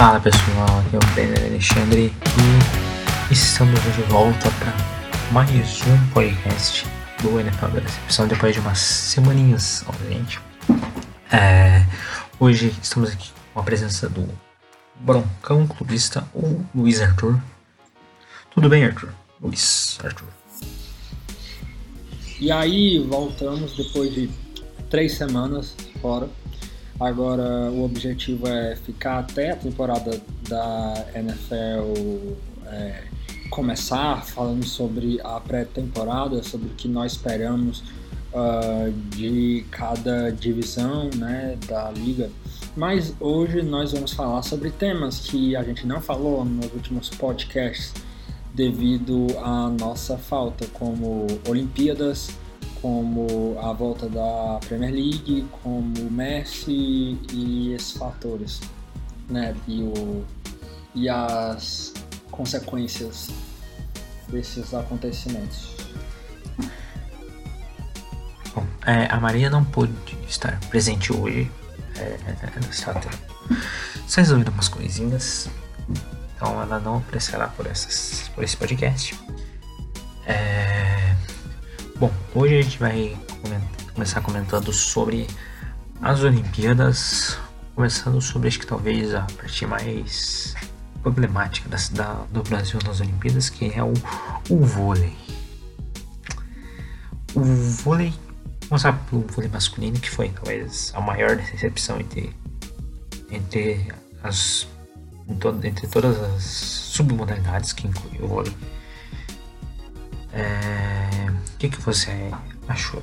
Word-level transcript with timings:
Fala 0.00 0.18
pessoal, 0.18 0.78
aqui 0.78 0.96
é 0.96 0.98
o 0.98 1.14
Pedro 1.14 1.44
Alexandre 1.44 2.10
e 3.28 3.32
estamos 3.34 3.78
de 3.82 4.00
volta 4.04 4.50
para 4.52 4.72
mais 5.30 5.82
um 5.82 6.10
podcast 6.14 6.86
do 7.20 7.38
NFL 7.38 7.66
Decepção 7.66 8.26
depois 8.26 8.54
de 8.54 8.60
umas 8.60 8.78
semaninhas, 8.78 9.84
obviamente. 9.86 10.40
É, 11.30 11.84
hoje 12.40 12.74
estamos 12.82 13.10
aqui 13.10 13.30
com 13.52 13.60
a 13.60 13.62
presença 13.62 14.08
do 14.08 14.26
broncão 15.00 15.66
clubista, 15.66 16.26
o 16.34 16.64
Luiz 16.74 17.02
Arthur. 17.02 17.38
Tudo 18.54 18.70
bem, 18.70 18.86
Arthur? 18.86 19.12
Luiz 19.38 19.98
Arthur. 20.02 20.28
E 22.40 22.50
aí, 22.50 23.06
voltamos 23.06 23.76
depois 23.76 24.14
de 24.14 24.30
três 24.88 25.12
semanas 25.12 25.76
fora. 26.00 26.26
Agora 27.00 27.70
o 27.70 27.82
objetivo 27.82 28.46
é 28.46 28.76
ficar 28.76 29.20
até 29.20 29.52
a 29.52 29.56
temporada 29.56 30.20
da 30.46 31.06
NFL 31.14 32.36
é, 32.66 33.04
começar, 33.48 34.24
falando 34.26 34.66
sobre 34.66 35.18
a 35.24 35.40
pré-temporada, 35.40 36.42
sobre 36.42 36.68
o 36.68 36.70
que 36.70 36.86
nós 36.86 37.12
esperamos 37.12 37.82
uh, 38.32 38.92
de 39.16 39.64
cada 39.70 40.30
divisão 40.30 41.10
né, 41.16 41.56
da 41.66 41.90
liga. 41.90 42.30
Mas 42.76 43.14
hoje 43.18 43.62
nós 43.62 43.92
vamos 43.92 44.12
falar 44.12 44.42
sobre 44.42 44.70
temas 44.70 45.20
que 45.20 45.56
a 45.56 45.62
gente 45.62 45.86
não 45.86 46.00
falou 46.00 46.44
nos 46.44 46.72
últimos 46.72 47.08
podcasts 47.08 47.92
devido 48.54 49.26
à 49.42 49.68
nossa 49.68 50.16
falta, 50.16 50.66
como 50.68 51.26
Olimpíadas, 51.48 52.30
como 52.80 53.58
a 53.60 53.72
volta 53.72 54.08
da 54.08 54.58
Premier 54.66 54.92
League, 54.92 55.46
como 55.62 56.10
Messi 56.10 57.18
e 57.32 57.72
esses 57.74 57.92
fatores, 57.92 58.60
né? 59.28 59.54
E, 59.68 59.82
o, 59.82 60.24
e 60.94 61.08
as 61.08 61.92
consequências 62.30 63.28
desses 64.28 64.72
acontecimentos. 64.72 65.76
Bom, 68.54 68.66
é, 68.86 69.06
a 69.06 69.20
Maria 69.20 69.50
não 69.50 69.64
pôde 69.64 69.92
estar 70.28 70.58
presente 70.70 71.12
hoje. 71.12 71.50
É, 71.96 72.18
está 74.06 74.20
resolvendo 74.22 74.48
umas 74.48 74.68
coisinhas. 74.68 75.48
Então 76.34 76.62
ela 76.62 76.80
não 76.80 76.98
aparecerá 76.98 77.48
por, 77.48 77.66
essas, 77.66 78.30
por 78.34 78.42
esse 78.42 78.56
podcast. 78.56 79.18
É, 80.26 81.14
Bom, 82.00 82.10
hoje 82.34 82.58
a 82.58 82.62
gente 82.62 82.78
vai 82.78 83.14
começar 83.92 84.22
comentando 84.22 84.72
sobre 84.72 85.26
as 86.00 86.22
Olimpíadas, 86.22 87.36
começando 87.74 88.22
sobre 88.22 88.48
acho 88.48 88.58
que 88.58 88.66
talvez 88.66 89.14
a 89.14 89.26
parte 89.36 89.66
mais 89.66 90.56
problemática 91.02 91.68
da, 91.92 92.24
do 92.30 92.42
Brasil 92.42 92.80
nas 92.86 93.02
Olimpíadas, 93.02 93.50
que 93.50 93.70
é 93.74 93.84
o, 93.84 93.92
o 94.48 94.64
vôlei. 94.64 95.14
O 97.34 97.44
vôlei, 97.44 98.14
começar 98.66 98.94
pelo 98.94 99.20
vôlei 99.26 99.50
masculino, 99.50 100.00
que 100.00 100.08
foi 100.08 100.30
talvez 100.30 100.94
a 100.96 101.02
maior 101.02 101.36
decepção 101.36 102.00
entre, 102.00 102.34
entre, 103.30 103.92
as, 104.22 104.66
entre 105.62 105.86
todas 105.86 106.18
as 106.18 106.44
submodalidades 106.44 107.74
que 107.74 107.86
inclui 107.86 108.22
o 108.22 108.26
vôlei. 108.26 108.56
É, 110.32 110.99
que, 111.60 111.68
que 111.68 111.80
você 111.82 112.30
achou 112.66 113.02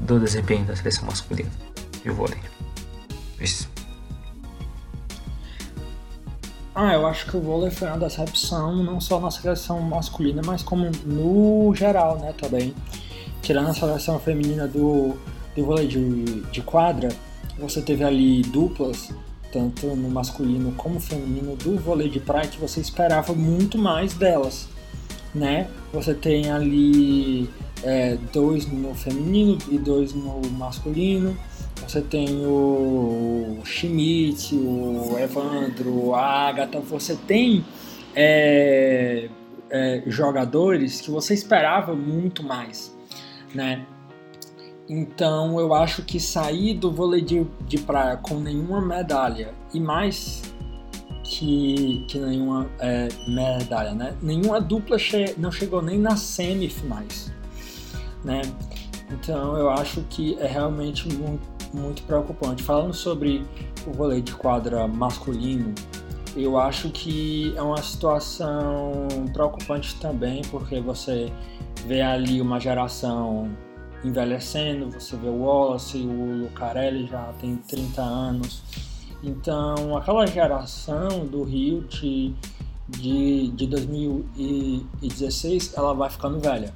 do 0.00 0.18
desempenho 0.18 0.64
da 0.64 0.74
seleção 0.74 1.04
masculina 1.04 1.50
de 2.02 2.10
vôlei? 2.10 2.38
Isso. 3.38 3.68
Ah, 6.74 6.94
eu 6.94 7.06
acho 7.06 7.26
que 7.26 7.36
o 7.36 7.40
vôlei 7.40 7.70
foi 7.70 7.86
uma 7.86 7.98
decepção, 7.98 8.82
não 8.82 9.00
só 9.00 9.20
na 9.20 9.30
seleção 9.30 9.80
masculina, 9.82 10.40
mas 10.44 10.62
como 10.62 10.90
no 11.04 11.74
geral, 11.74 12.18
né, 12.18 12.32
também. 12.32 12.74
Tirando 13.42 13.68
a 13.68 13.74
seleção 13.74 14.18
feminina 14.18 14.66
do, 14.66 15.14
do 15.54 15.64
vôlei 15.64 15.86
de, 15.86 16.42
de 16.50 16.62
quadra, 16.62 17.10
você 17.58 17.82
teve 17.82 18.04
ali 18.04 18.42
duplas, 18.42 19.12
tanto 19.52 19.86
no 19.88 20.08
masculino 20.08 20.72
como 20.72 20.98
feminino, 20.98 21.56
do 21.56 21.78
vôlei 21.78 22.08
de 22.08 22.20
praia, 22.20 22.48
que 22.48 22.58
você 22.58 22.80
esperava 22.80 23.34
muito 23.34 23.76
mais 23.76 24.14
delas, 24.14 24.68
né? 25.34 25.68
Você 25.92 26.14
tem 26.14 26.50
ali 26.50 27.50
é, 27.82 28.16
dois 28.32 28.66
no 28.66 28.94
feminino 28.94 29.58
e 29.70 29.78
dois 29.78 30.12
no 30.12 30.40
masculino. 30.52 31.36
Você 31.86 32.00
tem 32.02 32.44
o 32.44 33.60
Schmidt, 33.64 34.54
o 34.54 35.16
Evandro, 35.18 36.14
a 36.14 36.48
Agatha. 36.48 36.80
Você 36.80 37.16
tem 37.16 37.64
é, 38.14 39.28
é, 39.70 40.02
jogadores 40.06 41.00
que 41.00 41.10
você 41.10 41.34
esperava 41.34 41.94
muito 41.94 42.42
mais, 42.42 42.96
né? 43.54 43.86
Então 44.88 45.60
eu 45.60 45.74
acho 45.74 46.02
que 46.02 46.18
sair 46.18 46.74
do 46.74 46.90
vôlei 46.90 47.20
de, 47.20 47.46
de 47.66 47.78
praia 47.78 48.16
com 48.16 48.36
nenhuma 48.36 48.80
medalha 48.80 49.54
e 49.72 49.78
mais 49.78 50.42
que, 51.22 52.04
que 52.08 52.18
nenhuma 52.18 52.70
é, 52.80 53.08
medalha, 53.28 53.92
né? 53.92 54.16
Nenhuma 54.22 54.60
dupla 54.60 54.98
che 54.98 55.34
não 55.36 55.52
chegou 55.52 55.82
nem 55.82 55.98
nas 55.98 56.20
semifinais 56.20 57.37
né? 58.24 58.42
Então 59.10 59.56
eu 59.56 59.70
acho 59.70 60.02
que 60.02 60.36
é 60.38 60.46
realmente 60.46 61.12
muito, 61.12 61.42
muito 61.72 62.02
preocupante. 62.02 62.62
Falando 62.62 62.94
sobre 62.94 63.44
o 63.86 63.92
vôlei 63.92 64.20
de 64.20 64.32
quadra 64.32 64.86
masculino, 64.86 65.74
eu 66.36 66.58
acho 66.58 66.90
que 66.90 67.54
é 67.56 67.62
uma 67.62 67.82
situação 67.82 69.06
preocupante 69.32 69.94
também, 69.96 70.42
porque 70.50 70.78
você 70.80 71.32
vê 71.86 72.02
ali 72.02 72.40
uma 72.40 72.60
geração 72.60 73.50
envelhecendo, 74.04 74.90
você 74.90 75.16
vê 75.16 75.28
o 75.28 75.42
Wallace, 75.42 75.98
o 75.98 76.42
Lucarelli 76.42 77.08
já 77.08 77.32
tem 77.40 77.56
30 77.56 78.02
anos. 78.02 78.62
Então, 79.22 79.96
aquela 79.96 80.26
geração 80.26 81.26
do 81.26 81.42
Rio 81.42 81.80
de, 81.88 82.32
de, 82.88 83.48
de 83.48 83.66
2016, 83.66 85.74
ela 85.76 85.92
vai 85.92 86.08
ficando 86.08 86.38
velha 86.38 86.72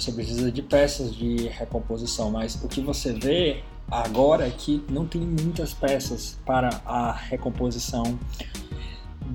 você 0.00 0.12
precisa 0.12 0.50
de 0.50 0.62
peças 0.62 1.14
de 1.14 1.48
recomposição, 1.48 2.30
mas 2.30 2.54
o 2.62 2.68
que 2.68 2.80
você 2.80 3.12
vê 3.12 3.62
agora 3.90 4.46
é 4.46 4.50
que 4.50 4.82
não 4.88 5.06
tem 5.06 5.20
muitas 5.20 5.72
peças 5.72 6.38
para 6.44 6.80
a 6.84 7.12
recomposição 7.12 8.18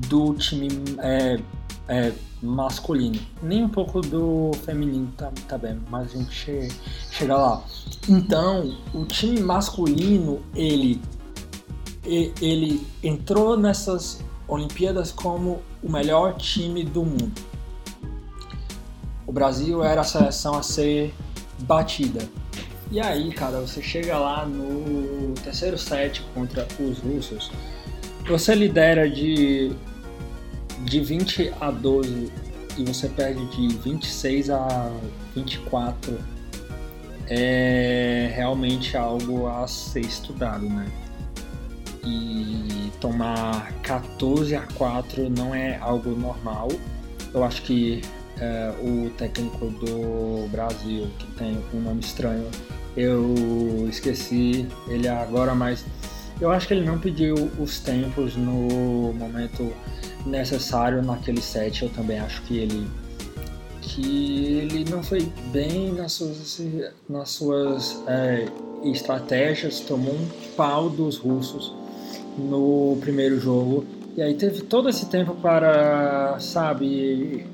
do 0.08 0.34
time 0.36 0.68
é, 1.00 1.40
é, 1.88 2.14
masculino, 2.42 3.20
nem 3.42 3.64
um 3.64 3.70
pouco 3.70 4.02
do 4.02 4.52
feminino 4.66 5.12
tá, 5.18 5.32
tá 5.48 5.58
bem, 5.58 5.80
mas 5.90 6.14
a 6.14 6.18
gente 6.18 6.34
che 6.34 6.68
chega 7.12 7.36
lá. 7.36 7.64
Então, 8.08 8.78
o 8.94 9.06
time 9.06 9.42
masculino 9.42 10.42
ele 10.56 11.02
ele 12.04 12.86
entrou 13.04 13.56
nessas 13.56 14.22
Olimpíadas 14.48 15.12
como 15.12 15.62
o 15.84 15.92
melhor 15.92 16.36
time 16.36 16.84
do 16.84 17.06
mundo 17.06 17.51
o 19.31 19.34
Brasil 19.34 19.81
era 19.81 20.02
a 20.02 20.03
seleção 20.03 20.56
a 20.56 20.62
ser 20.62 21.14
batida. 21.59 22.20
E 22.91 23.00
aí, 23.00 23.32
cara, 23.32 23.61
você 23.61 23.82
chega 23.82 24.20
lá 24.20 24.46
no 24.46 25.34
terceiro 25.35 25.78
set 25.78 26.22
contra 26.34 26.67
os 26.78 27.00
russos, 27.00 27.50
você 28.28 28.53
lidera 28.53 29.09
de, 29.09 29.72
de 30.84 31.00
20 31.00 31.53
a 31.61 31.72
12 31.72 32.29
e 32.78 32.84
você 32.84 33.08
perde 33.08 33.46
de 33.56 33.78
26 33.78 34.50
a 34.50 34.91
24. 35.34 36.20
É 37.29 38.34
realmente 38.35 38.97
algo 38.97 39.47
a 39.47 39.66
ser 39.66 40.02
estudado, 40.02 40.66
né? 40.66 40.91
E 42.03 42.91
tomar 43.00 43.72
14 43.84 44.58
a 44.58 44.67
4 44.73 45.29
não 45.29 45.56
é 45.56 45.78
algo 45.78 46.09
normal. 46.09 46.67
Eu 47.34 47.46
acho 47.46 47.61
que 47.61 48.02
é, 48.40 48.74
o 48.82 49.10
técnico 49.12 49.68
do 49.68 50.48
Brasil, 50.50 51.08
que 51.18 51.28
tem 51.34 51.58
um 51.74 51.82
nome 51.82 52.00
estranho. 52.02 52.48
Eu 52.96 53.88
esqueci 53.90 54.68
ele 54.88 55.08
agora, 55.08 55.56
mas 55.56 55.86
eu 56.40 56.52
acho 56.52 56.68
que 56.68 56.74
ele 56.74 56.86
não 56.86 57.00
pediu 57.00 57.36
os 57.60 57.80
tempos 57.80 58.36
no 58.36 59.14
momento 59.14 59.72
necessário 60.26 61.02
naquele 61.02 61.42
set. 61.42 61.84
Eu 61.84 61.90
também 61.90 62.20
acho 62.20 62.42
que 62.44 62.58
ele 62.58 62.88
que 63.82 64.46
ele 64.46 64.90
não 64.90 65.04
foi 65.04 65.28
bem 65.52 65.92
nas 65.92 66.14
suas, 66.14 66.62
nas 67.10 67.30
suas 67.30 68.02
é, 68.08 68.48
estratégias, 68.84 69.82
tomou 69.82 70.14
um 70.14 70.28
pau 70.56 70.90
dos 70.90 71.18
russos 71.18 71.74
no 72.38 72.98
primeiro 73.02 73.40
jogo. 73.40 73.86
E 74.16 74.22
aí 74.22 74.34
teve 74.34 74.62
todo 74.62 74.90
esse 74.90 75.08
tempo 75.08 75.36
para, 75.36 76.38
sabe, 76.40 77.46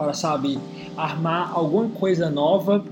para, 0.00 0.14
sabe, 0.14 0.58
armar 0.96 1.52
alguma 1.52 1.90
coisa 1.90 2.30
nova, 2.30 2.82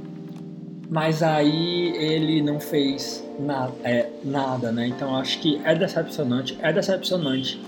mas 0.91 1.23
aí 1.23 1.97
ele 1.97 2.43
não 2.43 2.61
fez 2.61 3.25
na, 3.41 3.71
é, 3.83 4.11
nada, 4.23 4.71
né? 4.71 4.89
Então 4.89 5.17
acho 5.17 5.41
que 5.41 5.59
é 5.65 5.75
decepcionante, 5.75 6.59
é 6.61 6.71
decepcionante 6.71 7.59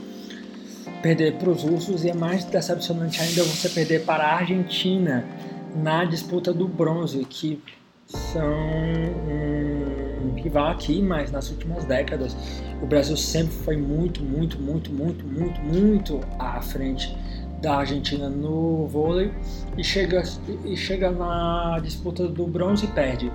perder 1.01 1.37
para 1.37 1.49
os 1.49 1.63
russos 1.63 2.05
e 2.05 2.11
é 2.11 2.15
mais 2.15 2.45
decepcionante 2.45 3.23
ainda 3.23 3.43
você 3.43 3.71
perder 3.71 4.05
para 4.05 4.25
a 4.25 4.37
Argentina 4.37 5.25
na 5.75 6.05
disputa 6.05 6.53
do 6.53 6.69
bronze, 6.69 7.25
que 7.25 7.63
são 8.07 8.45
um 8.45 10.35
rival 10.35 10.69
aqui, 10.69 11.01
mas 11.01 11.33
nas 11.33 11.49
últimas 11.49 11.87
décadas 11.87 12.37
o 12.83 12.87
Brasil 12.87 13.17
sempre 13.17 13.55
foi 13.55 13.79
muito, 13.79 14.23
muito, 14.23 14.61
muito, 14.61 14.93
muito, 14.93 15.25
muito, 15.25 15.61
muito 15.63 16.21
à 16.39 16.61
frente 16.61 17.17
da 17.61 17.77
Argentina 17.77 18.29
no 18.29 18.87
vôlei 18.87 19.31
e 19.77 19.85
chega, 19.85 20.23
e 20.65 20.77
chega 20.77 21.11
na 21.11 21.79
disputa 21.83 22.27
do 22.27 22.47
bronze 22.47 22.87
e 22.87 22.89
perde. 22.89 23.31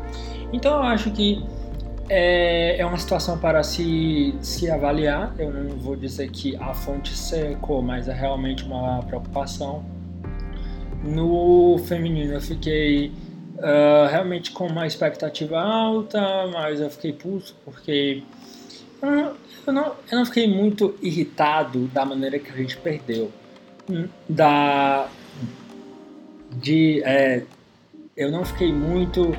Então 0.51 0.77
eu 0.77 0.83
acho 0.83 1.11
que 1.11 1.43
é, 2.09 2.77
é 2.77 2.85
uma 2.85 2.97
situação 2.97 3.37
para 3.37 3.63
se, 3.63 4.35
se 4.41 4.69
avaliar. 4.69 5.33
Eu 5.37 5.51
não 5.51 5.77
vou 5.77 5.95
dizer 5.95 6.29
que 6.29 6.55
a 6.57 6.73
fonte 6.73 7.15
secou, 7.15 7.81
mas 7.81 8.07
é 8.07 8.13
realmente 8.13 8.63
uma 8.63 9.01
preocupação. 9.03 9.83
No 11.03 11.77
feminino 11.87 12.33
eu 12.33 12.41
fiquei 12.41 13.11
uh, 13.57 14.09
realmente 14.09 14.51
com 14.51 14.67
uma 14.67 14.87
expectativa 14.87 15.59
alta, 15.59 16.47
mas 16.51 16.79
eu 16.79 16.89
fiquei 16.89 17.13
puto 17.13 17.55
porque 17.63 18.23
eu 19.01 19.11
não, 19.11 19.33
eu 19.67 19.73
não, 19.73 19.95
eu 20.11 20.17
não 20.17 20.25
fiquei 20.25 20.47
muito 20.47 20.95
irritado 21.01 21.87
da 21.87 22.05
maneira 22.05 22.39
que 22.39 22.51
a 22.51 22.55
gente 22.55 22.77
perdeu. 22.77 23.31
Da, 24.27 25.07
de, 26.57 27.01
é, 27.03 27.43
eu 28.15 28.31
não 28.31 28.43
fiquei 28.43 28.71
muito 28.71 29.35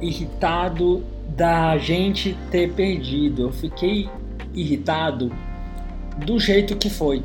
irritado 0.00 1.04
da 1.28 1.76
gente 1.78 2.36
ter 2.50 2.72
perdido. 2.72 3.42
Eu 3.42 3.52
fiquei 3.52 4.08
irritado 4.54 5.30
do 6.24 6.38
jeito 6.38 6.76
que 6.76 6.90
foi. 6.90 7.22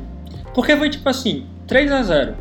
Porque 0.54 0.76
foi 0.76 0.90
tipo 0.90 1.08
assim, 1.08 1.46
3 1.66 1.90
a 1.92 2.02
0 2.02 2.36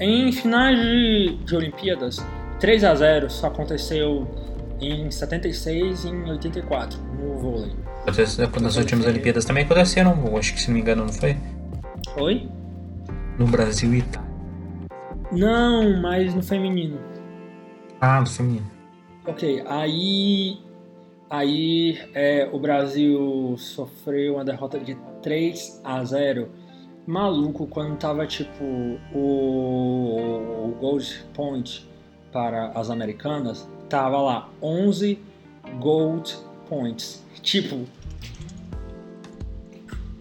Em 0.00 0.32
finais 0.32 0.80
de, 0.80 1.36
de 1.44 1.56
Olimpíadas, 1.56 2.24
3 2.60 2.84
a 2.84 2.94
0 2.94 3.30
só 3.30 3.48
aconteceu 3.48 4.26
em 4.80 5.10
76 5.10 6.04
e 6.04 6.08
em 6.08 6.30
84 6.30 6.98
no 7.20 7.36
vôlei. 7.36 7.72
Nas 8.60 8.76
últimas 8.76 9.06
Olimpíadas 9.06 9.44
também 9.44 9.64
aconteceram, 9.64 10.14
acho 10.38 10.54
que 10.54 10.60
se 10.60 10.68
não 10.68 10.74
me 10.74 10.80
engano, 10.80 11.04
não 11.04 11.12
foi? 11.12 11.36
Oi? 12.18 12.48
No 13.38 13.46
Brasil 13.46 13.94
e 13.94 13.98
Itália. 13.98 14.30
Não, 15.32 16.00
mas 16.00 16.34
no 16.34 16.42
feminino. 16.42 16.98
Ah, 18.00 18.20
no 18.20 18.26
feminino. 18.26 18.70
Ok, 19.26 19.62
aí 19.66 20.58
Aí 21.28 21.98
é, 22.14 22.48
o 22.52 22.58
Brasil 22.58 23.56
sofreu 23.58 24.34
uma 24.34 24.44
derrota 24.44 24.78
de 24.78 24.96
3 25.22 25.80
a 25.82 26.04
0. 26.04 26.48
Maluco 27.04 27.66
quando 27.66 27.96
tava 27.96 28.26
tipo 28.26 28.64
o, 29.12 30.68
o 30.68 30.76
Gold 30.80 31.24
Point 31.34 31.88
para 32.32 32.68
as 32.68 32.90
americanas, 32.90 33.68
tava 33.88 34.18
lá 34.18 34.48
11 34.62 35.18
Gold 35.80 36.36
Points. 36.68 37.24
Tipo, 37.42 37.86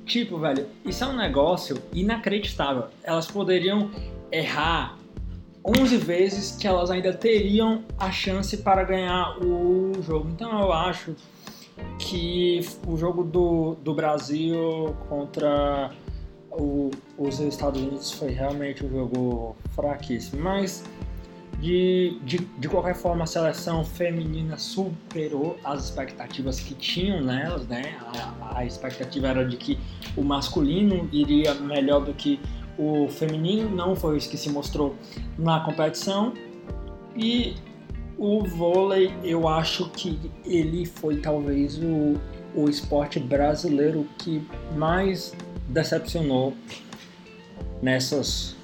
tipo, 0.06 0.38
velho, 0.38 0.68
isso 0.86 1.04
é 1.04 1.07
um 1.07 1.16
negócio 1.16 1.81
inacreditável. 1.94 2.86
Elas 3.04 3.28
poderiam 3.28 3.90
errar 4.31 4.98
11 5.66 5.98
vezes 5.98 6.56
que 6.57 6.68
elas 6.68 6.92
ainda 6.92 7.12
teriam 7.12 7.84
a 7.98 8.12
chance 8.12 8.57
para 8.57 8.84
ganhar 8.84 9.38
o 9.44 9.94
jogo. 10.04 10.30
Então 10.30 10.60
eu 10.62 10.72
acho 10.72 11.16
que 11.98 12.62
o 12.88 12.96
jogo 12.96 13.24
do, 13.24 13.75
do 13.75 13.94
Brasil 13.94 14.96
contra 15.10 15.92
o, 16.51 16.92
os 17.18 17.40
Estados 17.40 17.81
Unidos 17.81 18.12
foi 18.12 18.30
realmente 18.30 18.86
um 18.86 18.90
jogo 18.90 19.56
fraquíssimo. 19.74 20.42
Mas 20.42 20.84
de, 21.60 22.19
de, 22.24 22.38
de 22.38 22.68
qualquer 22.68 22.96
forma 22.96 23.24
a 23.24 23.28
seleção 23.28 23.84
feminina 23.84 24.57
superou 24.57 25.57
as 25.63 25.86
expectativas 25.86 26.60
que 26.60 26.74
tinham 26.74 27.22
nelas, 27.22 27.68
né? 27.68 27.98
A, 28.42 28.60
a 28.60 28.66
expectativa 28.66 29.28
era 29.28 29.46
de 29.46 29.57
que 29.57 29.80
o 30.16 30.24
masculino 30.24 31.07
iria 31.12 31.54
melhor 31.56 32.04
do 32.04 32.13
que 32.13 32.40
o 32.78 33.07
feminino 33.07 33.69
não 33.69 33.96
foi 33.96 34.18
isso 34.18 34.30
que 34.30 34.38
se 34.38 34.50
mostrou 34.50 34.96
na 35.38 35.62
competição 35.62 36.34
e 37.16 37.56
o 38.18 38.44
vôlei 38.44 39.13
eu 39.24 39.48
acho 39.48 39.90
que 39.92 40.19
ele 40.46 40.86
foi 40.86 41.18
talvez 41.18 41.78
o, 41.78 42.19
o 42.54 42.69
esporte 42.69 43.19
brasileiro 43.19 44.06
que 44.18 44.46
mais 44.75 45.34
decepcionou 45.69 46.54
nessas 47.81 48.56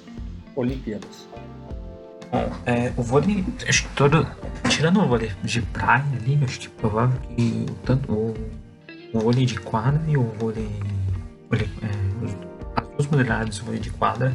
Olimpíadas. 0.54 1.26
Bom, 2.32 2.50
é, 2.64 2.90
o 2.96 3.02
vôlei, 3.02 3.44
acho 3.68 3.82
que 3.82 3.94
todo. 3.94 4.26
Tirando 4.70 5.02
o 5.02 5.06
vôlei 5.06 5.30
de 5.44 5.60
praia 5.60 6.02
ali, 6.14 6.42
acho 6.42 6.60
que 6.60 6.66
é 6.66 6.70
provável 6.70 7.20
que 7.20 7.66
tanto 7.84 8.10
o, 8.10 8.34
o 9.12 9.20
vôlei 9.20 9.44
de 9.44 9.60
quadra 9.60 10.02
e 10.08 10.16
o 10.16 10.22
vôlei. 10.22 10.70
vôlei 11.50 11.68
é, 11.82 12.92
duas 12.96 13.06
modalidades 13.06 13.58
de 13.58 13.62
vôlei 13.62 13.80
de 13.80 13.90
quadra 13.90 14.34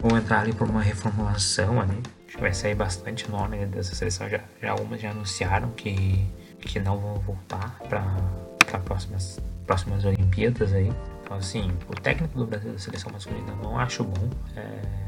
vão 0.00 0.18
entrar 0.18 0.40
ali 0.40 0.52
por 0.52 0.68
uma 0.68 0.82
reformulação 0.82 1.80
ali. 1.80 2.02
Acho 2.26 2.36
que 2.36 2.42
vai 2.42 2.52
sair 2.52 2.74
bastante 2.74 3.30
nome 3.30 3.64
dessa 3.66 3.94
seleção. 3.94 4.28
Já, 4.28 4.40
já 4.60 4.72
algumas 4.72 5.00
já 5.00 5.10
anunciaram 5.10 5.70
que, 5.70 6.26
que 6.60 6.80
não 6.80 6.98
vão 6.98 7.14
voltar 7.14 7.78
para 7.88 8.78
próximas, 8.80 9.40
próximas 9.64 10.04
Olimpíadas 10.04 10.72
aí. 10.72 10.92
Então 11.22 11.36
assim, 11.36 11.70
o 11.88 11.94
técnico 11.94 12.36
do 12.36 12.44
Brasil 12.44 12.72
da 12.72 12.78
seleção 12.78 13.12
masculina 13.12 13.54
não 13.62 13.78
acho 13.78 14.02
bom. 14.02 14.28
É, 14.56 15.07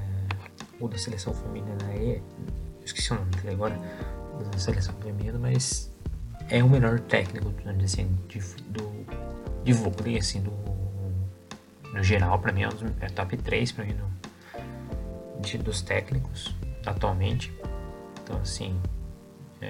o 0.81 0.89
da 0.89 0.99
seleção 0.99 1.35
feminina 1.35 1.77
aí, 1.89 2.23
esqueci 2.85 3.13
o 3.13 3.17
nome 3.17 3.31
dele 3.33 3.51
agora, 3.51 3.79
da 4.51 4.59
seleção 4.59 4.95
feminina, 4.95 5.39
mas 5.39 5.91
é 6.49 6.65
o 6.65 6.69
melhor 6.69 6.99
técnico 7.01 7.53
assim, 7.85 8.19
de, 8.29 8.41
do, 8.65 9.07
de 9.63 9.73
vôlei, 9.73 10.19
assim, 10.19 10.41
do 10.41 10.51
no 11.93 12.03
geral, 12.05 12.39
para 12.39 12.53
mim 12.53 12.63
é, 12.63 12.69
um, 12.69 12.73
é 13.01 13.09
top 13.09 13.37
3 13.37 13.73
para 13.73 13.85
mim 13.85 13.95
no, 13.95 15.43
de, 15.43 15.59
dos 15.59 15.83
técnicos 15.83 16.55
atualmente. 16.87 17.53
Então, 18.23 18.39
assim, 18.41 18.81
é, 19.61 19.69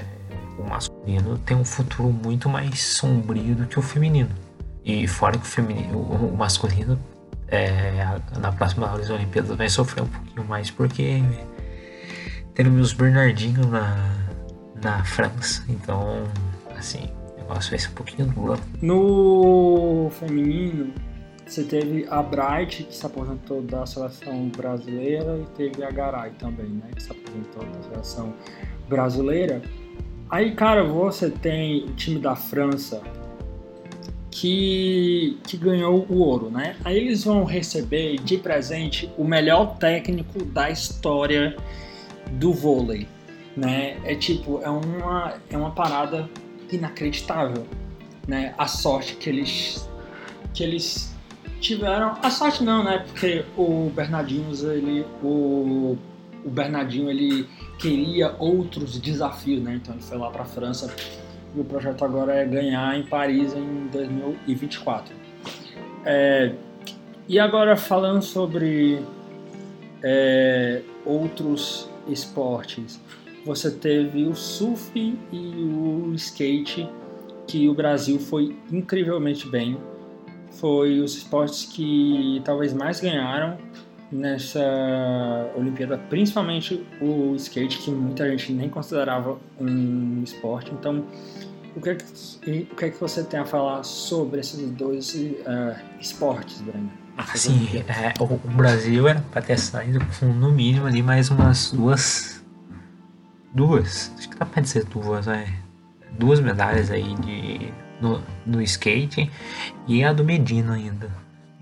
o 0.58 0.68
masculino 0.68 1.38
tem 1.38 1.56
um 1.56 1.64
futuro 1.64 2.12
muito 2.12 2.48
mais 2.48 2.80
sombrio 2.80 3.54
do 3.54 3.66
que 3.66 3.78
o 3.78 3.82
feminino. 3.82 4.30
E 4.84 5.06
fora 5.06 5.38
que 5.38 5.44
o, 5.44 5.48
feminino, 5.48 5.98
o, 5.98 6.34
o 6.34 6.36
masculino 6.36 6.98
é, 7.50 7.92
na 8.38 8.52
próxima 8.52 8.92
Olimpíadas 8.94 9.56
vai 9.56 9.68
sofrer 9.68 10.02
um 10.02 10.08
pouquinho 10.08 10.46
mais 10.46 10.70
porque 10.70 11.22
temos 12.54 12.80
os 12.80 12.92
Bernardinho 12.92 13.66
na, 13.66 13.96
na 14.82 15.04
França. 15.04 15.64
Então, 15.68 16.24
assim, 16.76 17.08
o 17.34 17.40
negócio 17.40 17.70
vai 17.70 17.78
ser 17.78 17.88
um 17.88 17.94
pouquinho 17.94 18.28
duro. 18.28 18.60
No 18.80 20.10
feminino, 20.12 20.92
você 21.46 21.64
teve 21.64 22.06
a 22.08 22.22
Bright, 22.22 22.84
que 22.84 22.94
se 22.94 23.04
aposentou 23.04 23.62
da 23.62 23.84
seleção 23.84 24.48
brasileira, 24.56 25.36
e 25.36 25.46
teve 25.56 25.82
a 25.82 25.90
Garay 25.90 26.30
também, 26.38 26.68
né? 26.68 26.90
Que 26.94 27.02
se 27.02 27.10
aposentou 27.10 27.64
da 27.64 27.82
seleção 27.82 28.34
brasileira. 28.88 29.60
Aí, 30.30 30.54
cara, 30.54 30.84
você 30.84 31.28
tem 31.28 31.86
o 31.86 31.94
time 31.94 32.20
da 32.20 32.36
França 32.36 33.02
que, 34.30 35.38
que 35.44 35.56
ganhou 35.56 36.06
o 36.08 36.18
ouro, 36.18 36.50
né? 36.50 36.76
Aí 36.84 36.96
eles 36.96 37.24
vão 37.24 37.44
receber 37.44 38.18
de 38.18 38.38
presente 38.38 39.10
o 39.18 39.24
melhor 39.24 39.76
técnico 39.78 40.44
da 40.44 40.70
história 40.70 41.56
do 42.32 42.52
vôlei, 42.52 43.08
né? 43.56 43.98
É 44.04 44.14
tipo, 44.14 44.60
é 44.62 44.70
uma, 44.70 45.34
é 45.50 45.56
uma 45.56 45.72
parada 45.72 46.28
inacreditável, 46.70 47.66
né? 48.26 48.54
A 48.56 48.66
sorte 48.66 49.16
que 49.16 49.28
eles 49.28 49.88
que 50.54 50.62
eles 50.62 51.14
tiveram. 51.60 52.16
A 52.22 52.30
sorte 52.30 52.62
não, 52.62 52.84
né? 52.84 53.04
Porque 53.06 53.44
o 53.56 53.90
Bernardinho, 53.94 54.50
ele. 54.72 55.04
O, 55.22 55.96
o 56.44 56.50
Bernardinho 56.50 57.10
ele 57.10 57.46
queria 57.78 58.34
outros 58.38 58.98
desafios, 58.98 59.62
né? 59.62 59.74
Então 59.74 59.94
ele 59.94 60.02
foi 60.02 60.18
lá 60.18 60.30
para 60.30 60.42
a 60.42 60.46
França 60.46 60.94
e 61.54 61.60
o 61.60 61.64
projeto 61.64 62.04
agora 62.04 62.34
é 62.34 62.44
ganhar 62.44 62.96
em 62.98 63.02
Paris 63.04 63.54
em 63.54 63.88
2024. 63.92 65.14
É, 66.04 66.52
e 67.28 67.38
agora 67.38 67.76
falando 67.76 68.22
sobre 68.22 69.02
é, 70.02 70.82
outros 71.04 71.88
esportes, 72.08 73.00
você 73.44 73.70
teve 73.70 74.26
o 74.26 74.34
surf 74.34 74.90
e 74.96 75.36
o 75.36 76.12
skate 76.14 76.88
que 77.46 77.68
o 77.68 77.74
Brasil 77.74 78.18
foi 78.18 78.56
incrivelmente 78.70 79.48
bem 79.48 79.76
foi 80.52 81.00
os 81.00 81.16
esportes 81.16 81.64
que 81.64 82.42
talvez 82.44 82.72
mais 82.72 83.00
ganharam 83.00 83.56
nessa 84.10 84.60
Olimpíada, 85.56 85.98
principalmente 85.98 86.84
o 87.00 87.34
skate, 87.36 87.78
que 87.78 87.90
muita 87.90 88.28
gente 88.28 88.52
nem 88.52 88.68
considerava 88.68 89.38
um 89.60 90.22
esporte. 90.22 90.72
Então, 90.72 91.04
o 91.76 91.80
que 91.80 91.90
é 91.90 91.94
que, 91.94 92.68
o 92.72 92.76
que, 92.76 92.84
é 92.86 92.90
que 92.90 93.00
você 93.00 93.22
tem 93.22 93.40
a 93.40 93.44
falar 93.44 93.82
sobre 93.84 94.40
esses 94.40 94.70
dois 94.72 95.14
uh, 95.14 95.76
esportes, 96.00 96.60
Brenda? 96.60 96.90
Assim, 97.16 97.68
é, 97.86 98.14
o, 98.18 98.24
o, 98.24 98.38
Brasil 98.38 99.06
era 99.06 99.20
pra 99.30 99.42
ter 99.42 99.58
saído 99.58 100.00
com 100.18 100.26
no 100.26 100.50
mínimo 100.50 100.86
ali 100.86 101.02
mais 101.02 101.30
umas 101.30 101.70
duas. 101.70 102.42
Duas. 103.54 104.12
Acho 104.16 104.28
que 104.30 104.36
dá 104.36 104.46
pra 104.46 104.62
dizer 104.62 104.84
duas, 104.84 105.28
é. 105.28 105.46
Duas 106.18 106.40
medalhas 106.40 106.90
aí 106.90 107.14
de, 107.16 107.72
no, 108.00 108.22
no 108.46 108.62
skate 108.62 109.30
e 109.86 110.02
a 110.02 110.12
do 110.12 110.24
Medina 110.24 110.74
ainda. 110.74 111.10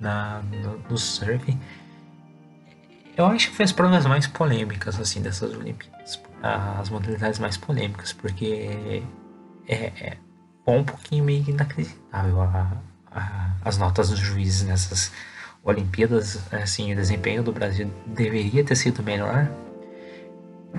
Na, 0.00 0.43
no, 0.43 0.78
no 0.90 0.97
surf. 0.97 1.59
Eu 3.18 3.26
acho 3.26 3.50
que 3.50 3.56
foi 3.56 3.64
as 3.64 3.72
provas 3.72 4.06
mais 4.06 4.28
polêmicas 4.28 4.98
assim 5.00 5.20
dessas 5.20 5.52
Olimpíadas. 5.52 6.22
As 6.40 6.88
modalidades 6.88 7.40
mais 7.40 7.56
polêmicas, 7.56 8.12
porque 8.12 9.02
é, 9.66 9.75
é 10.00 10.16
um 10.64 10.84
pouquinho 10.84 11.25
meio 11.25 11.42
inacreditável 11.50 12.40
a, 12.40 12.72
a, 13.10 13.50
as 13.64 13.76
notas 13.76 14.10
dos 14.10 14.20
juízes 14.20 14.62
nessas 14.62 15.10
Olimpíadas, 15.64 16.40
assim, 16.52 16.92
o 16.92 16.94
desempenho 16.94 17.42
do 17.42 17.52
Brasil 17.52 17.92
deveria 18.06 18.62
ter 18.62 18.76
sido 18.76 19.02
melhor, 19.02 19.50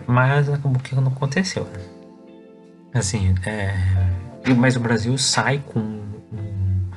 mas 0.08 0.48
acabou 0.48 0.82
que 0.82 0.96
não 0.96 1.08
aconteceu. 1.08 1.66
Né? 1.66 1.80
Assim, 2.94 3.36
é, 3.46 3.76
mas 4.56 4.78
o 4.78 4.80
Brasil 4.80 5.18
sai 5.18 5.62
com 5.68 5.80
um, 5.82 6.90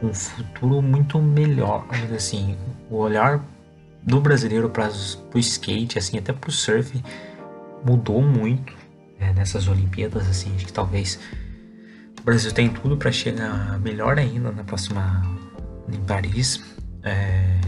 um 0.00 0.14
futuro 0.14 0.80
muito 0.80 1.18
melhor, 1.18 1.84
assim, 2.14 2.56
o 2.88 2.98
olhar 2.98 3.42
do 4.06 4.20
brasileiro 4.20 4.68
para 4.68 4.90
o 5.34 5.38
skate, 5.38 5.98
assim, 5.98 6.18
até 6.18 6.32
para 6.32 6.48
o 6.48 6.52
surf 6.52 7.02
mudou 7.84 8.22
muito 8.22 8.72
né, 9.18 9.32
nessas 9.34 9.66
Olimpíadas, 9.68 10.28
assim, 10.28 10.54
acho 10.54 10.66
que 10.66 10.72
talvez 10.72 11.18
o 12.20 12.22
Brasil 12.22 12.52
tem 12.52 12.68
tudo 12.68 12.96
para 12.96 13.10
chegar 13.10 13.78
melhor 13.80 14.18
ainda 14.18 14.50
na 14.52 14.64
próxima 14.64 15.22
em 15.92 16.00
Paris 16.04 16.62
é, 17.02 17.60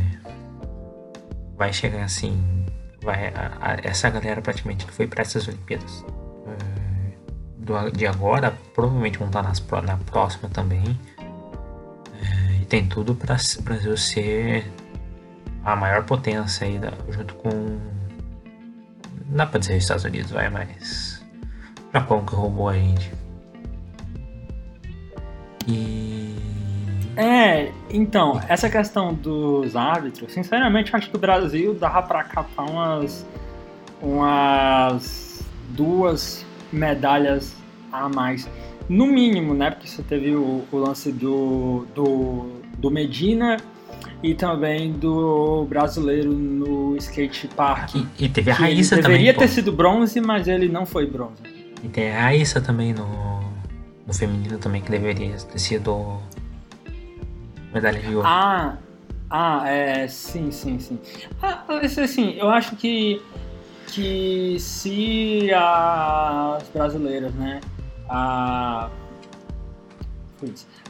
vai 1.56 1.72
chegar 1.72 2.04
assim, 2.04 2.66
vai 3.02 3.28
a, 3.28 3.52
a, 3.60 3.76
essa 3.82 4.08
galera 4.08 4.40
praticamente 4.40 4.86
que 4.86 4.92
foi 4.92 5.06
para 5.06 5.22
essas 5.22 5.46
Olimpíadas 5.46 6.04
é, 6.46 7.12
do, 7.58 7.90
de 7.90 8.06
agora 8.06 8.56
provavelmente 8.74 9.18
vão 9.18 9.28
estar 9.28 9.42
nas, 9.42 9.62
na 9.84 9.96
próxima 9.98 10.48
também 10.48 10.98
é, 12.22 12.62
e 12.62 12.64
tem 12.64 12.86
tudo 12.86 13.14
para 13.14 13.36
o 13.36 13.62
Brasil 13.62 13.96
ser 13.96 14.66
a 15.66 15.74
maior 15.74 16.04
potência 16.04 16.64
aí 16.64 16.78
da, 16.78 16.92
junto 17.10 17.34
com 17.34 17.50
não 19.28 19.36
dá 19.36 19.46
pra 19.46 19.58
dizer 19.58 19.76
Estados 19.76 20.04
Unidos 20.04 20.30
vai 20.30 20.48
mas 20.48 21.24
Japão 21.92 22.24
que 22.24 22.34
roubou 22.34 22.68
a 22.68 22.74
gente 22.74 23.12
e 25.66 26.36
é, 27.16 27.72
então, 27.90 28.40
essa 28.46 28.68
questão 28.68 29.14
dos 29.14 29.74
árbitros, 29.74 30.32
sinceramente, 30.34 30.94
acho 30.94 31.08
que 31.08 31.16
o 31.16 31.18
Brasil 31.18 31.72
dava 31.72 32.02
pra 32.02 32.22
capar 32.22 32.70
umas, 32.70 33.26
umas 34.02 35.42
duas 35.70 36.44
medalhas 36.70 37.56
a 37.90 38.06
mais. 38.06 38.46
No 38.86 39.06
mínimo, 39.06 39.54
né? 39.54 39.70
Porque 39.70 39.88
você 39.88 40.02
teve 40.02 40.36
o, 40.36 40.62
o 40.70 40.76
lance 40.76 41.10
do, 41.10 41.86
do, 41.94 42.60
do 42.76 42.90
Medina 42.90 43.56
e 44.26 44.34
também 44.34 44.92
do 44.92 45.64
brasileiro 45.68 46.32
no 46.32 46.96
skate 46.96 47.46
park. 47.48 47.94
E, 47.94 48.24
e 48.24 48.28
teve 48.28 48.50
a 48.50 48.54
Raíssa 48.54 48.96
também. 48.96 49.12
Deveria 49.12 49.34
ter 49.34 49.46
pô. 49.46 49.54
sido 49.54 49.72
bronze, 49.72 50.20
mas 50.20 50.48
ele 50.48 50.68
não 50.68 50.84
foi 50.84 51.06
bronze. 51.06 51.42
E 51.82 51.88
tem 51.88 52.10
a 52.10 52.22
Raíssa 52.22 52.60
também 52.60 52.92
no, 52.92 53.40
no 54.04 54.12
feminino 54.12 54.58
também, 54.58 54.82
que 54.82 54.90
deveria 54.90 55.36
ter 55.36 55.58
sido 55.60 56.20
medalha 57.72 58.00
de 58.00 58.16
ouro. 58.16 58.26
Ah, 58.26 58.76
ah, 59.30 59.68
é, 59.68 60.08
sim, 60.08 60.50
sim, 60.50 60.80
sim. 60.80 60.98
Ah, 61.40 61.64
assim, 62.02 62.34
eu 62.36 62.48
acho 62.50 62.74
que 62.76 63.22
que 63.86 64.56
se 64.58 65.48
as 65.54 66.68
brasileiras, 66.74 67.32
né, 67.34 67.60
a 68.08 68.90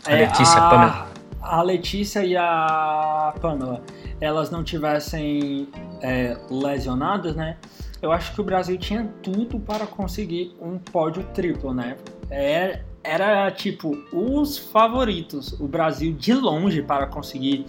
a 0.07 0.11
Letícia, 0.15 0.59
a, 0.59 0.71
Pamela. 0.71 1.16
A 1.47 1.63
Letícia 1.63 2.25
e 2.25 2.37
a 2.37 3.35
Pamela, 3.41 3.83
elas 4.21 4.51
não 4.51 4.65
tivessem 4.65 5.69
é, 6.03 6.37
lesionadas, 6.51 7.37
né? 7.37 7.57
Eu 8.03 8.13
acho 8.13 8.35
que 8.35 8.41
o 8.41 8.45
Brasil 8.45 8.77
tinha 8.77 9.09
tudo 9.23 9.59
para 9.59 9.87
conseguir 9.87 10.55
um 10.61 10.79
pódio 10.79 11.25
triplo, 11.33 11.73
né? 11.73 11.97
É, 12.31 12.81
era 13.03 13.51
tipo 13.51 13.97
os 14.13 14.59
favoritos, 14.59 15.53
o 15.61 15.69
Brasil 15.69 16.13
de 16.13 16.35
longe 16.35 16.83
para 16.83 17.07
conseguir 17.07 17.65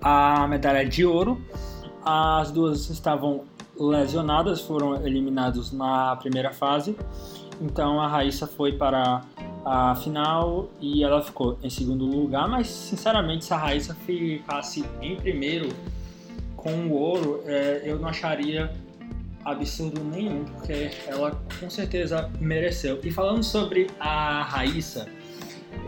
a 0.00 0.46
medalha 0.48 0.86
de 0.88 1.04
ouro. 1.04 1.40
As 2.04 2.50
duas 2.50 2.88
estavam 2.88 3.44
lesionadas, 3.78 4.62
foram 4.62 5.06
eliminados 5.06 5.72
na 5.72 6.16
primeira 6.16 6.52
fase. 6.52 6.96
Então 7.60 8.00
a 8.00 8.08
Raíssa 8.08 8.46
foi 8.46 8.72
para 8.72 9.22
a 9.64 9.94
final 9.96 10.68
e 10.80 11.02
ela 11.02 11.22
ficou 11.22 11.58
em 11.62 11.70
segundo 11.70 12.04
lugar, 12.04 12.48
mas 12.48 12.68
sinceramente 12.68 13.44
se 13.44 13.52
a 13.52 13.56
Raíssa 13.56 13.94
ficasse 13.94 14.84
em 15.02 15.16
primeiro 15.16 15.68
com 16.56 16.72
o 16.86 16.92
ouro, 16.92 17.42
é, 17.46 17.82
eu 17.84 17.98
não 17.98 18.08
acharia 18.08 18.70
absurdo 19.44 20.02
nenhum, 20.04 20.44
porque 20.44 20.90
ela 21.06 21.40
com 21.60 21.70
certeza 21.70 22.30
mereceu. 22.40 22.98
E 23.02 23.10
falando 23.10 23.42
sobre 23.42 23.88
a 23.98 24.42
Raíssa, 24.42 25.08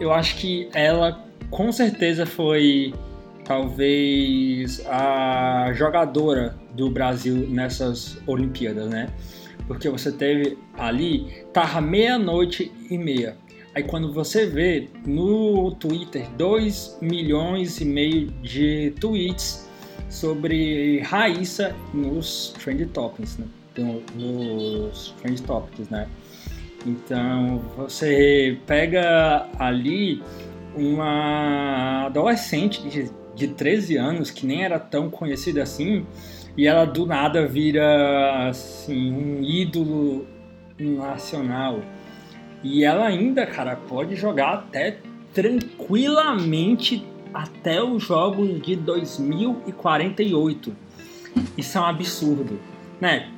eu 0.00 0.12
acho 0.12 0.37
que 0.37 0.69
ela 0.73 1.25
com 1.50 1.71
certeza 1.73 2.25
foi 2.25 2.95
talvez 3.45 4.85
a 4.87 5.73
jogadora 5.75 6.57
do 6.75 6.89
Brasil 6.89 7.49
nessas 7.49 8.17
Olimpíadas, 8.27 8.89
né? 8.89 9.09
Porque 9.67 9.89
você 9.89 10.12
teve 10.12 10.57
ali, 10.79 11.45
tava 11.53 11.81
meia-noite 11.81 12.73
e 12.89 12.97
meia. 12.97 13.37
Aí 13.75 13.85
quando 13.85 14.12
você 14.12 14.47
vê 14.47 14.89
no 15.07 15.71
Twitter 15.73 16.29
2 16.37 16.99
milhões 17.00 17.81
e 17.81 17.85
meio 17.85 18.27
de 18.43 18.93
tweets 19.00 19.69
sobre 20.09 21.00
Raíssa 21.00 21.75
nos 21.95 22.53
Trend 22.62 22.85
Topics, 22.87 23.39
né? 23.39 23.47
nos 24.15 25.15
Trend 25.21 25.41
Topics, 25.43 25.89
né? 25.89 26.09
Então 26.85 27.59
você 27.77 28.59
pega 28.67 29.47
ali 29.59 30.23
uma 30.75 32.07
adolescente 32.07 32.83
de, 32.89 33.11
de 33.37 33.49
13 33.49 33.97
anos 33.97 34.31
que 34.31 34.47
nem 34.47 34.65
era 34.65 34.79
tão 34.79 35.11
conhecida 35.11 35.62
assim 35.62 36.05
e 36.57 36.67
ela 36.67 36.85
do 36.85 37.07
nada 37.07 37.47
vira 37.47 38.49
assim 38.49 39.12
um 39.12 39.43
ídolo 39.43 40.27
nacional. 40.79 41.81
E 42.62 42.85
ela 42.85 43.07
ainda, 43.07 43.47
cara, 43.47 43.76
pode 43.76 44.17
jogar 44.17 44.52
até 44.55 44.99
tranquilamente 45.33 47.07
até 47.33 47.83
os 47.83 48.02
jogos 48.02 48.61
de 48.62 48.76
2048. 48.76 50.76
Isso 51.57 51.79
é 51.79 51.81
um 51.81 51.85
absurdo, 51.85 52.61
né? 53.00 53.29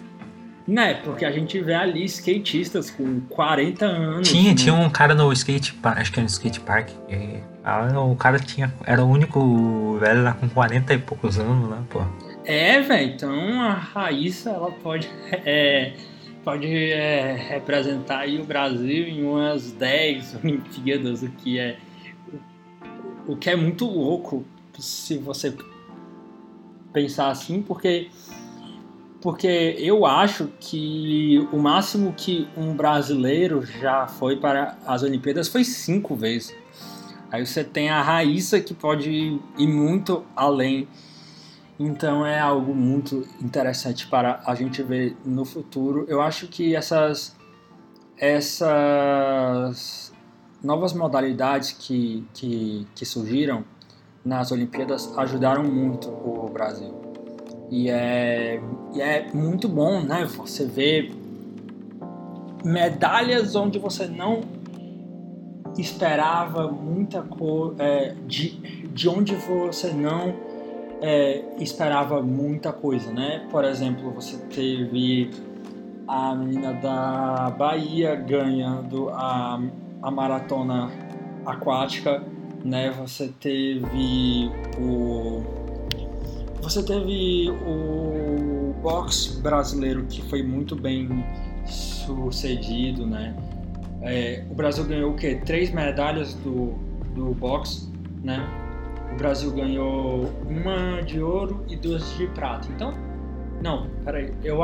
Né, 0.66 0.94
porque 0.94 1.24
a 1.24 1.32
gente 1.32 1.60
vê 1.60 1.74
ali 1.74 2.04
skatistas 2.04 2.88
com 2.88 3.20
40 3.28 3.84
anos. 3.84 4.28
Tinha, 4.28 4.50
né? 4.50 4.54
tinha 4.54 4.74
um 4.74 4.88
cara 4.88 5.14
no 5.14 5.32
skate 5.32 5.74
park, 5.74 5.98
acho 5.98 6.12
que 6.12 6.20
era 6.20 6.22
no 6.22 6.28
skate 6.28 6.60
park. 6.60 6.90
o 8.10 8.16
cara 8.16 8.38
tinha. 8.38 8.72
Era 8.86 9.04
o 9.04 9.10
único 9.10 9.98
velho 9.98 10.22
lá 10.22 10.34
com 10.34 10.48
40 10.48 10.94
e 10.94 10.98
poucos 10.98 11.38
anos, 11.38 11.68
né, 11.68 11.82
pô. 11.90 12.00
É, 12.44 12.80
velho, 12.80 13.12
então 13.12 13.60
a 13.60 13.72
Raíssa 13.72 14.50
ela 14.50 14.70
pode. 14.70 15.10
É, 15.44 15.94
pode 16.44 16.66
é, 16.66 17.34
representar 17.34 18.28
o 18.28 18.44
Brasil 18.44 19.08
em 19.08 19.24
umas 19.24 19.72
10 19.72 20.36
Olimpíadas, 20.42 21.22
o 21.22 21.30
que 21.30 21.58
é 21.58 21.78
o 23.26 23.36
que 23.36 23.48
é 23.48 23.56
muito 23.56 23.84
louco 23.84 24.44
se 24.78 25.16
você 25.16 25.54
pensar 26.92 27.30
assim, 27.30 27.62
porque 27.62 28.08
porque 29.20 29.76
eu 29.78 30.04
acho 30.04 30.48
que 30.58 31.46
o 31.52 31.56
máximo 31.56 32.12
que 32.12 32.48
um 32.56 32.74
brasileiro 32.74 33.64
já 33.64 34.08
foi 34.08 34.36
para 34.36 34.76
as 34.84 35.04
Olimpíadas 35.04 35.46
foi 35.46 35.62
cinco 35.62 36.16
vezes. 36.16 36.52
Aí 37.30 37.46
você 37.46 37.62
tem 37.62 37.88
a 37.88 38.02
Raíssa 38.02 38.60
que 38.60 38.74
pode 38.74 39.38
ir 39.56 39.66
muito 39.68 40.24
além. 40.34 40.88
Então 41.78 42.24
é 42.24 42.38
algo 42.38 42.74
muito 42.74 43.26
interessante 43.40 44.06
para 44.06 44.42
a 44.46 44.54
gente 44.54 44.82
ver 44.82 45.16
no 45.24 45.44
futuro. 45.44 46.04
Eu 46.08 46.20
acho 46.20 46.46
que 46.48 46.76
essas 46.76 47.36
essas 48.16 50.12
novas 50.62 50.92
modalidades 50.92 51.72
que, 51.72 52.24
que, 52.32 52.86
que 52.94 53.04
surgiram 53.04 53.64
nas 54.24 54.52
Olimpíadas 54.52 55.12
ajudaram 55.18 55.64
muito 55.64 56.08
o 56.08 56.48
Brasil. 56.48 56.94
E 57.68 57.90
é, 57.90 58.62
e 58.94 59.00
é 59.00 59.28
muito 59.32 59.68
bom, 59.68 60.02
né? 60.02 60.24
Você 60.24 60.64
vê 60.64 61.10
medalhas 62.64 63.56
onde 63.56 63.78
você 63.78 64.06
não 64.06 64.42
esperava 65.76 66.70
muita 66.70 67.22
coisa, 67.22 67.82
é, 67.82 68.14
de, 68.26 68.50
de 68.88 69.08
onde 69.08 69.34
você 69.34 69.90
não 69.90 70.51
é, 71.02 71.42
esperava 71.58 72.22
muita 72.22 72.72
coisa, 72.72 73.12
né? 73.12 73.46
Por 73.50 73.64
exemplo, 73.64 74.12
você 74.12 74.36
teve 74.54 75.30
a 76.06 76.34
menina 76.34 76.72
da 76.72 77.50
Bahia 77.58 78.14
ganhando 78.14 79.08
a, 79.10 79.60
a 80.00 80.10
maratona 80.10 80.88
aquática, 81.44 82.22
né? 82.64 82.92
Você 82.92 83.28
teve 83.40 84.50
o 84.78 85.42
você 86.62 86.80
teve 86.80 87.50
o 87.50 88.72
boxe 88.80 89.40
brasileiro 89.40 90.04
que 90.04 90.22
foi 90.30 90.44
muito 90.44 90.76
bem 90.76 91.24
sucedido, 91.66 93.04
né? 93.04 93.34
É, 94.00 94.44
o 94.48 94.54
Brasil 94.54 94.84
ganhou 94.84 95.10
o 95.10 95.16
quê? 95.16 95.40
Três 95.44 95.72
medalhas 95.72 96.34
do, 96.34 96.74
do 97.16 97.34
boxe, 97.34 97.88
né? 98.22 98.61
O 99.12 99.16
Brasil 99.16 99.50
ganhou 99.52 100.32
uma 100.48 101.02
de 101.02 101.20
ouro 101.20 101.64
e 101.68 101.76
duas 101.76 102.16
de 102.16 102.26
prata. 102.28 102.66
Então, 102.74 102.92
não, 103.62 103.86
peraí. 104.04 104.32
Eu, 104.42 104.58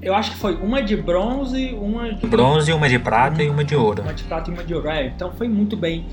eu 0.00 0.14
acho 0.14 0.32
que 0.32 0.36
foi 0.36 0.54
uma 0.56 0.82
de 0.82 0.96
bronze, 0.96 1.74
uma 1.74 2.12
de. 2.12 2.26
Bronze, 2.26 2.72
uma 2.72 2.88
de 2.88 2.98
prata 2.98 3.36
uma, 3.36 3.42
e 3.42 3.48
uma 3.48 3.64
de 3.64 3.74
ouro. 3.74 4.02
Uma 4.02 4.14
de 4.14 4.24
prata 4.24 4.50
e 4.50 4.54
uma 4.54 4.62
de 4.62 4.74
ouro. 4.74 4.88
É, 4.88 5.06
então 5.06 5.32
foi 5.32 5.48
muito 5.48 5.76
bem 5.76 6.06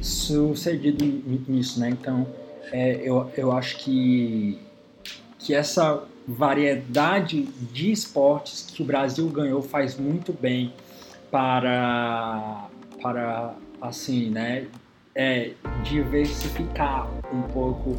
sucedido 0.00 1.04
nisso, 1.48 1.80
né? 1.80 1.90
Então, 1.90 2.26
é, 2.72 3.00
eu, 3.02 3.30
eu 3.36 3.52
acho 3.52 3.78
que, 3.78 4.58
que 5.38 5.54
essa 5.54 6.02
variedade 6.26 7.42
de 7.72 7.90
esportes 7.90 8.66
que 8.72 8.82
o 8.82 8.84
Brasil 8.84 9.28
ganhou 9.28 9.62
faz 9.62 9.98
muito 9.98 10.32
bem 10.32 10.72
para, 11.30 12.66
para 13.02 13.54
assim, 13.80 14.30
né, 14.30 14.66
é, 15.20 15.50
diversificar 15.82 17.06
um 17.30 17.42
pouco 17.42 17.94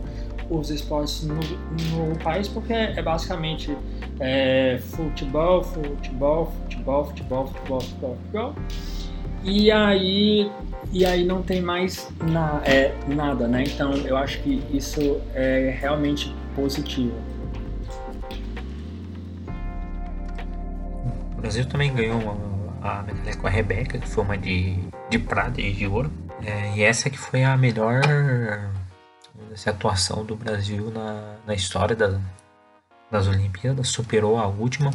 os 0.49 0.71
esportes 0.71 1.23
no, 1.23 1.35
no 1.35 2.17
país, 2.17 2.47
porque 2.47 2.73
é 2.73 2.99
basicamente 2.99 3.77
é, 4.19 4.79
futebol, 4.79 5.63
futebol, 5.63 6.51
futebol, 6.63 7.05
futebol, 7.05 7.47
futebol, 7.47 7.81
futebol, 7.81 8.15
futebol. 8.15 8.55
E 9.43 9.71
aí, 9.71 10.51
e 10.91 11.05
aí 11.05 11.23
não 11.23 11.43
tem 11.43 11.61
mais 11.61 12.11
na, 12.23 12.59
é, 12.65 12.91
nada, 13.07 13.47
né? 13.47 13.65
Então 13.67 13.93
eu 13.97 14.17
acho 14.17 14.41
que 14.41 14.63
isso 14.73 15.21
é 15.35 15.77
realmente 15.79 16.35
positivo. 16.55 17.13
O 21.37 21.41
Brasil 21.41 21.65
também 21.65 21.93
ganhou 21.93 22.19
a 22.81 23.03
medalha 23.03 23.37
com 23.37 23.45
a 23.45 23.49
Rebeca, 23.49 23.99
que 23.99 24.07
foi 24.07 24.23
uma 24.23 24.37
de, 24.37 24.75
de 25.09 25.19
prata 25.19 25.61
e 25.61 25.71
de 25.71 25.85
ouro. 25.85 26.11
É, 26.45 26.75
e 26.75 26.83
essa 26.83 27.09
que 27.09 27.17
foi 27.17 27.43
a 27.43 27.55
melhor 27.55 28.01
essa 29.53 29.71
atuação 29.71 30.23
do 30.25 30.35
Brasil 30.35 30.89
na, 30.91 31.35
na 31.45 31.53
história 31.53 31.95
da, 31.95 32.19
das 33.09 33.27
Olimpíadas. 33.27 33.89
Superou 33.89 34.37
a 34.37 34.47
última, 34.47 34.91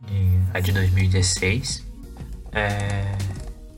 de, 0.00 0.40
a 0.52 0.60
de 0.60 0.72
2016. 0.72 1.86
É, 2.52 3.16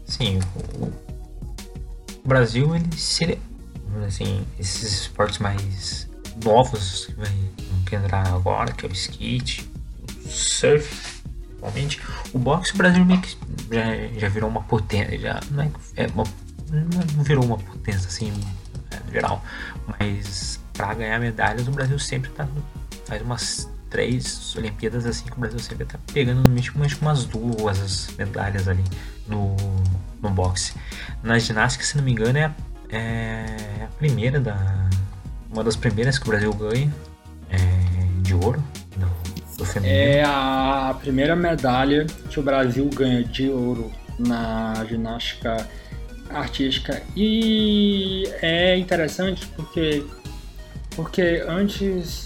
sim, 0.06 0.40
o, 0.76 0.86
o 0.86 2.28
Brasil, 2.28 2.74
ele 2.74 2.96
seria, 2.96 3.38
assim, 4.06 4.46
esses 4.58 5.02
esportes 5.02 5.38
mais 5.38 6.08
novos 6.42 7.06
que 7.06 7.92
que 7.92 7.96
entrar 7.96 8.26
agora, 8.28 8.72
que 8.72 8.86
é 8.86 8.88
o 8.88 8.92
skate, 8.92 9.70
o 10.24 10.28
surf, 10.28 11.21
principalmente. 11.62 12.00
O 12.32 12.38
boxe 12.38 12.74
o 12.74 12.76
Brasil 12.76 13.04
meio 13.04 13.20
que 13.20 13.36
já, 13.70 14.18
já 14.18 14.28
virou 14.28 14.50
uma 14.50 14.62
potência, 14.62 15.18
já 15.18 15.40
não, 15.50 15.62
é, 15.62 15.70
é 15.96 16.06
uma, 16.08 16.24
não 17.14 17.22
virou 17.22 17.44
uma 17.44 17.58
potência 17.58 18.08
assim, 18.08 18.32
é, 18.90 18.98
no 19.06 19.12
geral, 19.12 19.44
mas 19.86 20.60
para 20.72 20.92
ganhar 20.94 21.20
medalhas 21.20 21.68
o 21.68 21.70
Brasil 21.70 21.98
sempre 21.98 22.30
tá 22.30 22.48
faz 23.06 23.22
umas 23.22 23.70
três 23.90 24.56
Olimpíadas 24.56 25.04
assim 25.06 25.26
que 25.26 25.32
o 25.32 25.40
Brasil 25.40 25.58
sempre 25.58 25.84
tá 25.84 25.98
pegando 26.12 26.42
no 26.42 26.50
mínimo 26.50 26.84
umas 27.00 27.24
duas 27.24 28.08
medalhas 28.18 28.66
ali 28.66 28.84
no, 29.28 29.54
no 30.20 30.30
boxe. 30.30 30.74
Na 31.22 31.38
ginástica, 31.38 31.84
se 31.84 31.96
não 31.96 32.04
me 32.04 32.12
engano, 32.12 32.38
é, 32.38 32.50
é 32.90 33.84
a 33.84 33.88
primeira 33.98 34.40
da 34.40 34.88
uma 35.50 35.62
das 35.62 35.76
primeiras 35.76 36.18
que 36.18 36.26
o 36.26 36.30
Brasil 36.30 36.52
ganha 36.54 36.90
é, 37.50 37.58
de 38.22 38.34
ouro 38.34 38.62
do 39.62 39.66
feminino? 39.66 39.98
É 39.98 40.22
a 40.24 40.94
primeira 41.00 41.34
medalha 41.36 42.06
que 42.28 42.38
o 42.38 42.42
Brasil 42.42 42.88
ganha 42.92 43.22
de 43.22 43.48
ouro 43.48 43.90
na 44.18 44.84
ginástica 44.88 45.68
artística 46.28 47.02
e 47.16 48.24
é 48.40 48.76
interessante 48.76 49.46
porque 49.48 50.04
porque 50.96 51.44
antes 51.46 52.24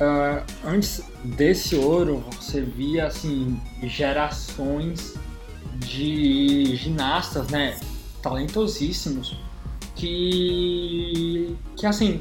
uh, 0.00 0.42
antes 0.64 1.02
desse 1.24 1.76
ouro 1.76 2.24
você 2.32 2.60
via 2.60 3.06
assim 3.06 3.60
gerações 3.82 5.14
de 5.76 6.74
ginastas 6.74 7.48
né 7.48 7.78
talentosíssimos 8.22 9.36
que 9.94 11.56
que 11.76 11.86
assim 11.86 12.20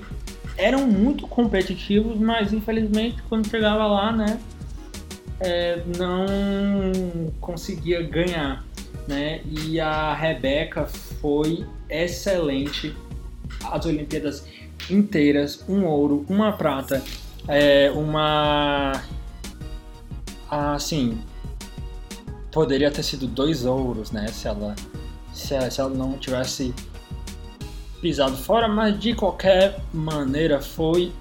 eram 0.61 0.85
muito 0.85 1.27
competitivos, 1.27 2.17
mas 2.19 2.53
infelizmente 2.53 3.21
quando 3.27 3.47
chegava 3.47 3.87
lá, 3.87 4.11
né, 4.11 4.39
é, 5.39 5.81
não 5.97 7.31
conseguia 7.41 8.03
ganhar, 8.03 8.63
né? 9.07 9.41
E 9.43 9.79
a 9.79 10.13
Rebeca 10.13 10.85
foi 10.85 11.65
excelente 11.89 12.95
as 13.63 13.85
Olimpíadas 13.87 14.45
inteiras, 14.89 15.65
um 15.67 15.83
ouro, 15.85 16.23
uma 16.29 16.53
prata, 16.53 17.03
é, 17.47 17.89
uma 17.91 19.01
assim 20.47 21.17
poderia 22.51 22.91
ter 22.91 23.01
sido 23.01 23.25
dois 23.25 23.65
ouros, 23.65 24.11
né? 24.11 24.27
Se 24.27 24.47
ela 24.47 24.75
se 25.33 25.55
ela, 25.55 25.71
se 25.71 25.81
ela 25.81 25.89
não 25.89 26.13
tivesse 26.19 26.71
pisado 28.01 28.35
fora, 28.35 28.67
mas 28.67 28.99
de 28.99 29.13
qualquer 29.13 29.79
maneira 29.93 30.59
foi 30.59 31.11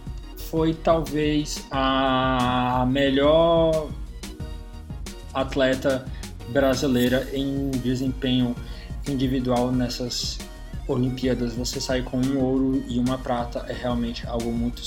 foi 0.50 0.74
talvez 0.74 1.64
a 1.70 2.84
melhor 2.90 3.88
atleta 5.32 6.04
brasileira 6.48 7.28
em 7.32 7.70
desempenho 7.70 8.56
individual 9.06 9.70
nessas 9.70 10.38
Olimpíadas. 10.88 11.54
Você 11.54 11.80
sair 11.80 12.02
com 12.02 12.16
um 12.16 12.38
ouro 12.40 12.82
e 12.88 12.98
uma 12.98 13.16
prata 13.16 13.64
é 13.68 13.72
realmente 13.72 14.26
algo 14.26 14.50
muito 14.50 14.82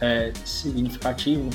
é, 0.00 0.32
significativo. 0.44 1.50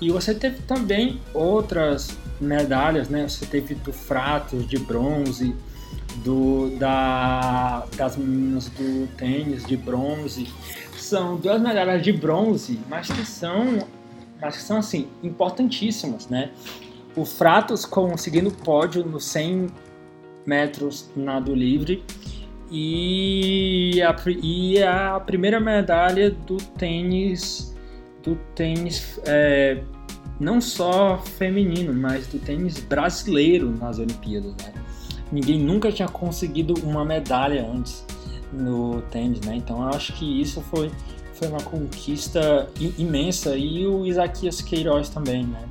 E 0.00 0.10
você 0.10 0.34
teve 0.34 0.60
também 0.62 1.20
outras 1.34 2.16
medalhas, 2.40 3.08
né? 3.08 3.28
Você 3.28 3.46
teve 3.46 3.74
do 3.74 3.92
Fratos 3.92 4.68
de 4.68 4.78
bronze, 4.78 5.56
do, 6.24 6.70
da, 6.78 7.86
das 7.96 8.16
meninas 8.16 8.68
do 8.68 9.06
tênis 9.16 9.64
de 9.64 9.76
bronze. 9.76 10.48
São 10.96 11.36
duas 11.36 11.60
medalhas 11.60 12.02
de 12.02 12.12
bronze, 12.12 12.80
mas 12.88 13.08
que 13.08 13.24
são, 13.24 13.86
mas 14.40 14.56
que 14.56 14.62
são 14.62 14.78
assim, 14.78 15.08
importantíssimas, 15.22 16.28
né? 16.28 16.50
O 17.14 17.24
Fratos 17.24 17.84
conseguindo 17.84 18.50
pódio 18.50 19.04
no 19.04 19.20
100 19.20 19.68
metros 20.44 21.10
nado 21.16 21.54
livre 21.54 22.04
e 22.70 24.02
a, 24.02 24.14
e 24.42 24.82
a 24.82 25.20
primeira 25.20 25.60
medalha 25.60 26.30
do 26.30 26.56
tênis 26.56 27.74
do 28.22 28.34
tênis 28.54 29.20
é, 29.24 29.80
não 30.40 30.60
só 30.60 31.18
feminino, 31.18 31.94
mas 31.94 32.26
do 32.26 32.38
tênis 32.38 32.80
brasileiro 32.80 33.70
nas 33.70 33.98
Olimpíadas, 33.98 34.54
né? 34.56 34.72
Ninguém 35.30 35.58
nunca 35.58 35.90
tinha 35.90 36.08
conseguido 36.08 36.74
uma 36.82 37.04
medalha 37.04 37.68
antes 37.68 38.04
no 38.52 39.02
tênis, 39.02 39.40
né? 39.40 39.56
Então 39.56 39.82
eu 39.82 39.88
acho 39.88 40.12
que 40.14 40.40
isso 40.40 40.60
foi, 40.60 40.90
foi 41.34 41.48
uma 41.48 41.62
conquista 41.62 42.68
imensa 42.98 43.56
e 43.56 43.86
o 43.86 44.06
Isaquias 44.06 44.60
Queiroz 44.60 45.08
também, 45.08 45.44
né? 45.44 45.68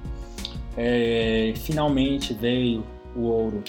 É, 0.77 1.53
finalmente 1.55 2.33
veio 2.33 2.83
o 3.15 3.21
ouro 3.21 3.63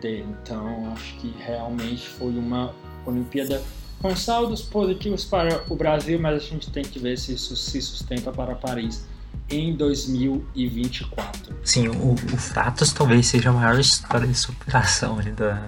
dele, 0.00 0.26
então 0.42 0.92
acho 0.92 1.16
que 1.16 1.34
realmente 1.38 2.06
foi 2.06 2.30
uma 2.36 2.72
Olimpíada 3.06 3.60
com 4.00 4.14
saldos 4.14 4.62
positivos 4.62 5.24
para 5.24 5.64
o 5.68 5.74
Brasil, 5.74 6.18
mas 6.18 6.42
a 6.42 6.46
gente 6.46 6.70
tem 6.70 6.84
que 6.84 6.98
ver 6.98 7.18
se 7.18 7.32
isso 7.32 7.56
se 7.56 7.80
sustenta 7.80 8.30
para 8.30 8.54
Paris 8.54 9.06
em 9.48 9.74
2024. 9.76 11.56
Sim, 11.64 11.88
o, 11.88 12.14
o 12.14 12.36
Fratos 12.36 12.92
talvez 12.92 13.26
seja 13.26 13.50
a 13.50 13.52
maior 13.52 13.78
história 13.78 14.26
de 14.26 14.34
superação 14.34 15.18
ali 15.18 15.32
da, 15.32 15.62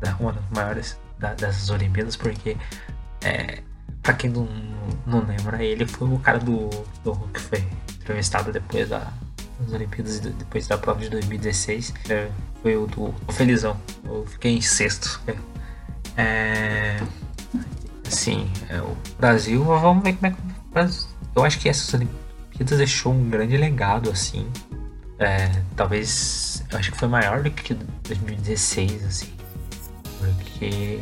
da 0.00 0.16
uma 0.16 0.32
das 0.32 0.44
maiores 0.50 0.98
da, 1.18 1.34
dessas 1.34 1.70
Olimpíadas, 1.70 2.16
porque 2.16 2.56
é, 3.22 3.62
para 4.02 4.14
quem 4.14 4.30
não, 4.30 4.48
não 5.06 5.24
lembra, 5.24 5.62
ele 5.62 5.86
foi 5.86 6.08
o 6.08 6.18
cara 6.18 6.38
do, 6.38 6.68
do 7.04 7.14
que 7.32 7.40
foi 7.40 7.64
entrevistado 8.00 8.52
depois 8.52 8.88
da, 8.88 9.12
das 9.60 9.72
Olimpíadas, 9.72 10.20
depois 10.20 10.66
da 10.66 10.76
prova 10.76 11.00
de 11.00 11.08
2016. 11.08 11.94
É, 12.08 12.28
foi 12.62 12.76
o 12.76 12.86
do 12.86 13.14
o 13.26 13.32
Felizão. 13.32 13.76
Eu 14.04 14.26
fiquei 14.26 14.56
em 14.56 14.60
sexto. 14.60 15.20
É, 16.16 17.00
assim, 18.06 18.50
é, 18.68 18.80
o 18.80 18.96
Brasil, 19.18 19.64
vamos 19.64 20.02
ver 20.02 20.14
como 20.14 20.26
é 20.26 20.30
que 20.30 20.36
Mas 20.74 21.08
eu 21.34 21.44
acho 21.44 21.58
que 21.58 21.68
essas 21.68 21.92
Olimpíadas 21.94 22.21
deixou 22.64 23.12
um 23.12 23.28
grande 23.28 23.56
legado, 23.56 24.10
assim. 24.10 24.46
É, 25.18 25.50
talvez, 25.76 26.64
eu 26.70 26.78
acho 26.78 26.92
que 26.92 26.98
foi 26.98 27.08
maior 27.08 27.42
do 27.42 27.50
que 27.50 27.74
2016, 27.74 29.04
assim. 29.04 29.32
Porque 30.18 31.00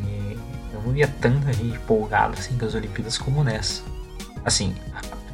eu 0.72 0.82
não 0.82 0.92
via 0.92 1.08
tanta 1.08 1.52
gente 1.52 1.74
empolgada, 1.76 2.34
assim, 2.38 2.56
com 2.56 2.66
as 2.66 2.74
Olimpíadas 2.74 3.18
como 3.18 3.42
nessa. 3.44 3.82
Assim, 4.44 4.74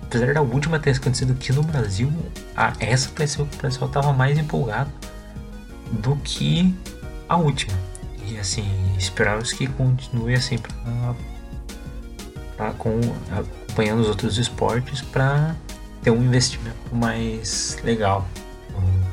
apesar 0.03 0.35
da 0.35 0.41
última 0.43 0.79
ter 0.79 0.97
acontecido 0.97 1.33
aqui 1.33 1.53
no 1.53 1.63
Brasil, 1.63 2.13
a, 2.57 2.73
essa 2.81 3.11
pareceu 3.11 3.47
que 3.47 3.57
o 3.57 3.61
pessoal 3.61 3.91
tava 3.91 4.13
mais 4.13 4.39
empolgado 4.39 4.91
do 5.91 6.17
que 6.17 6.75
a 7.29 7.37
última. 7.37 7.77
E 8.27 8.39
assim, 8.39 8.67
esperamos 8.99 9.53
que 9.53 9.67
continue 9.67 10.35
assim 10.35 10.59
pra, 10.59 11.15
pra 12.57 12.71
com, 12.73 12.99
acompanhando 13.31 14.01
os 14.01 14.09
outros 14.09 14.39
esportes 14.39 15.01
para 15.01 15.55
ter 16.07 16.13
um 16.13 16.23
investimento 16.23 16.95
mais 16.95 17.79
legal 17.83 18.25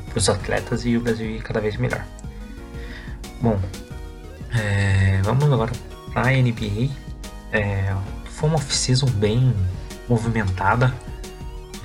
para 0.08 0.16
os 0.16 0.28
atletas 0.28 0.86
e 0.86 0.96
o 0.96 1.00
Brasil 1.00 1.28
ir 1.28 1.42
cada 1.42 1.60
vez 1.60 1.76
melhor. 1.76 2.06
Bom, 3.40 3.58
é, 4.56 5.20
vamos 5.24 5.52
agora 5.52 5.72
para 6.12 6.28
a 6.28 6.30
NBA. 6.30 6.92
É, 7.50 7.92
foi 8.26 8.48
uma 8.48 8.58
off-season 8.58 9.06
bem 9.06 9.52
movimentada, 10.08 10.94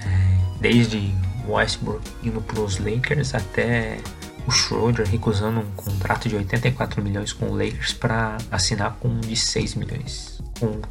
é, 0.06 0.60
desde 0.62 1.12
Westbrook 1.48 2.08
indo 2.22 2.40
para 2.42 2.62
os 2.62 2.78
Lakers 2.78 3.34
até 3.34 3.98
o 4.46 4.52
Schroeder 4.52 5.08
recusando 5.08 5.62
um 5.62 5.72
contrato 5.72 6.30
de 6.30 6.36
84 6.36 7.02
milhões 7.02 7.34
com 7.34 7.48
o 7.48 7.54
Lakers 7.56 7.94
para 7.94 8.38
assinar 8.52 8.96
com 9.00 9.08
um 9.08 9.22
de 9.22 9.36
6 9.36 9.74
milhões 9.74 10.40
com 10.60 10.68
o 10.68 10.82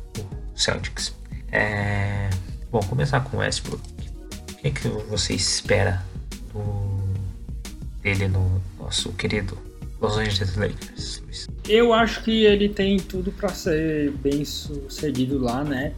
Celtics. 0.56 1.14
É... 1.52 2.28
Bom, 2.68 2.80
começar 2.80 3.20
com 3.20 3.36
o 3.36 3.40
Westbrook. 3.40 3.97
O 4.58 4.60
que, 4.60 4.68
é 4.68 4.70
que 4.72 4.88
você 5.08 5.34
espera 5.34 6.02
do... 6.52 6.98
dele 8.02 8.26
no 8.26 8.60
nosso 8.76 9.12
querido 9.12 9.56
Los 10.00 10.16
Angeles 10.18 10.56
Lakers? 10.56 11.22
Eu 11.68 11.92
acho 11.92 12.24
que 12.24 12.44
ele 12.44 12.68
tem 12.68 12.96
tudo 12.98 13.30
para 13.30 13.50
ser 13.50 14.10
bem 14.12 14.44
sucedido 14.44 15.38
lá, 15.38 15.62
né? 15.62 15.92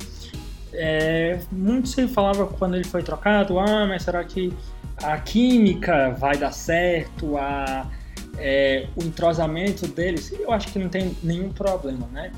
É, 0.75 1.41
muito 1.51 1.89
se 1.89 2.07
falava 2.07 2.47
quando 2.47 2.75
ele 2.75 2.85
foi 2.85 3.03
trocado, 3.03 3.59
ah, 3.59 3.87
mas 3.87 4.03
será 4.03 4.23
que 4.25 4.53
a 5.03 5.17
química 5.19 6.11
vai 6.11 6.37
dar 6.37 6.53
certo, 6.53 7.39
a, 7.39 7.91
é, 8.37 8.87
o 8.95 9.03
entrosamento 9.03 9.87
deles, 9.89 10.33
eu 10.39 10.53
acho 10.53 10.69
que 10.69 10.79
não 10.79 10.91
tem 10.91 11.17
nenhum 11.23 11.51
problema, 11.51 12.07
né? 12.13 12.31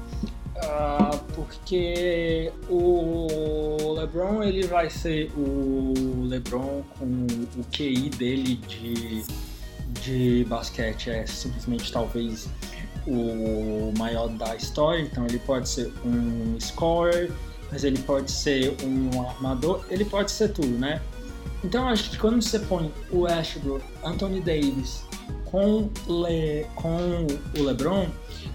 Uh, 0.63 1.19
porque 1.35 2.53
o 2.69 3.95
LeBron 3.95 4.45
ele 4.45 4.67
vai 4.67 4.89
ser 4.89 5.31
o 5.37 6.25
LeBron 6.25 6.85
com 6.99 7.27
o 7.57 7.65
QI 7.73 8.11
dele 8.11 8.57
de, 8.69 9.25
de 10.01 10.45
basquete. 10.49 11.11
É 11.11 11.27
simplesmente 11.27 11.91
talvez 11.93 12.49
o 13.07 13.93
maior 13.99 14.29
da 14.29 14.55
história, 14.55 15.03
então 15.03 15.27
ele 15.27 15.41
pode 15.41 15.69
ser 15.69 15.93
um 16.05 16.59
scorer, 16.61 17.33
mas 17.71 17.83
ele 17.83 17.99
pode 17.99 18.31
ser 18.31 18.77
um 18.85 19.23
armador, 19.23 19.85
ele 19.91 20.05
pode 20.05 20.31
ser 20.31 20.53
tudo, 20.53 20.79
né? 20.79 21.03
Então 21.65 21.89
acho 21.89 22.11
que 22.11 22.19
quando 22.19 22.41
você 22.41 22.59
põe 22.59 22.93
o 23.11 23.21
Westbrook, 23.21 23.85
Anthony 24.05 24.41
Davis 24.41 25.05
com, 25.45 25.91
Le, 26.07 26.67
com 26.75 27.27
o 27.59 27.63
LeBron, 27.63 28.07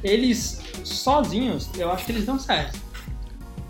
eles 0.03 0.61
sozinhos, 0.83 1.69
eu 1.77 1.91
acho 1.91 2.05
que 2.05 2.11
eles 2.11 2.25
dão 2.25 2.39
certo. 2.39 2.79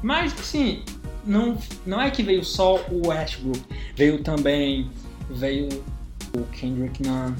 Mas 0.01 0.33
assim, 0.39 0.83
não, 1.25 1.57
não 1.85 2.01
é 2.01 2.09
que 2.11 2.23
veio 2.23 2.43
só 2.43 2.77
o 2.91 3.07
Westbrook, 3.07 3.61
veio 3.95 4.23
também 4.23 4.89
veio 5.29 5.67
o 6.35 6.43
Kendrick 6.51 7.01
Nunn, 7.03 7.35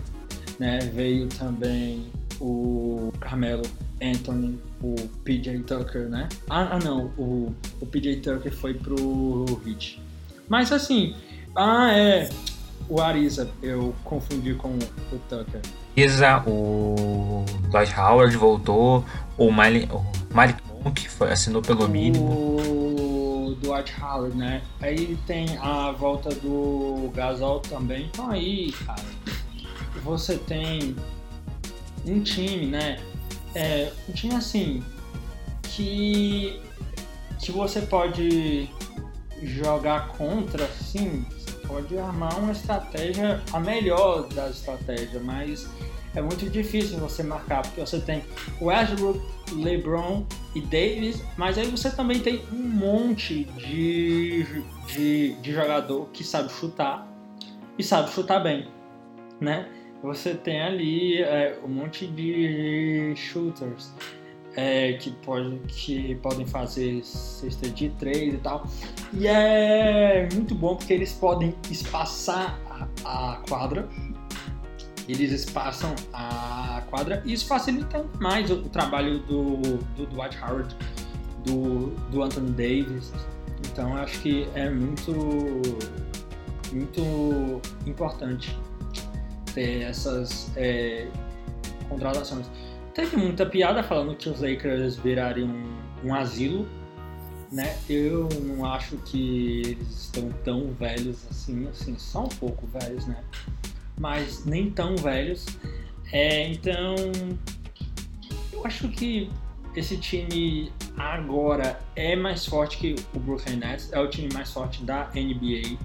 né? 0.60 0.80
Veio 0.93 1.28
também 1.28 2.08
o 2.39 3.12
Carmelo 3.19 3.63
Anthony, 4.02 4.60
o 4.82 4.95
PJ 5.23 5.60
Tucker, 5.63 6.10
né? 6.10 6.28
Ah, 6.50 6.76
ah 6.76 6.80
não, 6.80 7.12
o, 7.17 7.54
o 7.80 7.86
PJ 7.86 8.17
Tucker 8.17 8.54
foi 8.54 8.73
pro 8.73 9.45
Heat. 9.65 10.02
Mas 10.47 10.71
assim, 10.71 11.15
ah, 11.56 11.91
é. 11.91 12.30
O 12.89 13.02
Ariza, 13.02 13.50
eu 13.62 13.93
confundi 14.06 14.54
com 14.54 14.69
o 14.69 15.19
Tucker. 15.28 15.62
Ariza, 15.97 16.43
o 16.45 17.43
Dwight 17.71 17.99
Howard 17.99 18.38
voltou, 18.38 19.03
o 19.36 19.49
Malik, 19.49 19.91
o 19.91 20.03
Monk 20.83 21.10
foi, 21.10 21.31
assinou 21.31 21.60
pelo 21.60 21.89
mínimo. 21.89 22.23
O 22.23 23.57
Dwight 23.60 23.99
Howard, 23.99 24.38
né? 24.38 24.62
Aí 24.79 25.17
tem 25.25 25.57
a 25.57 25.91
volta 25.91 26.29
do 26.29 27.12
Gasol 27.15 27.62
também. 27.62 28.05
Então 28.13 28.29
aí, 28.29 28.71
cara, 28.86 29.01
você 30.03 30.38
tem 30.38 30.95
um 32.05 32.21
time, 32.21 32.67
né? 32.67 32.99
É, 33.55 33.91
um 34.07 34.13
time 34.13 34.36
assim 34.36 34.83
que 35.63 36.62
que 37.39 37.51
você 37.51 37.81
pode 37.81 38.69
jogar 39.41 40.10
contra, 40.10 40.67
sim, 40.67 41.25
pode 41.67 41.97
armar 41.97 42.39
uma 42.39 42.51
estratégia, 42.51 43.41
a 43.51 43.60
melhor 43.60 44.27
da 44.30 44.49
estratégia, 44.49 45.19
mas 45.19 45.69
é 46.15 46.21
muito 46.21 46.49
difícil 46.49 46.97
você 46.97 47.21
marcar, 47.21 47.62
porque 47.62 47.82
você 47.82 47.99
tem 47.99 48.23
Westbrook, 48.62 49.19
LeBron 49.53 50.25
e 50.56 50.62
Davis, 50.62 51.23
mas 51.38 51.58
aí 51.58 51.67
você 51.67 51.91
também 51.91 52.19
tem 52.19 52.43
um 52.51 52.63
monte 52.63 53.43
de, 53.43 54.45
de, 54.88 55.34
de 55.34 55.53
jogador 55.53 56.10
que 56.12 56.23
sabe 56.23 56.51
chutar 56.51 57.08
e 57.77 57.84
sabe 57.84 58.10
chutar 58.10 58.39
bem, 58.39 58.67
né? 59.39 59.69
Você 60.01 60.34
tem 60.34 60.62
ali 60.62 61.21
é, 61.21 61.60
um 61.63 61.67
monte 61.67 62.08
de 62.08 63.13
shooters 63.15 63.91
é, 64.57 64.93
que, 64.93 65.11
pode, 65.11 65.59
que 65.67 66.15
podem 66.15 66.45
fazer 66.45 67.03
cesta 67.03 67.69
de 67.69 67.89
três 67.91 68.33
e 68.33 68.37
tal. 68.37 68.67
E 69.13 69.27
é 69.27 70.27
muito 70.33 70.55
bom 70.55 70.75
porque 70.75 70.93
eles 70.93 71.13
podem 71.13 71.55
espaçar 71.69 72.59
a, 73.05 73.33
a 73.33 73.35
quadra. 73.47 73.87
Eles 75.07 75.31
espaçam 75.31 75.93
a 76.11 76.83
quadra 76.89 77.21
e 77.23 77.33
isso 77.33 77.45
facilita 77.45 78.03
mais 78.19 78.49
o, 78.49 78.55
o 78.55 78.69
trabalho 78.69 79.19
do, 79.19 79.57
do 79.95 80.07
Dwight 80.07 80.37
Howard, 80.43 80.75
do, 81.45 81.91
do 82.09 82.23
Anthony 82.23 82.51
Davis. 82.51 83.13
Então 83.71 83.95
acho 83.95 84.19
que 84.21 84.49
é 84.55 84.69
muito, 84.71 85.13
muito 86.73 87.61
importante 87.85 88.57
ter 89.53 89.83
essas 89.83 90.51
é, 90.57 91.07
contratações. 91.87 92.47
Teve 92.97 93.15
muita 93.15 93.45
piada 93.45 93.83
falando 93.83 94.15
que 94.15 94.27
os 94.27 94.41
Lakers 94.41 94.95
virariam 94.95 95.47
um, 95.47 96.07
um 96.07 96.15
asilo, 96.15 96.67
né? 97.51 97.77
Eu 97.88 98.27
não 98.41 98.65
acho 98.65 98.97
que 98.97 99.62
eles 99.67 100.05
estão 100.05 100.31
tão 100.43 100.73
velhos 100.73 101.23
assim, 101.29 101.67
assim, 101.67 101.95
só 101.99 102.23
um 102.23 102.27
pouco 102.27 102.65
velhos, 102.65 103.05
né? 103.05 103.23
Mas 103.99 104.45
nem 104.45 104.71
tão 104.71 104.97
velhos. 104.97 105.45
É, 106.12 106.47
então, 106.47 106.95
eu 108.51 108.65
acho 108.65 108.88
que 108.88 109.29
esse 109.75 109.95
time 109.97 110.73
agora 110.97 111.79
é 111.95 112.15
mais 112.15 112.47
forte 112.47 112.79
que 112.79 112.95
o 113.13 113.19
Brooklyn 113.19 113.57
Nets, 113.57 113.93
é 113.93 113.99
o 113.99 114.10
time 114.10 114.27
mais 114.33 114.51
forte 114.51 114.83
da 114.83 115.07
NBA. 115.13 115.77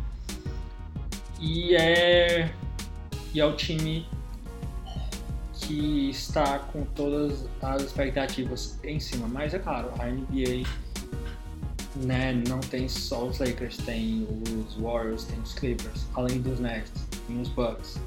E 1.39 1.77
é, 1.77 2.51
e 3.35 3.39
é 3.39 3.45
o 3.45 3.55
time 3.55 4.07
que 5.63 6.11
está 6.11 6.59
com 6.59 6.85
todas 6.85 7.47
as 7.61 7.83
expectativas 7.83 8.79
em 8.85 8.99
cima. 8.99 9.29
Mas 9.29 9.55
é 9.55 9.59
claro, 9.59 9.91
a 9.99 10.07
NBA 10.07 10.67
né, 11.97 12.33
não 12.49 12.61
tem 12.61 12.89
só 12.89 13.27
os 13.27 13.39
Lakers, 13.39 13.77
tem 13.79 14.27
os 14.59 14.75
Warriors, 14.75 15.25
tem 15.25 15.39
os 15.41 15.55
Clippers, 15.55 16.07
além 16.15 16.41
dos 16.41 16.59
Nets, 16.59 16.93
tem 17.27 17.41
os 17.41 17.49
Bucks. 17.49 17.99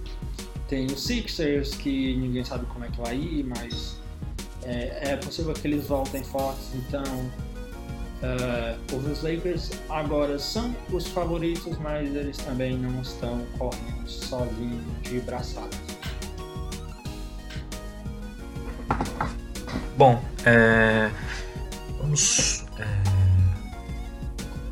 Tem 0.67 0.87
os 0.87 1.03
Sixers, 1.03 1.75
que 1.75 2.15
ninguém 2.17 2.43
sabe 2.43 2.65
como 2.65 2.85
é 2.85 2.89
que 2.89 2.99
vai 2.99 3.15
ir, 3.15 3.43
mas 3.43 3.97
é, 4.63 5.11
é 5.11 5.17
possível 5.17 5.53
que 5.53 5.67
eles 5.67 5.87
voltem 5.87 6.23
fortes, 6.23 6.73
então 6.73 7.03
uh, 8.23 8.95
os 8.95 9.21
Lakers 9.21 9.69
agora 9.89 10.39
são 10.39 10.75
os 10.91 11.05
favoritos, 11.07 11.77
mas 11.77 12.13
eles 12.15 12.37
também 12.37 12.77
não 12.77 12.99
estão 13.01 13.45
correndo 13.59 14.07
sozinhos 14.07 14.83
de 15.03 15.19
braçadas. 15.19 15.84
Bom, 19.97 20.21
é, 20.45 21.09
vamos. 21.99 22.65
É, 22.77 23.15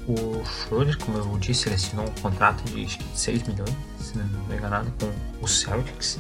o 0.08 0.44
Schroeder, 0.46 0.98
como 0.98 1.18
eu 1.18 1.38
disse, 1.38 1.68
ele 1.68 1.76
assinou 1.76 2.06
um 2.06 2.22
contrato 2.22 2.64
de 2.66 3.00
6 3.16 3.44
milhões, 3.44 3.74
se 4.00 4.18
não 4.18 4.26
me 4.26 4.56
enganado, 4.56 4.92
com 5.00 5.12
o 5.42 5.48
Celtics, 5.48 6.20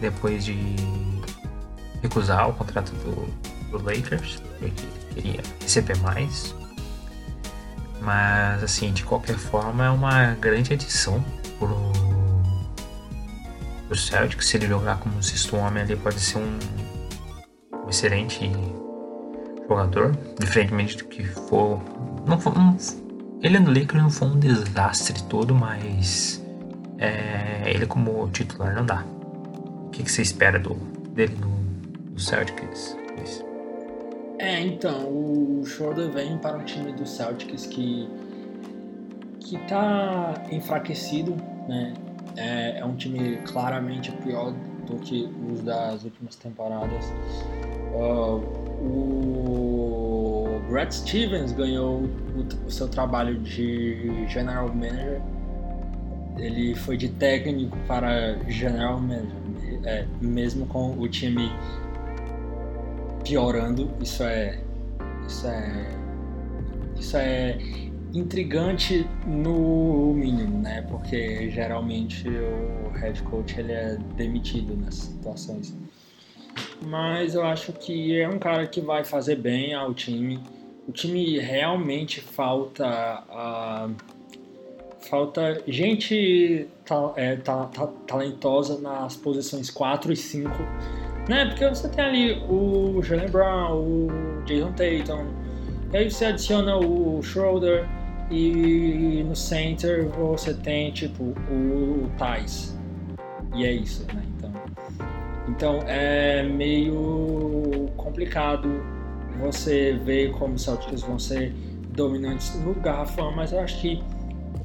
depois 0.00 0.44
de 0.44 0.76
recusar 2.02 2.48
o 2.48 2.52
contrato 2.52 2.90
do, 2.96 3.26
do 3.70 3.84
Lakers, 3.84 4.42
porque 4.58 4.70
queria 5.14 5.40
receber 5.60 5.96
mais. 5.98 6.54
Mas 8.00 8.62
assim, 8.62 8.92
de 8.92 9.04
qualquer 9.04 9.36
forma 9.36 9.86
é 9.86 9.90
uma 9.90 10.34
grande 10.34 10.74
adição 10.74 11.24
pro, 11.58 11.92
pro 13.86 13.96
Celtic. 13.96 14.42
Se 14.42 14.56
ele 14.58 14.66
jogar 14.66 14.98
como 14.98 15.22
sexto 15.22 15.56
homem 15.56 15.82
ali 15.82 15.96
pode 15.96 16.20
ser 16.20 16.38
um, 16.38 16.42
um 16.42 16.93
excelente 17.94 18.50
jogador, 19.68 20.12
diferentemente 20.40 20.96
do 20.96 21.04
que 21.04 21.24
for. 21.24 21.80
Não, 22.26 22.36
não 22.36 22.76
ele 23.40 23.58
no 23.58 23.68
Lakers 23.68 24.02
não 24.02 24.10
foi 24.10 24.28
um 24.28 24.38
desastre 24.38 25.22
todo, 25.24 25.54
mas 25.54 26.44
é, 26.98 27.62
ele 27.66 27.86
como 27.86 28.28
titular 28.30 28.74
não 28.74 28.84
dá. 28.84 29.04
O 29.86 29.90
que, 29.90 30.02
que 30.02 30.10
você 30.10 30.22
espera 30.22 30.58
do, 30.58 30.74
dele 31.10 31.36
no, 31.40 31.48
no 32.12 32.18
Celtics? 32.18 32.96
É, 34.38 34.60
então, 34.60 35.06
o 35.08 35.62
Schroeder 35.64 36.10
vem 36.10 36.36
para 36.38 36.58
um 36.58 36.64
time 36.64 36.92
do 36.92 37.06
Celtics 37.06 37.66
que 37.66 38.08
que 39.40 39.58
tá 39.68 40.34
enfraquecido, 40.50 41.36
né? 41.68 41.92
É, 42.36 42.78
é 42.78 42.84
um 42.84 42.96
time 42.96 43.36
claramente 43.46 44.10
pior 44.10 44.52
do 44.86 44.96
que 44.96 45.30
os 45.52 45.60
das 45.60 46.02
últimas 46.04 46.34
temporadas. 46.36 47.12
Uh, 47.94 48.64
o 48.84 50.60
Brad 50.68 50.90
Stevens 50.90 51.52
ganhou 51.52 52.02
o, 52.02 52.66
o, 52.66 52.70
seu 52.70 52.88
trabalho 52.88 53.38
de 53.38 54.26
general 54.28 54.68
manager. 54.68 55.22
Ele 56.36 56.74
foi 56.74 56.96
de 56.96 57.08
técnico 57.10 57.78
para 57.86 58.36
general 58.48 59.00
manager, 59.00 59.30
é, 59.84 60.04
mesmo 60.20 60.66
com 60.66 60.98
o 60.98 61.08
time 61.08 61.48
piorando. 63.22 63.88
Isso 64.00 64.24
é, 64.24 64.58
isso 65.28 65.46
é, 65.46 65.86
isso 66.98 67.16
é 67.16 67.56
intrigante 68.12 69.06
no 69.24 70.12
mínimo, 70.12 70.58
né? 70.60 70.82
Porque 70.82 71.48
geralmente 71.50 72.28
o 72.28 72.90
head 72.98 73.22
coach 73.22 73.58
ele 73.58 73.72
é 73.72 73.96
demitido 74.16 74.76
nessas 74.76 75.04
situações 75.04 75.72
mas 76.82 77.34
eu 77.34 77.44
acho 77.44 77.72
que 77.72 78.20
é 78.20 78.28
um 78.28 78.38
cara 78.38 78.66
que 78.66 78.80
vai 78.80 79.04
fazer 79.04 79.36
bem 79.36 79.74
ao 79.74 79.94
time. 79.94 80.40
O 80.86 80.92
time 80.92 81.38
realmente 81.38 82.20
falta 82.20 83.04
falta 85.00 85.62
gente 85.68 86.66
ta, 86.84 87.12
é, 87.16 87.36
ta, 87.36 87.66
ta, 87.66 87.86
talentosa 88.06 88.80
nas 88.80 89.16
posições 89.16 89.70
4 89.70 90.12
e 90.12 90.16
5, 90.16 90.50
né? 91.28 91.46
Porque 91.46 91.68
você 91.68 91.88
tem 91.88 92.04
ali 92.04 92.42
o 92.48 93.02
Jalen 93.02 93.28
Brown, 93.28 93.76
o 93.76 94.42
Jason 94.46 94.72
Tatum, 94.72 95.26
e 95.92 95.96
aí 95.96 96.10
você 96.10 96.26
adiciona 96.26 96.76
o 96.76 97.22
Schroeder 97.22 97.86
e 98.30 99.22
no 99.26 99.36
center 99.36 100.08
você 100.08 100.54
tem 100.54 100.90
tipo 100.90 101.22
o, 101.50 102.04
o 102.04 102.10
Thais. 102.18 102.76
E 103.54 103.64
é 103.64 103.72
isso, 103.72 104.06
né? 104.14 104.33
Então 105.48 105.80
é 105.86 106.42
meio 106.42 107.88
complicado 107.96 108.68
você 109.38 109.92
ver 110.04 110.32
como 110.32 110.54
os 110.54 110.62
Celtics 110.62 111.02
vão 111.02 111.18
ser 111.18 111.52
dominantes 111.90 112.54
no 112.60 112.74
garrafão, 112.74 113.32
mas 113.32 113.52
eu 113.52 113.60
acho 113.60 113.80
que 113.80 114.02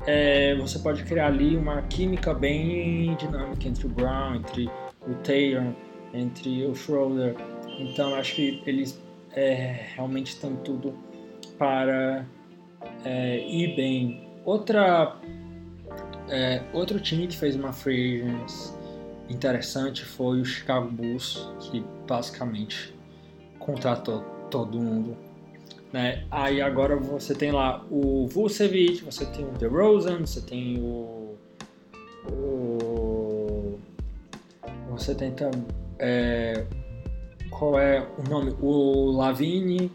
é, 0.08 0.56
você 0.56 0.80
pode 0.80 1.04
criar 1.04 1.28
ali 1.28 1.56
uma 1.56 1.82
química 1.84 2.34
bem 2.34 3.16
dinâmica 3.16 3.68
entre 3.68 3.86
o 3.86 3.90
Brown, 3.90 4.36
entre 4.36 4.70
o 5.08 5.14
Taylor, 5.24 5.74
entre 6.14 6.66
o 6.66 6.74
Schroeder. 6.74 7.36
Então 7.80 8.16
acho 8.16 8.36
que 8.36 8.64
eles 8.66 9.02
é, 9.34 9.86
realmente 9.96 10.40
têm 10.40 10.56
tudo 10.58 10.94
para 11.58 12.26
é, 13.04 13.40
ir 13.48 13.76
bem. 13.76 14.28
Outra, 14.46 15.18
é, 16.30 16.64
outro 16.74 17.00
time 17.00 17.28
que 17.28 17.36
fez 17.36 17.56
uma 17.56 17.74
free 17.74 18.22
agents 18.22 18.79
interessante 19.30 20.04
foi 20.04 20.42
o 20.42 20.46
Chicago 20.46 20.90
Bulls, 20.90 21.48
que 21.60 21.84
basicamente 22.08 22.94
contratou 23.58 24.22
todo 24.50 24.80
mundo. 24.80 25.16
Né? 25.92 26.26
Aí 26.30 26.62
agora 26.62 26.96
você 26.96 27.34
tem 27.34 27.52
lá 27.52 27.84
o 27.90 28.28
Vucevic, 28.28 29.04
você 29.04 29.26
tem 29.26 29.46
o 29.46 29.52
DeRozan, 29.52 30.20
você 30.20 30.42
tem 30.42 30.80
o, 30.80 31.36
o 32.32 33.80
você 34.90 35.16
tem 35.16 35.32
também 35.32 35.66
qual 37.50 37.80
é 37.80 38.08
o 38.18 38.30
nome? 38.30 38.56
O 38.62 39.12
Lavine, 39.12 39.92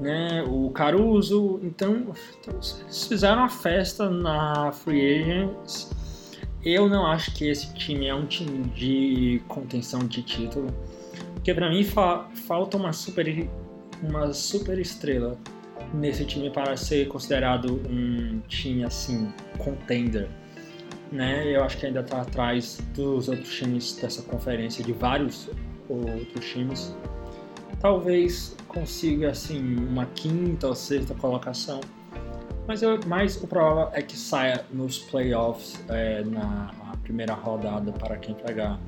né? 0.00 0.42
O 0.42 0.70
Caruso. 0.70 1.60
Então, 1.62 2.14
então 2.40 2.54
eles 2.54 3.06
fizeram 3.08 3.38
uma 3.38 3.48
festa 3.48 4.10
na 4.10 4.72
Free 4.72 5.22
Agents 5.22 5.90
eu 6.64 6.88
não 6.88 7.06
acho 7.06 7.34
que 7.34 7.48
esse 7.48 7.72
time 7.74 8.06
é 8.06 8.14
um 8.14 8.26
time 8.26 8.64
de 8.70 9.42
contenção 9.48 10.00
de 10.00 10.22
título, 10.22 10.66
porque 11.34 11.54
para 11.54 11.70
mim 11.70 11.82
fa 11.84 12.28
falta 12.46 12.76
uma 12.76 12.92
super, 12.92 13.48
uma 14.02 14.32
super 14.32 14.78
estrela 14.78 15.38
nesse 15.94 16.24
time 16.24 16.50
para 16.50 16.76
ser 16.76 17.08
considerado 17.08 17.80
um 17.88 18.40
time 18.46 18.84
assim 18.84 19.32
contender, 19.58 20.28
né? 21.10 21.56
Eu 21.56 21.64
acho 21.64 21.78
que 21.78 21.86
ainda 21.86 22.00
está 22.00 22.20
atrás 22.20 22.78
dos 22.94 23.28
outros 23.28 23.54
times 23.54 23.96
dessa 23.96 24.22
conferência, 24.22 24.84
de 24.84 24.92
vários 24.92 25.48
outros 25.88 26.46
times. 26.46 26.94
Talvez 27.80 28.54
consiga 28.68 29.30
assim 29.30 29.76
uma 29.76 30.04
quinta 30.06 30.68
ou 30.68 30.74
sexta 30.74 31.14
colocação 31.14 31.80
mas, 32.66 32.82
eu, 32.82 32.98
mais 33.06 33.36
o 33.42 33.46
provável 33.46 33.90
é 33.92 34.02
que 34.02 34.16
saia 34.16 34.64
nos 34.72 34.98
playoffs 34.98 35.82
é, 35.88 36.22
na, 36.24 36.70
primeira 37.02 37.34
rodada 37.34 37.90
para 37.90 38.16
quem 38.16 38.36
pegar 38.36 38.78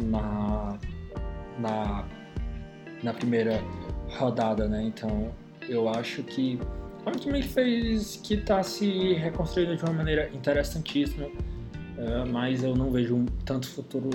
na, 0.00 0.78
na, 1.58 2.04
na 3.02 3.12
primeira 3.12 3.60
rodada, 4.16 4.68
né? 4.68 4.84
Então 4.84 5.32
eu 5.68 5.88
acho 5.88 6.22
que 6.22 6.58
um 7.04 7.10
time 7.12 7.42
que 7.42 7.48
fez 7.48 8.20
que 8.22 8.34
está 8.34 8.62
se 8.62 9.14
reconstruindo 9.14 9.76
de 9.76 9.82
uma 9.82 9.92
maneira 9.92 10.30
interessantíssima, 10.32 11.26
é, 11.96 12.24
mas 12.26 12.62
eu 12.62 12.76
não 12.76 12.92
vejo 12.92 13.24
tanto 13.44 13.68
futuro 13.68 14.10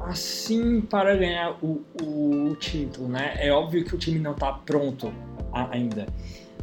assim 0.00 0.80
para 0.80 1.14
ganhar 1.14 1.56
o, 1.62 1.84
o, 2.02 2.56
título, 2.56 3.08
né? 3.08 3.34
É 3.36 3.52
óbvio 3.52 3.84
que 3.84 3.94
o 3.94 3.98
time 3.98 4.18
não 4.18 4.32
está 4.32 4.52
pronto 4.52 5.12
ainda, 5.52 6.06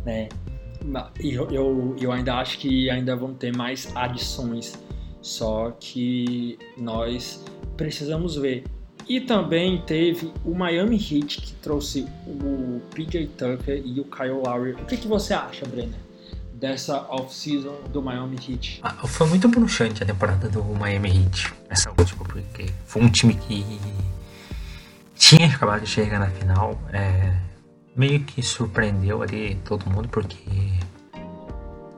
né? 0.05 0.27
Eu, 1.19 1.49
eu, 1.51 1.95
eu 1.99 2.11
ainda 2.11 2.35
acho 2.35 2.57
que 2.57 2.89
ainda 2.89 3.15
vão 3.15 3.33
ter 3.33 3.55
mais 3.55 3.91
adições, 3.95 4.77
só 5.21 5.71
que 5.79 6.57
nós 6.77 7.43
precisamos 7.75 8.35
ver. 8.35 8.63
E 9.07 9.19
também 9.19 9.81
teve 9.81 10.31
o 10.45 10.53
Miami 10.53 10.95
Heat 10.95 11.41
que 11.41 11.53
trouxe 11.53 12.07
o 12.27 12.79
PJ 12.93 13.27
Tucker 13.37 13.81
e 13.83 13.99
o 13.99 14.03
Kyle 14.05 14.41
Lowry. 14.45 14.73
O 14.73 14.85
que, 14.85 14.97
que 14.97 15.07
você 15.07 15.33
acha, 15.33 15.65
Brenner, 15.65 15.99
dessa 16.53 17.07
off-season 17.09 17.75
do 17.91 18.03
Miami 18.03 18.35
Heat? 18.35 18.79
Ah, 18.83 19.07
foi 19.07 19.27
muito 19.27 19.47
bruxante 19.47 20.03
a 20.03 20.05
temporada 20.05 20.47
do 20.47 20.63
Miami 20.63 21.09
Heat, 21.09 21.53
essa 21.69 21.89
última, 21.89 22.23
porque 22.23 22.67
foi 22.85 23.01
um 23.01 23.09
time 23.09 23.33
que 23.33 23.65
tinha 25.15 25.47
acabado 25.47 25.81
de 25.81 25.87
chegar 25.87 26.19
na 26.19 26.27
final. 26.27 26.79
É, 26.93 27.35
meio 27.99 28.21
que 28.21 28.41
surpreendeu 28.41 29.21
ali 29.21 29.55
todo 29.65 29.89
mundo, 29.89 30.07
porque 30.07 30.37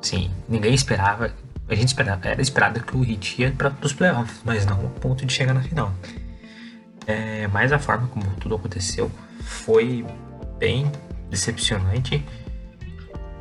sim, 0.01 0.31
ninguém 0.49 0.73
esperava. 0.73 1.31
A 1.69 1.75
gente 1.75 1.89
esperava, 1.89 2.27
era 2.27 2.41
esperado 2.41 2.81
que 2.81 2.97
o 2.97 3.05
Heat 3.05 3.39
ia 3.39 3.51
para 3.51 3.71
os 3.83 3.93
playoffs, 3.93 4.41
mas 4.43 4.65
não 4.65 4.81
ao 4.81 4.89
ponto 4.89 5.23
de 5.23 5.31
chegar 5.31 5.53
na 5.53 5.61
final. 5.61 5.93
É, 7.05 7.47
mas 7.49 7.71
a 7.71 7.77
forma 7.77 8.07
como 8.07 8.25
tudo 8.37 8.55
aconteceu 8.55 9.11
foi 9.41 10.03
bem 10.57 10.91
decepcionante. 11.29 12.25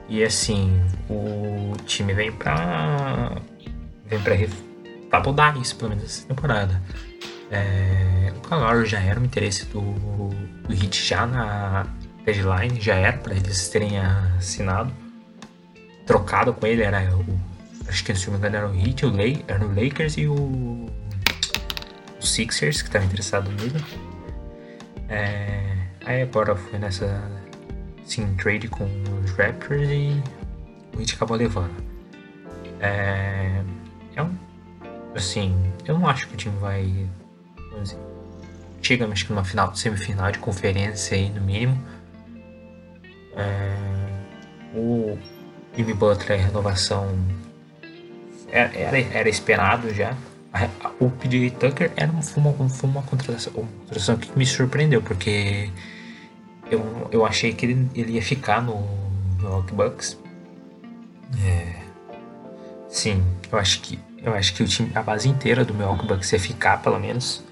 E 0.07 0.23
assim, 0.23 0.79
o 1.09 1.73
time 1.87 2.13
vem 2.13 2.31
pra. 2.31 3.37
vem 4.07 4.21
pra, 4.21 4.35
pra 5.09 5.21
mudar 5.21 5.57
isso, 5.57 5.77
pelo 5.77 5.91
menos 5.91 6.05
essa 6.05 6.27
temporada. 6.27 6.81
É, 7.51 8.33
o 8.37 8.41
Calor 8.41 8.85
já 8.85 9.01
era 9.01 9.19
um 9.19 9.25
interesse 9.25 9.65
do, 9.67 9.81
do 9.81 10.75
Hit 10.75 11.05
já 11.05 11.27
na, 11.27 11.87
deadline, 12.33 12.81
já 12.81 12.95
era 12.95 13.17
para 13.17 13.35
eles 13.35 13.69
terem 13.69 13.99
assinado. 13.99 14.93
Trocado 16.07 16.53
com 16.53 16.67
ele 16.67 16.83
era 16.83 17.17
o. 17.17 17.25
Acho 17.89 18.05
que 18.05 18.15
se 18.15 18.27
não 18.27 18.33
me 18.35 18.39
engano 18.39 18.57
era 18.57 18.69
o 18.69 18.75
Heat, 18.75 19.07
o 19.07 19.11
Lay, 19.11 19.45
era 19.49 19.65
o 19.65 19.69
Lakers 19.69 20.17
e 20.17 20.27
o. 20.27 20.89
O 22.21 22.27
Sixers 22.27 22.83
que 22.83 22.89
estava 22.89 23.05
interessado 23.05 23.51
nele. 23.51 23.83
É, 25.09 25.77
aí 26.05 26.23
agora 26.23 26.55
foi 26.55 26.79
nessa. 26.79 27.23
Sim, 28.05 28.35
trade 28.35 28.69
com 28.69 28.85
os 29.25 29.31
Raptors 29.33 29.89
e 29.89 30.23
o 30.95 31.01
Heat 31.01 31.15
acabou 31.15 31.37
levando. 31.37 31.75
É, 32.81 33.63
é 34.17 34.23
um. 34.23 34.37
Assim, 35.15 35.55
eu 35.87 35.99
não 35.99 36.09
acho 36.09 36.29
que 36.29 36.35
o 36.35 36.37
time 36.37 36.57
vai. 36.59 37.09
Chega, 38.83 39.07
acho 39.07 39.27
que 39.27 39.33
numa 39.33 39.45
final, 39.45 39.75
semifinal 39.75 40.33
de 40.33 40.39
conferência 40.39 41.17
aí 41.17 41.29
no 41.31 41.41
mínimo. 41.41 41.81
É, 43.37 43.77
o, 44.75 45.19
Jimmy 45.77 45.95
Butler, 45.95 46.41
renovação 46.41 47.09
era, 48.49 48.77
era, 48.77 48.99
era 48.99 49.29
esperado 49.29 49.93
já. 49.95 50.17
O 50.99 51.09
PJ 51.11 51.51
Tucker 51.51 51.93
era 51.97 52.11
uma, 52.11 52.23
foi 52.23 52.43
uma, 52.43 52.51
uma 52.51 53.03
contratação, 53.03 53.53
uma 53.57 53.69
contratação 53.69 54.17
que 54.17 54.37
me 54.37 54.45
surpreendeu, 54.45 55.01
porque 55.01 55.71
eu, 56.71 57.09
eu 57.13 57.25
achei 57.25 57.53
que 57.53 57.67
ele, 57.67 57.89
ele 57.95 58.13
ia 58.13 58.23
ficar 58.23 58.61
no 58.61 58.85
Milwaukee 59.39 59.75
Bucks. 59.75 60.19
É, 61.47 61.77
sim, 62.89 63.23
eu 63.51 63.59
acho 63.59 63.81
que 63.81 63.99
eu 64.23 64.35
acho 64.35 64.53
que 64.55 64.63
o 64.63 64.67
time, 64.67 64.91
a 64.95 65.03
base 65.03 65.29
inteira 65.29 65.65
do 65.65 65.73
Milwaukee 65.73 66.07
Bucks 66.07 66.33
ia 66.33 66.41
ficar, 66.41 66.83
pelo 66.83 66.99
menos, 66.99 67.43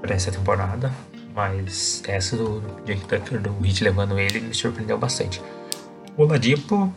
para 0.00 0.14
essa 0.14 0.30
temporada. 0.30 0.92
Mas 1.34 2.02
essa 2.06 2.36
do, 2.36 2.60
Jake 2.84 3.04
Tucker, 3.06 3.40
do 3.40 3.64
Heat 3.64 3.84
levando 3.84 4.18
ele, 4.18 4.40
me 4.40 4.54
surpreendeu 4.54 4.98
bastante. 4.98 5.40
O 6.16 6.24
Ladipo 6.24 6.92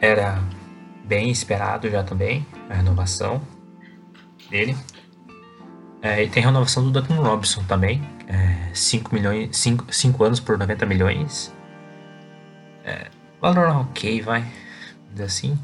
era 0.00 0.42
bem 1.04 1.30
esperado 1.30 1.88
já 1.88 2.02
também, 2.02 2.46
a 2.68 2.74
renovação 2.74 3.40
dele. 4.50 4.76
É, 6.02 6.22
e 6.22 6.28
tem 6.28 6.42
a 6.42 6.46
renovação 6.46 6.84
do 6.84 6.90
Duncan 6.90 7.20
Robinson 7.20 7.62
também, 7.64 8.02
5 8.72 9.10
é, 9.10 9.14
milhões, 9.14 9.56
5, 9.56 9.92
5 9.92 10.24
anos 10.24 10.40
por 10.40 10.58
90 10.58 10.86
milhões. 10.86 11.52
É, 12.84 13.08
valor 13.40 13.68
ok, 13.68 14.22
vai, 14.22 14.44
assim. 15.24 15.58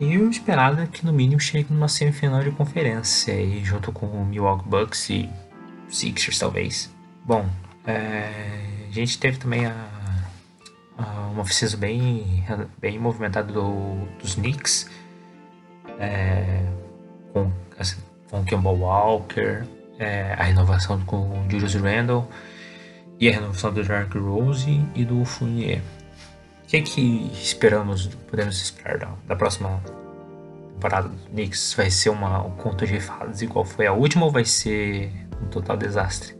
E 0.00 0.16
o 0.16 0.30
esperado 0.30 0.80
é 0.80 0.86
que 0.86 1.04
no 1.04 1.12
mínimo 1.12 1.40
chegue 1.40 1.72
numa 1.72 1.88
semifinal 1.88 2.42
de 2.42 2.50
conferência 2.52 3.34
aí, 3.34 3.64
junto 3.64 3.90
com 3.90 4.06
o 4.06 4.24
Milwaukee 4.24 4.68
Bucks 4.68 5.10
e 5.10 5.28
Sixers 5.88 6.38
talvez. 6.38 6.92
Bom, 7.24 7.48
é, 7.86 8.30
a 8.88 8.92
gente 8.92 9.18
teve 9.18 9.38
também 9.38 9.66
a, 9.66 9.74
a, 10.96 11.28
uma 11.28 11.42
oficina 11.42 11.76
bem, 11.76 12.44
bem 12.78 12.98
movimentada 12.98 13.52
do, 13.52 14.06
dos 14.20 14.34
Knicks, 14.34 14.90
é, 15.98 16.62
com, 17.32 17.50
assim, 17.78 17.96
com 18.30 18.44
Campbell 18.44 18.78
Walker, 18.78 19.64
é, 19.98 20.34
a 20.38 20.44
renovação 20.44 21.00
com 21.04 21.16
o 21.16 21.50
Julius 21.50 21.74
Randle 21.74 22.28
e 23.18 23.28
a 23.28 23.32
renovação 23.32 23.72
do 23.72 23.82
Dark 23.82 24.14
Rose 24.14 24.84
e 24.94 25.04
do 25.04 25.24
Fournier. 25.24 25.82
O 26.64 26.66
que, 26.68 26.76
é 26.76 26.82
que 26.82 27.30
esperamos, 27.32 28.06
podemos 28.06 28.60
esperar 28.60 28.98
da, 28.98 29.08
da 29.26 29.36
próxima 29.36 29.82
temporada 30.74 31.08
do 31.08 31.16
Knicks? 31.30 31.74
Vai 31.74 31.90
ser 31.90 32.10
uma, 32.10 32.44
um 32.44 32.50
conto 32.52 32.86
de 32.86 33.00
fadas 33.00 33.42
igual 33.42 33.64
foi 33.64 33.86
a 33.86 33.92
última 33.92 34.26
ou 34.26 34.30
vai 34.30 34.44
ser 34.44 35.27
um 35.42 35.48
total 35.48 35.76
desastre? 35.76 36.36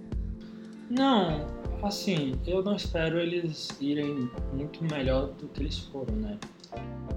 Não, 0.90 1.46
assim, 1.82 2.34
eu 2.46 2.62
não 2.62 2.76
espero 2.76 3.18
eles 3.18 3.68
irem 3.80 4.30
muito 4.52 4.82
melhor 4.84 5.28
do 5.32 5.48
que 5.48 5.62
eles 5.62 5.78
foram, 5.78 6.14
né? 6.16 6.38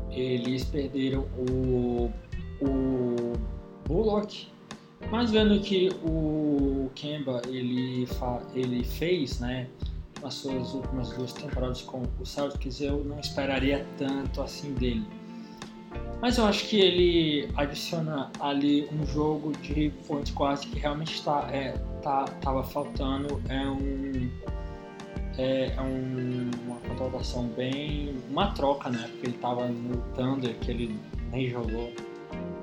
Eles 0.10 0.66
perderam 0.66 1.22
o, 1.38 2.12
o 2.62 3.34
Bullock, 3.88 4.48
mas 5.10 5.32
vendo 5.32 5.60
que 5.62 5.90
o 6.04 6.90
Kemba 6.96 7.42
ele, 7.48 8.06
fa, 8.06 8.42
ele 8.54 8.84
fez, 8.84 9.40
né? 9.40 9.68
nas 10.22 10.36
suas 10.36 10.74
últimas 10.74 11.10
duas 11.10 11.34
temporadas 11.34 11.82
com 11.82 12.04
o 12.20 12.26
Celtics, 12.26 12.80
eu 12.80 13.04
não 13.04 13.20
esperaria 13.20 13.86
tanto 13.98 14.42
assim 14.42 14.74
dele. 14.74 15.06
Mas 16.22 16.38
eu 16.38 16.46
acho 16.46 16.68
que 16.68 16.80
ele 16.80 17.50
adiciona 17.58 18.30
ali 18.40 18.88
um 18.94 19.04
jogo 19.08 19.54
de 19.54 19.92
point 20.08 20.32
guard 20.34 20.60
que 20.60 20.78
realmente 20.78 21.16
está 21.16 21.50
é, 21.52 21.72
tá, 22.04 22.26
tava 22.42 22.64
faltando. 22.64 23.42
É 23.50 23.68
um 23.68 24.30
é, 25.38 25.74
é 25.76 25.82
um, 25.82 26.52
uma 26.68 26.76
contratação 26.82 27.48
bem 27.48 28.16
uma 28.30 28.52
troca, 28.52 28.90
né? 28.90 29.10
Porque 29.12 29.28
ele 29.28 29.36
estava 29.36 29.68
no 29.68 29.98
Thunder 30.14 30.56
que 30.60 30.70
ele 30.70 31.00
nem 31.32 31.50
jogou 31.50 31.92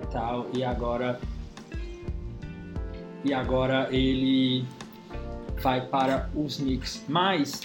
e 0.03 0.07
tal 0.12 0.47
e 0.55 0.62
agora 0.62 1.18
e 3.25 3.35
agora 3.35 3.88
ele 3.90 4.64
vai 5.61 5.81
para 5.85 6.31
os 6.33 6.59
Knicks. 6.59 7.05
Mas 7.09 7.61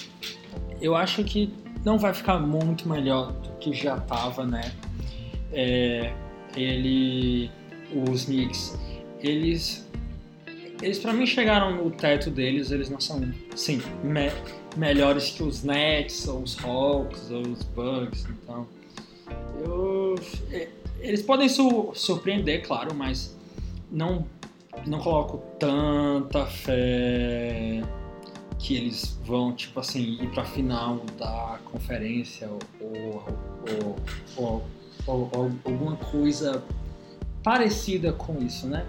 eu 0.82 0.96
acho 0.96 1.24
que 1.24 1.54
não 1.86 2.00
vai 2.00 2.16
ficar 2.16 2.40
muito 2.40 2.90
melhor 2.90 3.32
do 3.34 3.50
que 3.60 3.74
já 3.74 3.98
estava, 3.98 4.44
né? 4.44 4.72
É, 5.54 6.14
ele, 6.56 7.50
os 8.10 8.26
Knicks, 8.26 8.78
eles, 9.22 9.88
eles 10.82 11.00
para 11.00 11.14
mim 11.14 11.26
chegaram 11.26 11.84
no 11.84 11.92
teto 11.92 12.30
deles. 12.30 12.72
Eles 12.72 12.90
não 12.90 13.00
são, 13.00 13.22
sim, 13.56 13.82
me, 14.04 14.32
melhores 14.76 15.30
que 15.32 15.44
os 15.44 15.64
Nets, 15.64 16.28
ou 16.28 16.42
os 16.42 16.58
Hawks, 16.64 17.32
ou 17.32 17.42
os 17.42 17.64
Bucks. 17.64 18.26
Então, 18.30 18.68
eu, 19.64 20.16
é, 20.52 20.68
eles 21.00 21.22
podem 21.22 21.48
su, 21.50 21.92
surpreender, 21.94 22.66
claro, 22.66 22.94
mas 22.94 23.38
não 23.92 24.26
não 24.88 25.00
coloco 25.00 25.38
tanta 25.60 26.46
fé 26.46 27.82
que 28.60 28.76
eles 28.76 29.20
vão, 29.26 29.54
tipo 29.54 29.80
assim, 29.80 30.18
ir 30.22 30.30
pra 30.32 30.46
final 30.46 31.02
da 31.18 31.60
conferência 31.66 32.50
ou, 32.50 32.60
ou, 32.82 33.26
ou, 33.68 33.96
ou 34.38 34.64
alguma 35.08 35.96
coisa 35.98 36.64
parecida 37.44 38.14
com 38.14 38.38
isso, 38.40 38.68
né? 38.68 38.86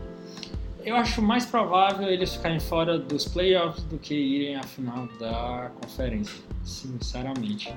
Eu 0.85 0.97
acho 0.97 1.23
mais 1.23 1.47
provável 1.47 2.09
eles 2.09 2.35
ficarem 2.35 2.61
fora 2.61 2.99
dos 2.99 3.25
playoffs 3.25 3.85
do 3.85 3.99
que 3.99 4.15
irem 4.15 4.57
à 4.57 4.63
final 4.63 5.09
da 5.19 5.71
conferência, 5.81 6.43
sinceramente. 6.63 7.75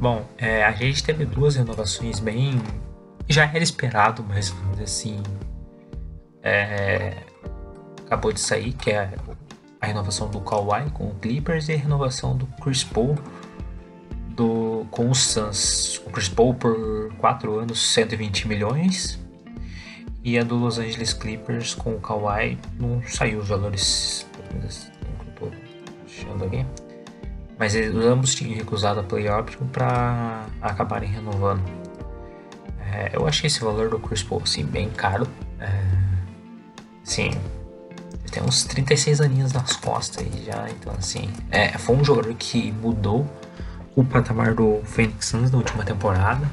Bom, 0.00 0.24
é, 0.38 0.64
a 0.64 0.72
gente 0.72 1.04
teve 1.04 1.26
duas 1.26 1.56
renovações 1.56 2.18
bem. 2.18 2.60
Já 3.28 3.44
era 3.44 3.62
esperado, 3.62 4.24
mas 4.26 4.54
assim, 4.82 5.22
é, 6.42 7.24
acabou 8.06 8.32
de 8.32 8.40
sair, 8.40 8.72
que 8.72 8.90
é 8.90 9.14
a 9.80 9.86
renovação 9.86 10.30
do 10.30 10.40
Kawhi 10.40 10.90
com 10.92 11.08
o 11.08 11.14
Clippers 11.16 11.68
e 11.68 11.74
a 11.74 11.76
renovação 11.76 12.34
do 12.34 12.46
Chris 12.62 12.82
Paul 12.82 13.16
do, 14.38 14.86
com 14.92 15.10
o 15.10 15.14
Suns. 15.14 16.00
O 16.06 16.10
Chris 16.10 16.28
Paul 16.28 16.54
por 16.54 17.12
4 17.18 17.58
anos, 17.58 17.92
120 17.92 18.46
milhões. 18.46 19.18
E 20.22 20.38
a 20.38 20.44
do 20.44 20.56
Los 20.56 20.78
Angeles 20.78 21.12
Clippers 21.12 21.74
com 21.74 21.94
o 21.94 22.00
Kawhi 22.00 22.56
não 22.78 23.02
saiu 23.04 23.40
os 23.40 23.48
valores. 23.48 24.26
Estou 24.64 25.50
achando 26.06 26.44
aqui. 26.44 26.64
Mas 27.58 27.74
eles, 27.74 27.94
ambos 27.96 28.34
tinham 28.34 28.54
recusado 28.54 29.00
a 29.00 29.02
play 29.02 29.28
option 29.28 29.66
para 29.66 30.46
acabarem 30.62 31.10
renovando. 31.10 31.62
É, 32.92 33.10
eu 33.12 33.26
achei 33.26 33.48
esse 33.48 33.60
valor 33.60 33.90
do 33.90 33.98
Chris 33.98 34.22
Paul 34.22 34.42
assim, 34.44 34.64
bem 34.64 34.88
caro. 34.90 35.26
É, 35.58 35.68
Sim. 37.02 37.30
Tem 38.30 38.42
uns 38.42 38.64
36 38.64 39.20
aninhos 39.20 39.52
nas 39.52 39.74
costas 39.76 40.24
aí 40.24 40.44
já, 40.44 40.68
então 40.70 40.92
assim. 40.96 41.28
É, 41.50 41.76
foi 41.78 41.96
um 41.96 42.04
jogador 42.04 42.34
que 42.34 42.70
mudou 42.70 43.26
o 43.98 44.04
patamar 44.04 44.54
do 44.54 44.80
Phoenix 44.84 45.26
Suns 45.26 45.50
na 45.50 45.58
última 45.58 45.84
temporada. 45.84 46.48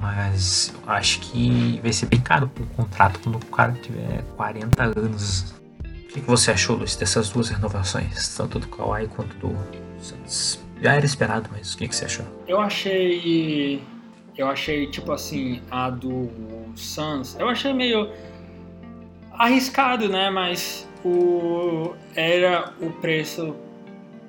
Mas 0.00 0.74
acho 0.86 1.20
que 1.20 1.78
vai 1.80 1.92
ser 1.92 2.06
bem 2.06 2.20
caro 2.20 2.50
o 2.58 2.66
contrato 2.74 3.20
quando 3.20 3.36
o 3.36 3.46
cara 3.46 3.72
tiver 3.72 4.22
40 4.36 4.82
anos. 4.98 5.54
O 5.84 6.08
que, 6.08 6.20
você 6.20 6.50
achou, 6.50 6.76
Luiz, 6.76 6.96
dessas 6.96 7.30
duas 7.30 7.48
renovações? 7.50 8.36
Tanto 8.36 8.58
do 8.58 8.66
Kawhi 8.68 9.06
quanto 9.08 9.36
do 9.36 9.56
Suns? 10.00 10.60
Já 10.80 10.94
era 10.94 11.06
esperado, 11.06 11.48
mas 11.52 11.74
o 11.74 11.78
que, 11.78 11.86
que 11.86 11.94
você 11.94 12.04
achou? 12.04 12.26
Eu 12.48 12.60
achei. 12.60 13.80
Eu 14.36 14.48
achei, 14.48 14.88
tipo 14.88 15.12
assim, 15.12 15.62
a 15.70 15.90
do 15.90 16.28
Suns. 16.74 17.36
Eu 17.38 17.48
achei 17.48 17.72
meio 17.72 18.10
arriscado, 19.32 20.08
né? 20.08 20.30
Mas 20.30 20.88
o, 21.04 21.94
era 22.14 22.72
o 22.80 22.90
preço 22.90 23.54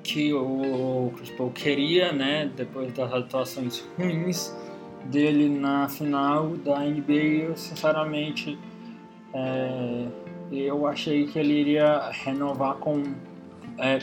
que 0.02 0.32
o 0.32 1.12
Chris 1.16 1.30
Paul 1.30 1.50
queria, 1.50 2.12
né? 2.12 2.50
Depois 2.56 2.92
das 2.92 3.12
atuações 3.12 3.84
ruins 3.98 4.54
dele 5.06 5.48
na 5.48 5.88
final 5.88 6.56
da 6.58 6.80
NBA, 6.80 7.12
eu 7.12 7.56
sinceramente 7.56 8.58
é, 9.32 10.06
eu 10.50 10.86
achei 10.86 11.26
que 11.26 11.38
ele 11.38 11.54
iria 11.54 12.10
renovar 12.10 12.74
com 12.76 13.02
é, 13.78 13.98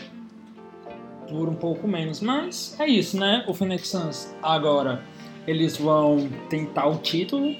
por 1.29 1.49
um 1.49 1.55
pouco 1.55 1.87
menos, 1.87 2.21
mas 2.21 2.79
é 2.79 2.87
isso, 2.87 3.19
né? 3.19 3.43
O 3.47 3.53
Phoenix 3.53 3.89
Suns 3.89 4.33
agora 4.41 5.03
eles 5.45 5.77
vão 5.77 6.29
tentar 6.49 6.87
o 6.87 6.97
título, 6.97 7.55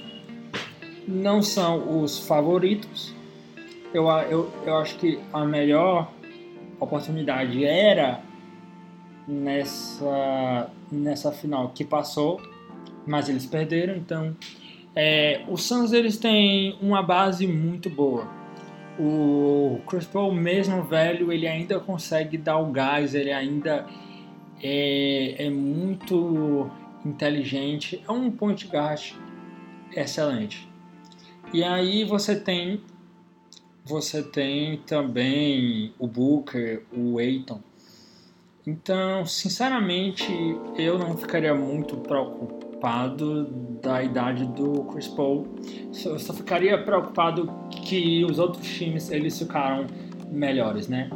não 1.07 1.41
são 1.41 2.01
os 2.01 2.27
favoritos, 2.27 3.13
eu, 3.93 4.09
eu, 4.29 4.51
eu 4.65 4.77
acho 4.77 4.97
que 4.97 5.19
a 5.31 5.45
melhor 5.45 6.11
oportunidade 6.79 7.65
era 7.65 8.21
nessa, 9.28 10.69
nessa 10.91 11.32
final 11.32 11.69
que 11.69 11.84
passou, 11.84 12.41
mas 13.05 13.28
eles 13.28 13.45
perderam, 13.45 13.95
então 13.95 14.36
é, 14.95 15.43
os 15.47 15.63
Suns 15.63 15.93
eles 15.93 16.17
têm 16.17 16.78
uma 16.82 17.03
base 17.03 17.45
muito 17.45 17.89
boa. 17.89 18.28
O 18.99 19.80
Chris 19.88 20.05
Paul, 20.05 20.34
mesmo 20.34 20.84
velho, 20.84 21.32
ele 21.32 21.47
ainda 21.47 21.80
consegue 21.80 22.38
dar 22.38 22.57
o 22.57 22.71
gás, 22.71 23.13
ele 23.13 23.32
ainda 23.32 23.86
é, 24.61 25.45
é 25.45 25.49
muito 25.49 26.71
inteligente, 27.05 28.03
é 28.07 28.11
um 28.11 28.32
point 28.32 28.67
guard 28.67 29.13
excelente. 29.95 30.67
E 31.53 31.63
aí 31.63 32.03
você 32.03 32.36
tem 32.36 32.82
você 33.86 34.21
tem 34.21 34.78
também 34.80 35.93
o 35.97 36.07
Booker, 36.07 36.84
o 36.91 37.19
Aiton. 37.19 37.61
Então, 38.68 39.26
sinceramente, 39.26 40.30
eu 40.78 40.99
não 40.99 41.15
ficaria 41.15 41.55
muito 41.55 41.95
preocupado 41.95 43.45
da 43.82 44.03
idade 44.03 44.45
do 44.45 44.84
Chris 44.91 45.07
Paul. 45.07 45.47
Eu 46.03 46.20
só 46.20 46.34
ficaria 46.34 46.78
preocupado 46.84 47.49
que 47.72 48.26
os 48.26 48.38
outros 48.38 48.68
times 48.68 49.09
eles 49.09 49.39
ficaram 49.39 49.88
melhores, 50.30 50.89
né? 50.89 51.09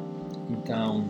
Então, 0.49 1.03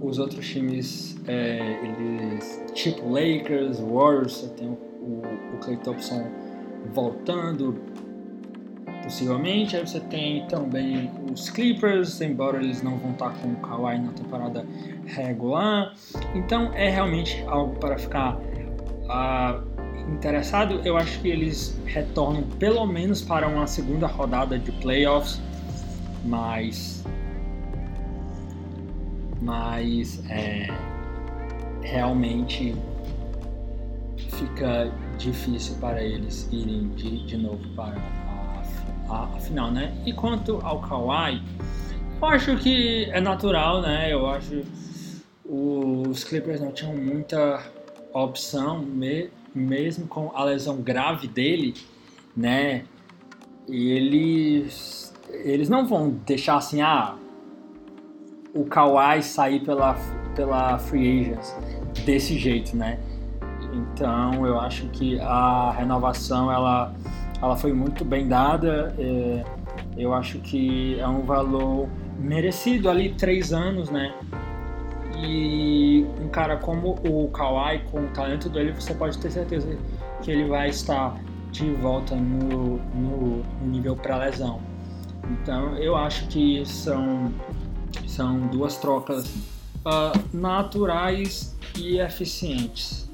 os 0.00 0.18
outros 0.18 0.48
times, 0.48 1.20
é, 1.28 1.58
eles 1.84 2.64
tipo 2.72 3.06
Lakers, 3.10 3.78
Warriors, 3.78 4.32
você 4.32 4.48
tem 4.54 4.68
o, 4.68 4.72
o, 4.72 5.22
o 5.54 5.58
Clay 5.58 5.76
Thompson 5.76 6.30
voltando, 6.94 7.78
possivelmente. 9.02 9.76
Aí 9.76 9.86
você 9.86 10.00
tem 10.00 10.46
também 10.46 11.10
os 11.30 11.50
Clippers, 11.50 12.20
embora 12.20 12.58
eles 12.62 12.82
não 12.82 12.96
vão 12.98 13.12
estar 13.12 13.30
com 13.30 13.48
o 13.48 13.56
Kawhi 13.56 13.98
na 13.98 14.12
temporada 14.12 14.66
regular. 15.06 15.94
Então 16.34 16.72
é 16.74 16.88
realmente 16.88 17.42
algo 17.46 17.76
para 17.76 17.98
ficar 17.98 18.36
uh, 18.36 20.12
interessado. 20.12 20.80
Eu 20.84 20.96
acho 20.96 21.20
que 21.20 21.28
eles 21.28 21.78
retornam 21.86 22.42
pelo 22.58 22.86
menos 22.86 23.22
para 23.22 23.46
uma 23.48 23.66
segunda 23.66 24.06
rodada 24.06 24.58
de 24.58 24.72
playoffs, 24.72 25.40
mas 26.24 27.04
mas 29.40 30.22
é, 30.30 30.68
realmente 31.82 32.76
fica 34.16 34.92
difícil 35.18 35.74
para 35.80 36.00
eles 36.00 36.48
irem 36.52 36.88
de, 36.90 37.26
de 37.26 37.36
novo 37.36 37.68
para 37.74 37.96
a, 39.12 39.24
a 39.24 39.40
final, 39.40 39.70
né? 39.70 39.92
E 40.06 40.12
quanto 40.12 40.58
ao 40.62 40.80
Kawhi, 40.80 41.42
eu 42.20 42.28
acho 42.28 42.56
que 42.56 43.04
é 43.10 43.20
natural, 43.20 43.82
né? 43.82 44.12
Eu 44.12 44.26
acho 44.26 44.62
os 45.44 46.24
Clippers 46.24 46.60
não 46.60 46.72
tinham 46.72 46.96
muita 46.96 47.62
opção, 48.12 48.78
me, 48.78 49.28
mesmo 49.54 50.06
com 50.06 50.32
a 50.34 50.44
lesão 50.44 50.76
grave 50.76 51.28
dele, 51.28 51.74
né? 52.34 52.84
E 53.68 53.90
eles, 53.90 55.14
eles 55.28 55.68
não 55.68 55.86
vão 55.86 56.10
deixar 56.26 56.56
assim, 56.56 56.80
ah, 56.80 57.16
o 58.54 58.64
Kawhi 58.64 59.22
sair 59.22 59.60
pela, 59.60 59.94
pela 60.34 60.78
free 60.78 61.20
agents 61.20 61.54
desse 62.04 62.38
jeito, 62.38 62.76
né? 62.76 62.98
Então 63.72 64.46
eu 64.46 64.58
acho 64.58 64.86
que 64.88 65.18
a 65.20 65.70
renovação 65.72 66.50
ela 66.50 66.94
ela 67.42 67.56
foi 67.56 67.72
muito 67.72 68.04
bem 68.04 68.28
dada. 68.28 68.94
É, 68.98 69.44
eu 69.96 70.14
acho 70.14 70.38
que 70.38 70.98
é 71.00 71.06
um 71.06 71.22
valor 71.22 71.88
merecido 72.18 72.88
ali, 72.88 73.14
três 73.14 73.52
anos, 73.52 73.90
né? 73.90 74.14
E 75.16 76.06
um 76.20 76.28
cara 76.28 76.56
como 76.56 76.98
o 77.04 77.28
Kawhi, 77.28 77.80
com 77.90 78.04
o 78.04 78.08
talento 78.08 78.48
dele, 78.48 78.72
você 78.72 78.94
pode 78.94 79.18
ter 79.18 79.30
certeza 79.30 79.76
que 80.22 80.30
ele 80.30 80.44
vai 80.44 80.70
estar 80.70 81.20
de 81.50 81.70
volta 81.74 82.14
no, 82.14 82.78
no, 82.94 83.42
no 83.60 83.66
nível 83.66 83.96
pré-lesão. 83.96 84.60
Então 85.30 85.76
eu 85.76 85.96
acho 85.96 86.26
que 86.28 86.64
são, 86.64 87.32
são 88.06 88.40
duas 88.48 88.76
trocas 88.76 89.26
uh, 89.84 90.18
naturais 90.32 91.56
e 91.76 91.98
eficientes. 91.98 93.10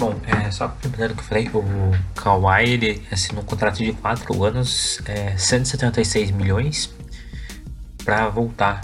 Bom, 0.00 0.18
é, 0.26 0.50
só 0.50 0.66
complementando 0.66 1.12
o 1.12 1.16
que 1.16 1.22
eu 1.22 1.26
falei, 1.26 1.50
o 1.52 1.92
Kawhi 2.18 2.70
ele 2.70 3.06
assinou 3.12 3.42
um 3.42 3.46
contrato 3.46 3.84
de 3.84 3.92
4 3.92 4.44
anos, 4.44 4.98
é, 5.04 5.36
176 5.36 6.30
milhões 6.30 6.90
para 8.02 8.30
voltar. 8.30 8.80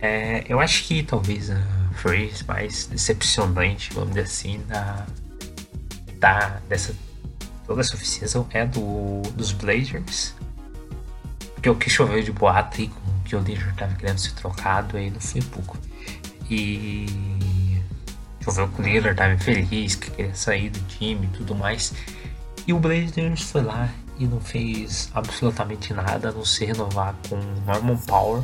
É, 0.00 0.44
eu 0.48 0.58
acho 0.58 0.82
que 0.82 1.04
talvez 1.04 1.48
a 1.48 1.62
phrase 1.92 2.44
mais 2.44 2.86
decepcionante, 2.86 3.94
vamos 3.94 4.08
dizer 4.08 4.22
assim, 4.22 4.60
da, 4.66 5.06
da 6.18 6.60
dessa 6.68 6.92
toda 7.64 7.80
essa 7.80 7.94
oficina 7.94 8.26
é 8.50 8.66
do 8.66 9.22
dos 9.36 9.52
Blazers. 9.52 10.34
Porque 11.54 11.70
o 11.70 11.76
que 11.76 11.88
choveu 11.88 12.20
de 12.20 12.32
boato 12.32 12.80
aí 12.80 12.88
com 12.88 13.22
que 13.24 13.36
o 13.36 13.38
Lillard 13.38 13.76
tava 13.76 13.94
querendo 13.94 14.18
ser 14.18 14.32
trocado 14.32 14.96
aí 14.96 15.08
não 15.08 15.20
foi 15.20 15.40
pouco. 15.40 15.78
E 16.50 17.06
Choveu 18.48 18.66
com 18.68 18.80
o 18.80 18.84
Lillard, 18.86 19.14
tava 19.14 19.36
feliz, 19.36 19.94
que 19.94 20.10
queria 20.10 20.34
sair 20.34 20.70
do 20.70 20.80
time 20.86 21.26
e 21.26 21.36
tudo 21.36 21.54
mais. 21.54 21.92
E 22.66 22.72
o 22.72 22.78
Blazers 22.78 23.42
foi 23.42 23.62
lá 23.62 23.90
e 24.18 24.26
não 24.26 24.40
fez 24.40 25.10
absolutamente 25.12 25.92
nada 25.92 26.30
a 26.30 26.32
não 26.32 26.46
se 26.46 26.64
renovar 26.64 27.14
com 27.28 27.36
Norman 27.66 27.98
Power 27.98 28.42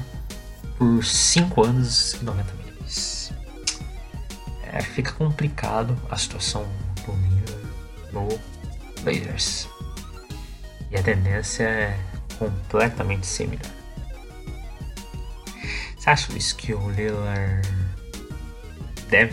por 0.76 1.02
5 1.02 1.64
anos 1.64 2.12
e 2.20 2.22
90 2.22 2.52
milhões. 2.52 3.32
É, 4.70 4.82
fica 4.82 5.10
complicado 5.12 5.96
a 6.10 6.18
situação 6.18 6.68
do 7.06 7.12
Lillard 7.12 7.68
no 8.12 8.28
Blazers. 9.00 9.66
E 10.90 10.98
a 10.98 11.02
tendência 11.02 11.64
é 11.64 11.98
completamente 12.38 13.26
similar. 13.26 13.72
Você 15.96 16.10
acha 16.10 16.36
isso 16.36 16.54
que 16.56 16.74
o 16.74 16.90
Lillard 16.90 17.66
deve 19.08 19.32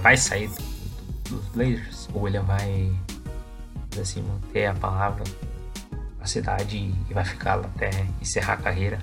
vai 0.00 0.16
sair 0.16 0.50
dos 1.28 1.44
Blazers? 1.54 2.08
Ou 2.14 2.28
ele 2.28 2.38
vai 2.40 2.92
assim, 4.00 4.22
manter 4.22 4.66
a 4.66 4.74
palavra 4.74 5.24
a 6.20 6.26
cidade 6.26 6.76
e 7.08 7.14
vai 7.14 7.24
ficar 7.24 7.54
lá 7.54 7.66
até 7.66 7.90
encerrar 8.20 8.54
a 8.54 8.56
carreira? 8.58 9.02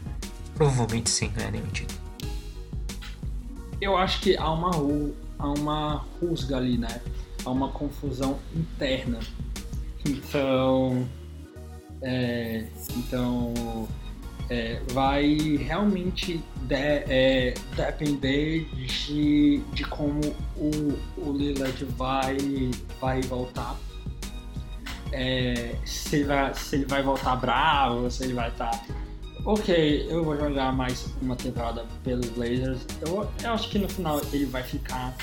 Provavelmente 0.55 1.09
sem 1.09 1.31
ganhar 1.31 1.51
nenhum 1.51 1.67
título. 1.67 1.99
Eu 3.81 3.97
acho 3.97 4.21
que 4.21 4.37
há 4.37 4.49
uma, 4.51 4.71
há 5.39 5.47
uma 5.47 6.05
rusga 6.21 6.57
ali, 6.57 6.77
né? 6.77 7.01
Há 7.43 7.49
uma 7.49 7.69
confusão 7.69 8.39
interna. 8.55 9.19
Então. 10.05 11.07
É, 12.01 12.65
então 12.97 13.87
é, 14.49 14.81
vai 14.91 15.57
realmente 15.57 16.43
de, 16.63 16.75
é, 16.75 17.53
depender 17.75 18.65
de, 18.73 19.61
de 19.73 19.83
como 19.85 20.21
o, 20.55 20.99
o 21.17 21.31
Lillard 21.31 21.85
vai, 21.97 22.37
vai 22.99 23.21
voltar. 23.21 23.75
É, 25.11 25.75
se, 25.85 26.17
ele 26.17 26.25
vai, 26.25 26.53
se 26.55 26.75
ele 26.75 26.85
vai 26.85 27.03
voltar 27.03 27.35
bravo, 27.35 28.09
se 28.09 28.23
ele 28.23 28.33
vai 28.33 28.49
estar. 28.49 28.71
Tá, 28.71 28.85
ok, 29.45 30.07
eu 30.09 30.23
vou 30.23 30.35
jogar 30.37 30.73
mais 30.73 31.07
uma 31.21 31.35
temporada 31.35 31.85
pelos 32.03 32.29
Blazers. 32.29 32.85
Eu, 33.01 33.29
eu 33.43 33.51
acho 33.51 33.69
que 33.69 33.77
no 33.77 33.87
final 33.87 34.21
ele 34.31 34.45
vai 34.45 34.63
ficar. 34.63 35.15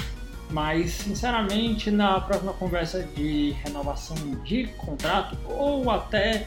Mas, 0.50 0.90
sinceramente, 0.90 1.92
na 1.92 2.20
próxima 2.20 2.52
conversa 2.52 3.04
de 3.14 3.52
renovação 3.64 4.16
de 4.42 4.66
contrato, 4.76 5.38
ou 5.48 5.88
até 5.88 6.46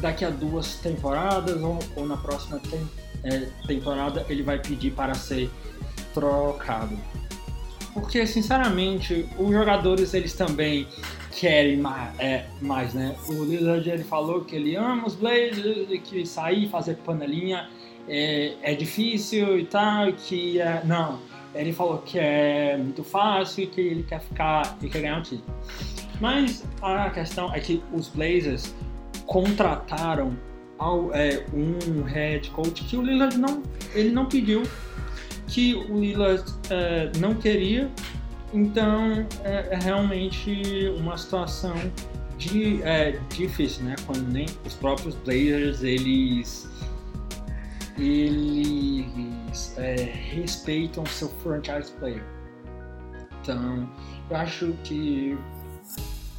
daqui 0.00 0.24
a 0.24 0.30
duas 0.30 0.76
temporadas 0.76 1.60
ou, 1.62 1.78
ou 1.96 2.06
na 2.06 2.16
próxima 2.16 2.60
tem, 2.70 2.88
é, 3.24 3.48
temporada 3.66 4.24
ele 4.28 4.42
vai 4.42 4.58
pedir 4.58 4.92
para 4.92 5.14
ser 5.14 5.50
trocado. 6.14 6.96
Porque, 7.92 8.26
sinceramente, 8.26 9.26
os 9.38 9.50
jogadores 9.50 10.14
eles 10.14 10.32
também 10.32 10.86
querem 11.32 11.76
mais, 11.76 12.18
é, 12.18 12.46
mais 12.60 12.94
né? 12.94 13.14
O 13.28 13.44
Lillard 13.44 13.88
ele 13.88 14.04
falou 14.04 14.44
que 14.44 14.56
ele 14.56 14.76
ama 14.76 15.06
os 15.06 15.14
Blazers, 15.14 15.88
que 16.04 16.26
sair, 16.26 16.68
fazer 16.68 16.96
panelinha 16.96 17.68
é, 18.08 18.54
é 18.62 18.74
difícil 18.74 19.58
e 19.58 19.64
tal, 19.64 20.12
que 20.12 20.60
é, 20.60 20.82
não. 20.84 21.18
Ele 21.54 21.72
falou 21.72 21.98
que 21.98 22.18
é 22.18 22.76
muito 22.76 23.02
fácil 23.02 23.64
e 23.64 23.66
que 23.66 23.80
ele 23.80 24.02
quer 24.02 24.20
ficar, 24.20 24.76
ele 24.80 24.90
quer 24.90 25.00
ganhar 25.00 25.18
o 25.18 25.22
título. 25.22 25.54
Mas 26.20 26.64
a 26.82 27.10
questão 27.10 27.54
é 27.54 27.60
que 27.60 27.82
os 27.92 28.08
Blazers 28.08 28.74
contrataram 29.28 30.36
ao, 30.78 31.14
é, 31.14 31.44
um 31.52 32.02
head 32.02 32.50
coach 32.50 32.82
que 32.84 32.96
o 32.96 33.02
Lillard 33.02 33.36
não, 33.36 33.62
ele 33.94 34.10
não 34.10 34.26
pediu, 34.26 34.62
que 35.46 35.74
o 35.74 36.00
Lillard 36.00 36.42
é, 36.70 37.12
não 37.18 37.34
queria. 37.34 37.90
Então 38.52 39.26
é, 39.44 39.68
é, 39.70 39.78
realmente 39.80 40.88
uma 40.96 41.16
situação 41.18 41.74
de, 42.38 42.82
é, 42.82 43.20
difícil, 43.28 43.84
né? 43.84 43.96
Quando 44.06 44.26
nem 44.32 44.46
os 44.64 44.74
próprios 44.74 45.14
Blazers 45.16 45.82
eles 45.82 46.66
eles 47.98 49.76
é, 49.76 49.94
respeitam 49.94 51.04
seu 51.04 51.28
franchise 51.42 51.92
player. 51.98 52.24
Então, 53.42 53.90
eu 54.30 54.36
acho 54.36 54.72
que 54.84 55.36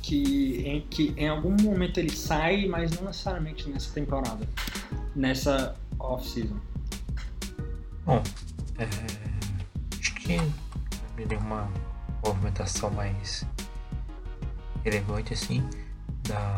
que 0.10 0.64
em, 0.66 0.82
que 0.82 1.14
em 1.16 1.28
algum 1.28 1.55
momento 1.62 1.99
ele 1.99 2.10
sai, 2.10 2.66
mas 2.66 2.89
não 2.97 3.03
necessariamente 3.03 3.70
nessa 3.70 3.93
temporada, 3.93 4.49
nessa 5.16 5.76
off-season. 5.99 6.57
Bom, 8.07 8.24
é, 8.80 8.88
acho 9.99 10.16
que 10.16 10.41
me 11.16 11.26
deu 11.28 11.38
uma 11.38 11.72
movimentação 12.26 12.89
mais 12.89 13.45
relevante 14.84 15.34
assim 15.34 15.64
da 16.28 16.57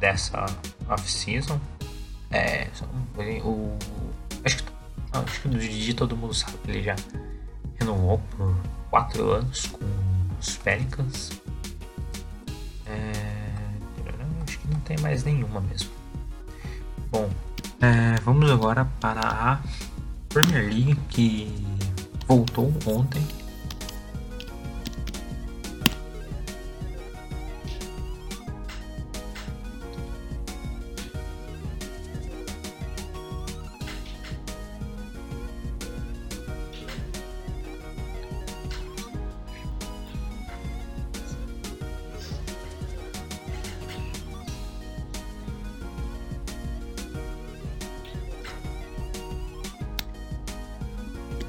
dessa 0.00 0.46
off-season. 0.88 1.60
É, 2.32 2.66
o, 3.44 3.78
acho 4.44 4.64
que, 4.64 4.64
acho 5.12 5.42
que 5.42 5.48
Didi 5.48 5.94
todo 5.94 6.16
mundo 6.16 6.34
sabe 6.34 6.58
que 6.58 6.70
ele 6.72 6.82
já 6.82 6.96
renovou 7.78 8.20
por 8.36 8.52
4 8.90 9.30
anos 9.30 9.66
com 9.66 10.07
os. 10.40 11.30
É, 12.86 13.12
acho 14.46 14.58
que 14.58 14.68
não 14.68 14.80
tem 14.80 14.98
mais 14.98 15.24
nenhuma 15.24 15.60
mesmo. 15.60 15.90
Bom, 17.10 17.28
é, 17.80 18.20
vamos 18.22 18.50
agora 18.50 18.84
para 19.00 19.20
a 19.20 19.60
Premier 20.28 20.64
League 20.64 20.96
que 21.08 21.66
voltou 22.26 22.72
ontem 22.86 23.26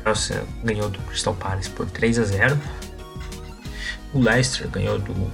Chelsea 0.09 0.43
ganhou 0.63 0.89
do 0.89 0.99
Crystal 0.99 1.35
Palace 1.35 1.69
por 1.69 1.89
3 1.89 2.19
a 2.19 2.23
0. 2.23 2.61
O 4.13 4.19
Leicester 4.19 4.67
ganhou 4.69 4.97
do 4.97 5.31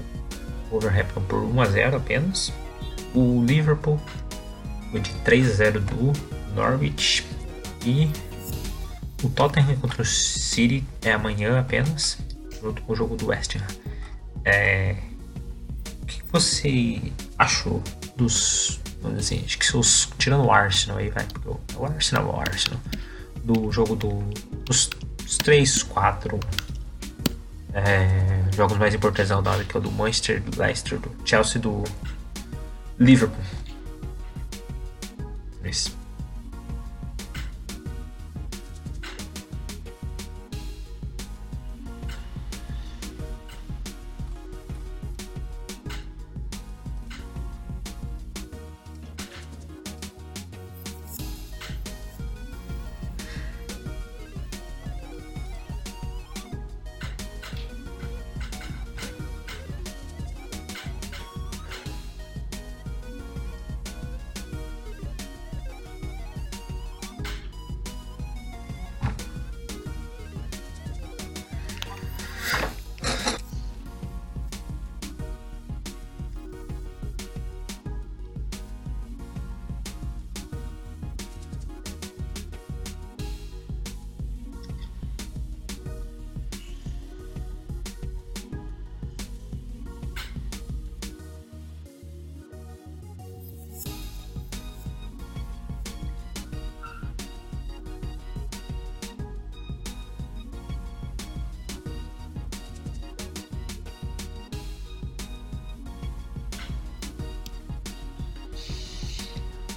Wolverhampton 0.69 1.21
por 1.21 1.43
1 1.43 1.61
a 1.61 1.65
0 1.65 1.97
apenas. 1.97 2.51
O 3.13 3.43
Liverpool 3.43 3.99
foi 4.91 4.99
de 4.99 5.13
3 5.23 5.49
a 5.49 5.53
0 5.53 5.79
do 5.79 6.13
Norwich 6.53 7.25
e 7.85 8.11
o 9.23 9.29
Tottenham 9.29 9.77
contra 9.77 10.01
o 10.01 10.05
City 10.05 10.83
é 11.01 11.13
amanhã 11.13 11.59
apenas, 11.59 12.17
junto 12.61 12.81
com 12.81 12.93
o 12.93 12.95
jogo 12.95 13.15
do 13.15 13.27
West 13.27 13.55
Ham. 13.55 13.67
É... 14.43 14.97
O 16.01 16.05
que 16.05 16.21
você 16.31 17.01
achou 17.37 17.81
dos. 18.17 18.81
Assim, 19.17 19.41
acho 19.45 19.59
que 19.59 19.77
os, 19.77 20.09
tirando 20.17 20.45
o 20.45 20.51
Arsenal 20.51 20.97
aí, 20.97 21.09
vai, 21.09 21.23
porque 21.25 21.47
o 21.77 21.85
Arsenal 21.85 22.27
é 22.27 22.35
o 22.35 22.39
Arsenal 22.39 22.79
do 23.45 23.71
jogo 23.71 23.95
do, 23.95 24.23
3, 25.45 25.83
4 25.83 26.39
é, 27.71 28.51
jogos 28.55 28.79
mais 28.79 28.95
importantes 28.95 29.29
da 29.29 29.35
rodada, 29.35 29.63
que 29.63 29.77
é 29.77 29.79
o 29.79 29.83
do 29.83 29.91
Manchester, 29.91 30.41
do 30.41 30.59
Leicester, 30.59 30.97
do 30.97 31.11
Chelsea 31.23 31.61
do 31.61 31.83
Liverpool. 32.97 33.37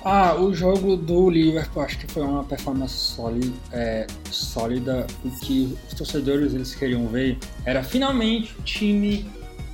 Ah, 0.05 0.37
o 0.37 0.55
jogo 0.55 0.97
do 0.97 1.29
Liverpool 1.29 1.83
acho 1.83 1.99
que 1.99 2.07
foi 2.07 2.23
uma 2.23 2.45
performance 2.45 2.95
sólida, 2.95 3.53
é, 3.73 4.07
sólida. 4.31 5.07
O 5.25 5.31
que 5.41 5.77
os 5.89 5.95
torcedores 5.95 6.55
eles 6.55 6.75
queriam 6.75 7.07
ver 7.09 7.39
era 7.65 7.83
finalmente 7.83 8.55
o 8.59 8.63
time 8.63 9.29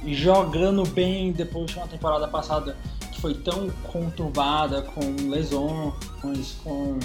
jogando 0.06 0.86
bem 0.88 1.32
depois 1.32 1.70
de 1.70 1.76
uma 1.76 1.86
temporada 1.86 2.26
passada 2.28 2.76
que 3.12 3.20
foi 3.20 3.34
tão 3.34 3.70
conturbada 3.84 4.82
com 4.82 5.00
lesões, 5.28 6.56
com, 6.62 6.98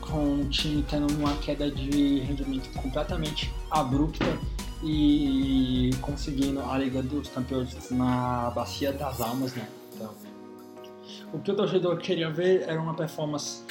com 0.00 0.40
o 0.40 0.48
time 0.48 0.84
tendo 0.88 1.12
uma 1.14 1.34
queda 1.36 1.70
de 1.70 2.20
rendimento 2.20 2.70
completamente 2.80 3.52
abrupta 3.70 4.24
e 4.82 5.90
conseguindo 6.00 6.60
a 6.60 6.78
Liga 6.78 7.02
dos 7.02 7.28
Campeões 7.28 7.90
na 7.90 8.50
Bacia 8.50 8.92
das 8.92 9.20
Almas, 9.20 9.54
né? 9.54 9.66
Então, 9.94 10.10
o 11.32 11.38
que 11.38 11.50
o 11.50 11.54
torcedor 11.54 11.98
queria 11.98 12.30
ver 12.30 12.62
era 12.66 12.80
uma 12.80 12.94
performance 12.94 13.62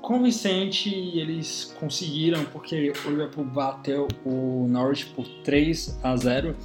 convincente 0.00 0.88
e 0.88 1.20
eles 1.20 1.74
conseguiram 1.78 2.44
porque 2.46 2.92
o 3.04 3.10
Liverpool 3.10 3.44
bateu 3.44 4.08
o 4.24 4.66
Norwich 4.68 5.06
por 5.06 5.26
3 5.44 5.98
a 6.02 6.16
0. 6.16 6.56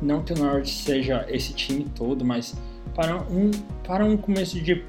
Não 0.00 0.22
que 0.22 0.32
o 0.32 0.38
Norwich 0.38 0.70
seja 0.70 1.24
esse 1.28 1.54
time 1.54 1.86
todo, 1.94 2.24
mas 2.24 2.54
para 2.94 3.16
um, 3.16 3.50
para 3.86 4.04
um 4.04 4.16
começo 4.16 4.60
de, 4.60 4.84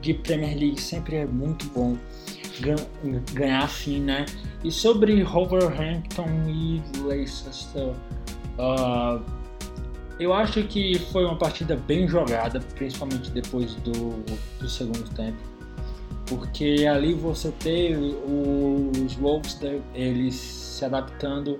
de 0.00 0.14
Premier 0.14 0.56
League 0.56 0.80
sempre 0.80 1.16
é 1.16 1.26
muito 1.26 1.66
bom 1.66 1.96
ganhar 3.32 3.64
assim, 3.64 4.00
né? 4.00 4.26
E 4.62 4.70
sobre 4.70 5.24
Wolverhampton 5.24 6.28
e 6.46 6.82
Leicester, 7.02 7.94
uh, 8.58 9.24
eu 10.20 10.34
acho 10.34 10.62
que 10.64 10.98
foi 11.10 11.24
uma 11.24 11.36
partida 11.36 11.74
bem 11.74 12.06
jogada, 12.06 12.60
principalmente 12.74 13.30
depois 13.30 13.74
do, 13.76 14.22
do 14.60 14.68
segundo 14.68 15.08
tempo. 15.14 15.38
Porque 16.26 16.86
ali 16.86 17.14
você 17.14 17.50
teve 17.58 18.14
os 18.24 19.14
Wolves 19.14 19.58
eles 19.94 20.34
se 20.34 20.84
adaptando 20.84 21.58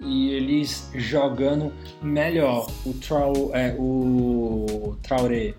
e 0.00 0.30
eles 0.30 0.90
jogando 0.96 1.72
melhor. 2.02 2.68
O, 2.84 2.92
Trau, 2.94 3.50
é, 3.54 3.74
o 3.78 4.96
Traoré 5.00 5.54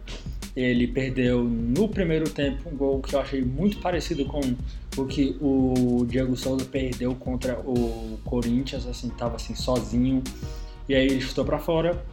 ele 0.56 0.88
perdeu 0.88 1.44
no 1.44 1.88
primeiro 1.88 2.30
tempo 2.30 2.70
um 2.70 2.76
gol 2.76 3.02
que 3.02 3.14
eu 3.14 3.20
achei 3.20 3.42
muito 3.42 3.78
parecido 3.80 4.26
com 4.26 4.42
o 4.98 5.06
que 5.06 5.36
o 5.42 6.06
Diego 6.08 6.36
Souza 6.38 6.66
perdeu 6.66 7.14
contra 7.16 7.60
o 7.60 8.18
Corinthians, 8.24 8.86
assim, 8.86 9.10
tava 9.10 9.38
assim 9.38 9.56
sozinho. 9.56 10.22
E 10.88 10.96
aí 10.96 11.06
ele 11.06 11.22
chutou 11.22 11.44
para 11.44 11.60
fora 11.60 12.04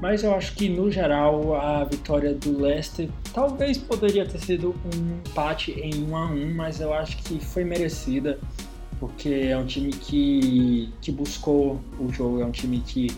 mas 0.00 0.22
eu 0.22 0.34
acho 0.34 0.54
que 0.54 0.68
no 0.68 0.90
geral 0.90 1.54
a 1.54 1.84
vitória 1.84 2.32
do 2.32 2.60
Leicester 2.60 3.08
talvez 3.32 3.78
poderia 3.78 4.24
ter 4.24 4.38
sido 4.38 4.74
um 4.84 5.18
empate 5.28 5.72
em 5.72 6.04
1 6.04 6.16
a 6.16 6.26
1, 6.26 6.54
mas 6.54 6.80
eu 6.80 6.92
acho 6.92 7.16
que 7.18 7.40
foi 7.40 7.64
merecida 7.64 8.38
porque 9.00 9.28
é 9.28 9.56
um 9.56 9.64
time 9.64 9.92
que, 9.92 10.92
que 11.00 11.12
buscou 11.12 11.80
o 12.00 12.12
jogo, 12.12 12.40
é 12.40 12.44
um 12.44 12.50
time 12.50 12.80
que, 12.80 13.08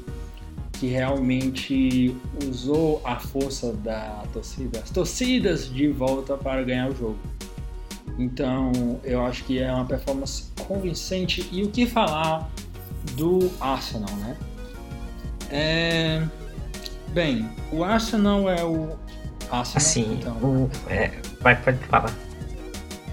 que 0.73 0.89
realmente 0.89 2.15
usou 2.47 3.01
a 3.05 3.19
força 3.19 3.73
da 3.73 4.23
torcida, 4.33 4.81
as 4.81 4.91
torcidas 4.91 5.73
de 5.73 5.89
volta 5.89 6.37
para 6.37 6.63
ganhar 6.63 6.91
o 6.91 6.95
jogo. 6.95 7.19
Então 8.19 9.01
eu 9.05 9.25
acho 9.25 9.45
que 9.45 9.59
é 9.59 9.73
uma 9.73 9.87
performance 9.87 10.45
convincente 10.67 11.49
e 11.51 11.63
o 11.63 11.71
que 11.71 11.87
falar 11.87 12.51
do 13.17 13.51
Arsenal, 13.61 14.15
né? 14.17 14.37
É 15.51 16.23
Bem, 17.13 17.51
o 17.73 17.83
Arsenal 17.83 18.49
é 18.49 18.63
o. 18.63 18.97
Arsenal, 19.51 19.81
Sim, 19.81 20.19
então. 20.21 20.37
O, 20.37 20.71
é, 20.89 21.11
vai, 21.41 21.61
pode 21.61 21.79
falar. 21.87 22.13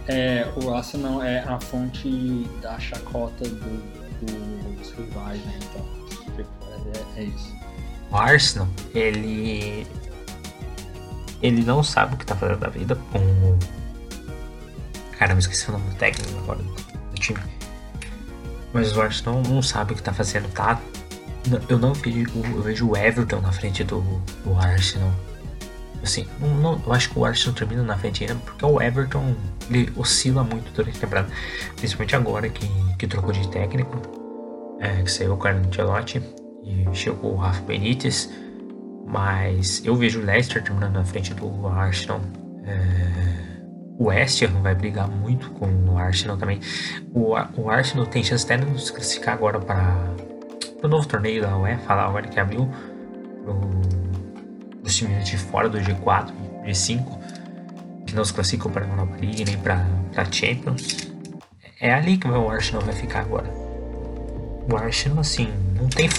É, 0.07 0.47
o 0.55 0.73
Arsenal 0.73 1.23
é 1.23 1.39
a 1.39 1.59
fonte 1.59 2.47
da 2.61 2.79
chacota 2.79 3.43
do, 3.47 4.79
os 4.79 4.91
rivais, 4.91 5.43
né? 5.45 5.59
Então, 5.63 6.45
é, 7.17 7.21
é 7.21 7.23
isso. 7.23 7.55
O 8.11 8.15
Arsenal, 8.15 8.67
ele. 8.93 9.87
Ele 11.41 11.63
não 11.63 11.83
sabe 11.83 12.15
o 12.15 12.17
que 12.17 12.25
tá 12.25 12.35
fazendo 12.35 12.59
da 12.59 12.69
vida 12.69 12.95
com. 13.11 13.57
Cara, 15.17 15.33
me 15.33 15.39
esqueci 15.39 15.69
o 15.69 15.71
nome 15.71 15.89
do 15.89 15.95
técnico 15.95 16.37
agora 16.37 16.59
do 16.61 17.15
time. 17.15 17.39
Mas 18.73 18.95
o 18.95 19.01
Arsenal 19.01 19.41
não 19.47 19.61
sabe 19.61 19.93
o 19.93 19.95
que 19.95 20.03
tá 20.03 20.13
fazendo, 20.13 20.51
tá? 20.51 20.79
Eu 21.69 21.79
não 21.79 21.93
vejo, 21.93 22.29
eu 22.35 22.61
vejo 22.61 22.89
o 22.89 22.97
Everton 22.97 23.39
na 23.39 23.51
frente 23.51 23.83
do, 23.83 24.01
do 24.43 24.55
Arsenal. 24.57 25.11
Assim, 26.03 26.27
não, 26.39 26.55
não, 26.55 26.81
eu 26.85 26.93
acho 26.93 27.09
que 27.09 27.19
o 27.19 27.25
Arsenal 27.25 27.55
termina 27.55 27.83
na 27.83 27.97
frente 27.97 28.23
ainda 28.23 28.35
porque 28.35 28.65
o 28.65 28.81
Everton 28.81 29.35
ele 29.69 29.91
oscila 29.95 30.43
muito 30.43 30.71
durante 30.73 30.97
a 30.97 31.01
temporada. 31.01 31.29
Principalmente 31.75 32.15
agora 32.15 32.49
que, 32.49 32.69
que 32.97 33.07
trocou 33.07 33.31
de 33.31 33.47
técnico, 33.49 33.99
é, 34.79 35.01
que 35.01 35.11
saiu 35.11 35.33
o 35.33 35.37
Carlo 35.37 35.65
Ancelotti 35.65 36.21
e 36.63 36.85
chegou 36.93 37.33
o 37.33 37.37
Rafa 37.37 37.61
Benítez. 37.63 38.29
Mas 39.05 39.81
eu 39.85 39.95
vejo 39.95 40.19
o 40.19 40.25
Leicester 40.25 40.61
terminando 40.61 40.95
na 40.95 41.05
frente 41.05 41.33
do 41.33 41.67
Arsenal. 41.67 42.19
É, 42.65 43.26
o 43.97 44.05
West 44.05 44.41
Ham 44.43 44.61
vai 44.61 44.75
brigar 44.75 45.07
muito 45.09 45.49
com 45.51 45.65
o 45.65 45.97
Arsenal 45.97 46.37
também. 46.37 46.59
O, 47.13 47.33
o 47.57 47.69
Arsenal 47.69 48.05
tem 48.05 48.23
chance 48.23 48.45
até 48.45 48.57
de 48.57 48.81
se 48.81 48.91
classificar 48.91 49.33
agora 49.33 49.59
para 49.59 50.15
o 50.83 50.87
novo 50.87 51.07
torneio 51.07 51.41
da 51.41 51.57
UEFA, 51.57 51.95
lá 51.95 52.05
agora 52.05 52.27
que 52.27 52.39
abriu 52.39 52.69
os 54.83 54.95
times 54.95 55.25
de 55.27 55.37
fora 55.37 55.67
do 55.67 55.77
G4, 55.79 56.31
G5, 56.65 57.05
que 58.05 58.15
não 58.15 58.23
se 58.23 58.33
classificam 58.33 58.71
para 58.71 58.85
a 58.85 58.87
Europa 58.87 59.17
League 59.19 59.45
nem 59.45 59.57
para 59.57 59.85
a 60.15 60.25
Champions. 60.31 61.09
É 61.79 61.93
ali 61.93 62.17
que 62.17 62.27
o 62.27 62.49
Arsenal 62.49 62.81
vai 62.83 62.93
ficar 62.93 63.21
agora. 63.21 63.47
O 64.69 64.75
Arsenal, 64.75 65.19
assim, 65.19 65.49
não 65.75 65.87
tem. 65.87 66.09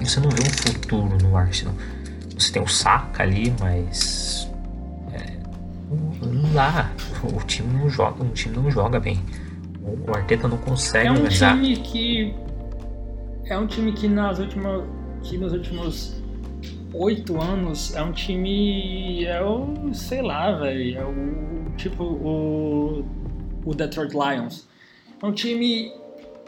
Você 0.00 0.20
não 0.20 0.30
vê 0.30 0.42
um 0.42 0.50
futuro 0.50 1.16
no 1.22 1.36
Arsenal. 1.36 1.74
Você 2.36 2.52
tem 2.52 2.62
o 2.62 2.66
Saka 2.66 3.22
ali, 3.22 3.54
mas. 3.60 4.47
Dá. 6.52 6.90
O 7.22 7.44
time 7.44 7.72
não 7.72 7.88
joga, 7.88 8.22
o 8.22 8.28
time 8.30 8.56
não 8.56 8.70
joga 8.70 8.98
bem. 8.98 9.18
O, 9.82 10.14
Arteta 10.14 10.48
não 10.48 10.58
consegue 10.58 11.08
é 11.08 11.12
um 11.12 11.28
time 11.28 11.76
que 11.76 12.34
é 13.46 13.56
um 13.56 13.66
time 13.66 13.92
que 13.92 14.06
nas 14.08 14.38
últimas 14.38 14.84
que 15.22 15.38
nos 15.38 15.52
últimos 15.52 16.18
oito 16.92 17.40
anos 17.40 17.94
é 17.94 18.02
um 18.02 18.12
time. 18.12 19.24
É 19.24 19.42
o. 19.42 19.92
sei 19.92 20.22
lá, 20.22 20.52
velho. 20.52 20.98
É 20.98 21.04
o. 21.04 21.76
Tipo 21.76 22.04
o. 22.04 23.04
O 23.64 23.74
Detroit 23.74 24.12
Lions. 24.12 24.68
É 25.22 25.26
um 25.26 25.32
time 25.32 25.92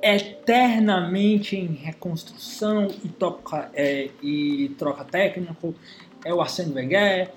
eternamente 0.03 1.57
em 1.57 1.67
reconstrução 1.67 2.89
e, 3.05 3.09
toca, 3.09 3.71
é, 3.75 4.09
e 4.23 4.71
troca 4.79 5.05
técnico. 5.05 5.75
É 6.25 6.33
o 6.33 6.41
Arsene 6.41 6.73
Wenger, 6.75 7.31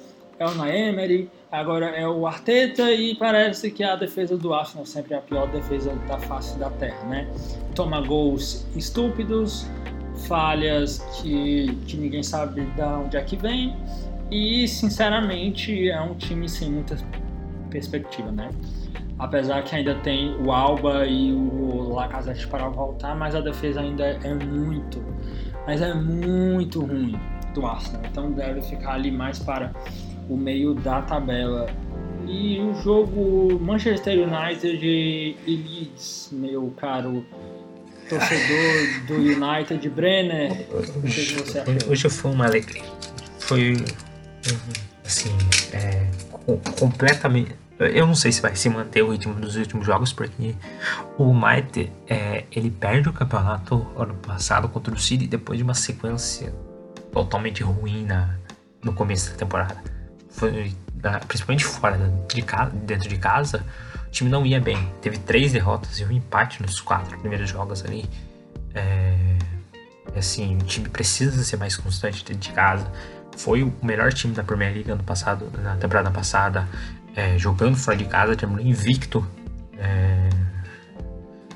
é 0.44 0.48
o 0.48 0.56
Naemery, 0.56 1.30
agora 1.52 1.88
é 1.88 2.08
o 2.08 2.28
Arteta 2.28 2.92
e 2.92 3.16
parece 3.16 3.72
que 3.72 3.84
a 3.84 3.96
defesa 3.96 4.38
do 4.38 4.54
Arsenal 4.54 4.86
sempre 4.86 5.14
é 5.14 5.18
a 5.18 5.22
pior 5.22 5.48
defesa 5.50 5.96
da 6.08 6.20
face 6.20 6.58
da 6.60 6.70
terra, 6.70 7.04
né? 7.06 7.28
Toma 7.74 8.02
gols 8.02 8.68
estúpidos, 8.76 9.66
falhas 10.28 11.00
que, 11.16 11.76
que 11.88 11.98
ninguém 11.98 12.22
sabe 12.22 12.62
de 12.62 12.82
onde 12.82 13.18
é 13.18 13.22
que 13.22 13.36
vem 13.36 13.76
e 14.30 14.68
sinceramente 14.68 15.90
é 15.90 16.02
um 16.02 16.16
time 16.16 16.50
sem 16.50 16.70
muita 16.72 16.98
perspectiva, 17.70 18.32
né? 18.32 18.50
Apesar 19.18 19.64
que 19.64 19.76
ainda 19.76 19.96
tem 19.96 20.36
o 20.44 20.52
Alba 20.52 21.06
e 21.06 21.32
o 21.32 21.94
Lacazette 21.94 22.48
para 22.48 22.68
voltar, 22.68 23.16
mas 23.16 23.34
a 23.36 23.40
defesa 23.40 23.80
ainda 23.80 24.04
é 24.04 24.34
muito, 24.34 25.02
mas 25.66 25.82
é 25.82 25.94
muito 25.94 26.82
ruim 26.82 27.18
do 27.54 27.66
Arsenal. 27.66 28.02
Então 28.10 28.32
deve 28.32 28.62
ficar 28.62 28.94
ali 28.94 29.12
mais 29.12 29.40
para 29.40 29.72
o 30.30 30.38
meio 30.38 30.74
da 30.74 31.02
tabela. 31.02 31.68
E 32.28 32.60
o 32.60 32.74
jogo 32.76 33.60
Manchester 33.60 34.18
United 34.18 34.86
e 34.86 35.36
Leeds, 35.46 36.30
meu 36.32 36.74
caro 36.78 37.26
torcedor 38.10 39.08
do 39.08 39.16
United, 39.16 39.90
Brenner, 39.90 40.68
hoje, 41.04 41.38
hoje 41.88 42.10
foi 42.10 42.32
uma 42.32 42.46
alegria. 42.46 42.84
Foi 43.40 43.76
assim, 45.06 45.36
é, 45.74 46.08
completamente. 46.80 47.56
Eu 47.80 48.08
não 48.08 48.16
sei 48.16 48.32
se 48.32 48.42
vai 48.42 48.56
se 48.56 48.70
manter 48.70 49.02
o 49.02 49.12
ritmo 49.12 49.34
dos 49.34 49.56
últimos 49.56 49.86
jogos, 49.86 50.14
porque 50.14 50.56
o 51.18 51.24
United 51.24 51.92
é, 52.08 52.46
ele 52.52 52.70
perde 52.70 53.10
o 53.10 53.14
campeonato 53.14 53.86
ano 53.98 54.14
passado 54.16 54.70
contra 54.70 54.94
o 54.94 54.98
City 54.98 55.28
depois 55.28 55.58
de 55.58 55.64
uma 55.64 55.74
sequência 55.74 56.54
totalmente 57.12 57.64
ruim 57.64 58.06
na, 58.06 58.36
no 58.82 58.94
começo 58.94 59.32
da 59.32 59.38
temporada. 59.38 59.93
Principalmente 61.28 61.66
fora 61.66 61.98
de 62.28 62.42
casa, 62.42 62.72
dentro 62.72 63.10
de 63.10 63.18
casa, 63.18 63.64
time 64.12 64.30
não 64.30 64.46
ia 64.46 64.60
bem. 64.60 64.92
Teve 65.02 65.18
três 65.18 65.52
derrotas 65.52 66.00
e 66.00 66.06
um 66.06 66.12
empate 66.12 66.62
nos 66.62 66.80
quatro 66.80 67.18
primeiros 67.20 67.50
jogos 67.50 67.84
ali. 67.84 68.10
É, 68.74 69.38
assim, 70.16 70.56
o 70.56 70.60
time 70.60 70.88
precisa 70.88 71.44
ser 71.44 71.58
mais 71.58 71.76
constante 71.76 72.24
dentro 72.24 72.42
de 72.42 72.52
casa. 72.52 72.90
Foi 73.36 73.64
o 73.64 73.74
melhor 73.82 74.14
time 74.14 74.34
da 74.34 74.44
Premier 74.44 74.74
League 74.74 74.92
ano 74.92 75.04
passado, 75.04 75.52
na 75.62 75.76
temporada 75.76 76.12
passada, 76.12 76.68
é, 77.16 77.38
jogando 77.38 77.76
fora 77.76 77.98
de 77.98 78.06
casa, 78.06 78.36
terminou 78.36 78.64
invicto 78.64 79.26
é, 79.78 80.30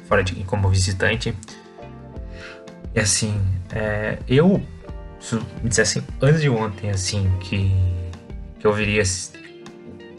fora 0.08 0.24
de 0.24 0.44
como 0.44 0.70
visitante. 0.70 1.36
E 2.96 3.00
assim, 3.00 3.40
é, 3.72 4.18
eu 4.28 4.62
se 5.20 5.36
me 5.36 5.70
dissesse 5.70 6.04
antes 6.22 6.42
de 6.42 6.50
ontem 6.50 6.90
assim 6.90 7.30
que, 7.40 7.72
que 8.60 8.66
eu 8.66 8.74
viria 8.74 9.04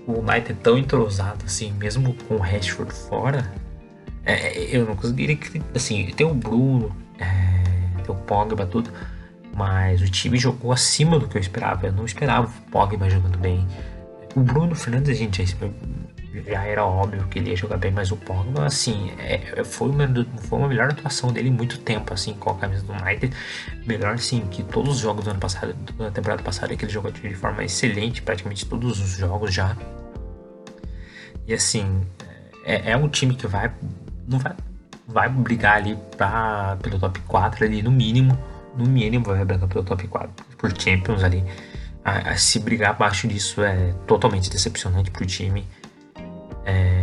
o 0.07 0.21
United 0.21 0.55
tão 0.63 0.79
entrosado 0.79 1.45
assim, 1.45 1.73
mesmo 1.73 2.15
com 2.27 2.37
o 2.37 2.39
Rashford 2.39 2.93
fora, 2.93 3.51
é, 4.25 4.77
eu 4.77 4.85
não 4.85 4.95
conseguiria. 4.95 5.39
Assim, 5.75 6.07
tem 6.17 6.27
o 6.27 6.35
Bruno, 6.35 6.95
é, 7.19 8.03
tem 8.03 8.15
o 8.15 8.19
Pogba, 8.19 8.67
tudo, 8.67 8.91
mas 9.55 10.03
o 10.03 10.09
time 10.11 10.39
jogou 10.39 10.73
acima 10.73 11.19
do 11.19 11.27
que 11.27 11.37
eu 11.37 11.41
esperava. 11.41 11.87
Eu 11.87 11.93
não 11.93 12.05
esperava 12.05 12.47
o 12.47 12.71
Pogba 12.71 13.09
jogando 13.09 13.39
bem. 13.39 13.67
O 14.35 14.41
Bruno 14.41 14.75
Fernandes, 14.75 15.17
gente 15.17 15.43
já, 16.47 16.65
era 16.65 16.85
óbvio 16.85 17.27
que 17.29 17.39
ele 17.39 17.51
ia 17.51 17.57
jogar 17.57 17.77
bem, 17.77 17.91
mas 17.91 18.11
o 18.11 18.17
Pogba, 18.17 18.67
assim, 18.67 19.13
é, 19.19 19.63
foi, 19.65 19.89
uma, 19.89 20.07
foi 20.43 20.59
uma 20.59 20.69
melhor 20.69 20.91
atuação 20.91 21.33
dele 21.33 21.49
em 21.49 21.53
muito 21.53 21.79
tempo, 21.79 22.13
assim, 22.13 22.35
com 22.35 22.51
a 22.51 22.55
camisa 22.57 22.85
do 22.85 22.93
United. 22.93 23.35
Melhor, 23.87 24.15
assim, 24.15 24.41
que 24.49 24.63
todos 24.63 24.97
os 24.97 25.01
jogos 25.01 25.25
do 25.25 25.31
ano 25.31 25.41
passado, 25.41 25.75
da 25.97 26.11
temporada 26.11 26.43
passada, 26.43 26.77
que 26.77 26.85
ele 26.85 26.93
jogou 26.93 27.11
de 27.11 27.35
forma 27.35 27.65
excelente, 27.65 28.23
praticamente 28.23 28.67
todos 28.67 29.01
os 29.01 29.17
jogos 29.17 29.53
já. 29.53 29.77
E 31.47 31.55
assim, 31.55 32.03
é, 32.63 32.91
é 32.93 32.97
um 32.97 33.09
time 33.09 33.35
que 33.35 33.47
vai, 33.47 33.73
não 34.29 34.39
vai, 34.39 34.55
vai 35.07 35.29
brigar 35.31 35.77
ali 35.77 35.97
pra, 36.15 36.77
pelo 36.83 36.99
top 36.99 37.19
4 37.21 37.65
ali, 37.65 37.83
no 37.83 37.91
mínimo. 37.91 38.39
No 38.77 38.85
mínimo 38.85 39.25
vai 39.25 39.43
brigar 39.47 39.67
pelo 39.67 39.83
top 39.83 40.07
4 40.07 40.31
por 40.59 40.79
Champions 40.79 41.25
ali. 41.25 41.43
A, 42.05 42.33
a, 42.33 42.37
se 42.37 42.61
brigar 42.61 42.91
abaixo 42.91 43.27
disso 43.27 43.63
é 43.63 43.95
totalmente 44.07 44.51
decepcionante 44.51 45.11
pro 45.11 45.25
time. 45.25 45.67
É, 46.69 47.01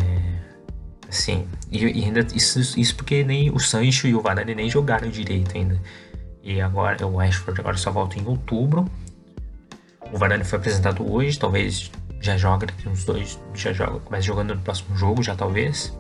assim, 1.09 1.47
e, 1.72 1.84
e, 1.84 2.05
ainda 2.05 2.26
isso, 2.36 2.59
isso 2.80 2.95
porque 2.95 3.24
nem 3.24 3.49
o 3.49 3.59
Sancho 3.59 4.07
e 4.07 4.13
o 4.13 4.22
Varane 4.22 4.53
nem 4.53 4.70
jogaram 4.70 5.09
direito 5.09 5.57
ainda. 5.57 5.82
E 6.43 6.61
agora 6.61 7.05
o 7.07 7.20
Ashford 7.20 7.59
agora 7.59 7.76
só 7.76 7.91
volta 7.91 8.20
em 8.20 8.28
outubro. 8.28 8.86
O 10.13 10.18
Varane 10.20 10.43
foi 10.43 10.59
apresentado 10.59 11.11
hoje, 11.11 11.39
talvez 11.39 11.91
já 12.22 12.38
joga 12.38 12.68
daqui 12.68 12.88
uns 12.88 13.03
dois, 13.03 13.39
já 13.55 13.74
joga, 13.74 13.99
começa 13.99 14.24
jogando 14.24 14.53
no 14.53 14.61
próximo 14.61 14.95
jogo, 14.95 15.24
já 15.24 15.36
talvez. 15.36 15.91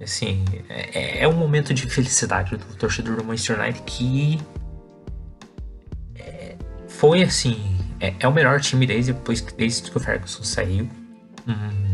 Assim, 0.00 0.44
é, 0.68 1.24
é 1.24 1.28
um 1.28 1.34
momento 1.34 1.74
de 1.74 1.88
felicidade 1.88 2.56
do 2.56 2.76
torcedor 2.76 3.16
do 3.16 3.24
Manchester 3.24 3.60
United 3.60 3.82
que 3.82 4.40
é, 6.14 6.56
foi 6.88 7.22
assim, 7.22 7.78
é, 7.98 8.14
é, 8.20 8.28
o 8.28 8.32
melhor 8.32 8.60
time 8.60 8.86
desde 8.86 9.12
depois 9.12 9.40
desde 9.40 9.90
que 9.90 9.96
o 9.96 10.00
Ferguson 10.00 10.44
saiu. 10.44 10.88
Hum, 11.46 11.91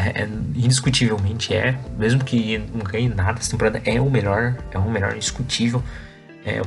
é, 0.00 0.22
é, 0.22 0.28
indiscutivelmente 0.54 1.54
é, 1.54 1.78
mesmo 1.98 2.24
que 2.24 2.58
não 2.58 2.80
ganhe 2.84 3.08
nada 3.08 3.38
essa 3.38 3.50
temporada, 3.50 3.82
é 3.84 4.00
o 4.00 4.10
melhor, 4.10 4.56
é 4.70 4.78
o 4.78 4.90
melhor 4.90 5.14
indiscutível. 5.14 5.82
É, 6.44 6.62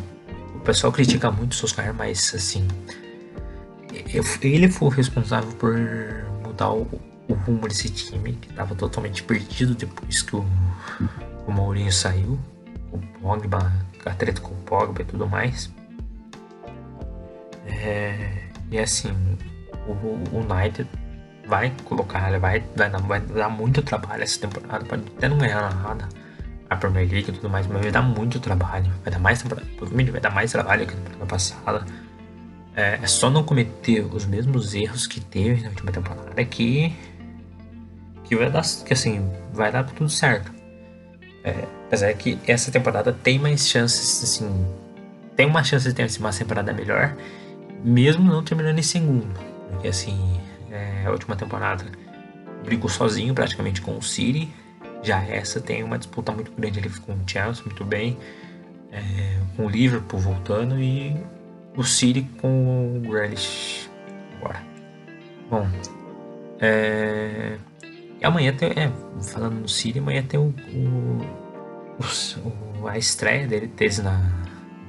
o 0.56 0.60
pessoal 0.60 0.94
critica 0.94 1.32
muito 1.32 1.54
o 1.54 1.56
Solskjaer, 1.56 1.94
mas 1.94 2.34
assim, 2.36 2.68
ele 4.42 4.70
foi 4.70 4.88
o 4.88 4.92
responsável 4.92 5.52
por 5.54 5.76
mudar 6.44 6.72
o, 6.72 6.88
o 7.28 7.34
rumo 7.34 7.68
desse 7.68 7.90
time, 7.90 8.34
que 8.34 8.50
estava 8.50 8.76
totalmente 8.76 9.24
perdido 9.24 9.74
depois 9.74 10.22
que 10.22 10.36
o, 10.36 10.46
o 11.48 11.52
Mourinho 11.52 11.92
saiu. 11.92 12.40
O 12.92 13.00
Pogba, 13.20 13.74
a 14.06 14.12
treta 14.12 14.40
com 14.40 14.54
o 14.54 14.58
Pogba 14.58 15.02
e 15.02 15.06
tudo 15.06 15.28
mais. 15.28 15.72
É, 17.66 18.44
e 18.70 18.78
assim, 18.78 19.12
o, 19.88 19.92
o 19.92 20.54
United 20.54 20.88
vai 21.46 21.74
colocar, 21.84 22.38
vai, 22.40 22.64
vai, 22.76 22.90
vai 22.90 23.20
dar 23.20 23.50
muito 23.50 23.82
trabalho 23.82 24.24
essa 24.24 24.40
temporada, 24.40 24.86
pode 24.86 25.04
até 25.18 25.28
não 25.28 25.38
ganhar 25.38 25.74
nada. 25.76 26.08
a 26.70 26.76
Premier 26.76 27.10
League 27.10 27.30
e 27.30 27.34
tudo 27.34 27.50
mais, 27.50 27.68
mas 27.68 27.82
vai 27.82 27.92
dar 27.92 28.02
muito 28.02 28.40
trabalho. 28.40 28.92
Vai 29.04 29.14
dar 29.14 29.20
mais 29.20 29.44
provavelmente 29.44 30.12
vai 30.12 30.22
dar 30.22 30.32
mais 30.32 30.52
trabalho 30.52 30.88
que 30.88 30.96
na 30.96 31.02
temporada 31.02 31.26
passada. 31.26 31.86
É, 32.76 33.00
é, 33.02 33.08
só 33.08 33.30
não 33.30 33.44
cometer 33.44 34.02
os 34.02 34.26
mesmos 34.26 34.74
erros 34.74 35.06
que 35.06 35.20
teve 35.22 35.62
na 35.62 35.70
última 35.70 35.92
temporada 35.92 36.44
que 36.46 36.92
que 38.24 38.36
vai 38.36 38.50
dar 38.50 38.64
que 38.84 38.94
assim 38.94 39.30
vai 39.54 39.72
dar 39.72 39.84
tudo 39.84 40.10
certo. 40.10 40.52
É, 41.44 41.68
apesar 41.88 42.14
que 42.14 42.40
essa 42.48 42.72
temporada 42.72 43.12
tem 43.14 43.38
mais 43.38 43.68
chances 43.68 44.24
assim 44.24 44.66
tem 45.36 45.46
uma 45.46 45.64
chance 45.64 45.88
de 45.88 45.94
ter 45.94 46.08
uma 46.20 46.32
temporada 46.32 46.74
melhor, 46.74 47.16
mesmo 47.84 48.24
não 48.24 48.44
terminando 48.44 48.80
em 48.80 48.84
segundo, 48.84 49.28
porque 49.70 49.90
assim 49.90 50.40
é, 50.74 51.06
a 51.06 51.12
última 51.12 51.36
temporada 51.36 51.86
brigou 52.64 52.90
sozinho 52.90 53.34
praticamente 53.34 53.82
com 53.82 53.98
o 53.98 54.02
City 54.02 54.52
já 55.04 55.22
essa 55.22 55.60
tem 55.60 55.84
uma 55.84 55.98
disputa 55.98 56.32
muito 56.32 56.52
grande 56.54 56.80
ali 56.80 56.90
com 56.90 57.12
o 57.12 57.20
Chelsea, 57.28 57.64
muito 57.66 57.84
bem. 57.84 58.18
É, 58.90 59.40
com 59.56 59.66
o 59.66 59.70
Liverpool 59.70 60.20
voltando 60.20 60.80
e 60.80 61.16
o 61.76 61.84
City 61.84 62.24
com 62.40 62.98
o 62.98 63.02
Grealish 63.02 63.90
agora. 64.38 64.64
Bom, 65.50 65.68
é, 66.60 67.58
e 68.22 68.26
amanhã 68.26 68.56
tem, 68.56 68.70
é, 68.70 68.92
falando 69.22 69.62
no 69.62 69.68
City, 69.68 70.00
amanhã 70.00 70.24
tem 70.24 70.40
o, 70.40 70.54
o, 70.74 71.22
o 72.82 72.88
a 72.88 72.98
estreia 72.98 73.46
dele, 73.46 73.68
deles 73.68 74.00
na 74.00 74.32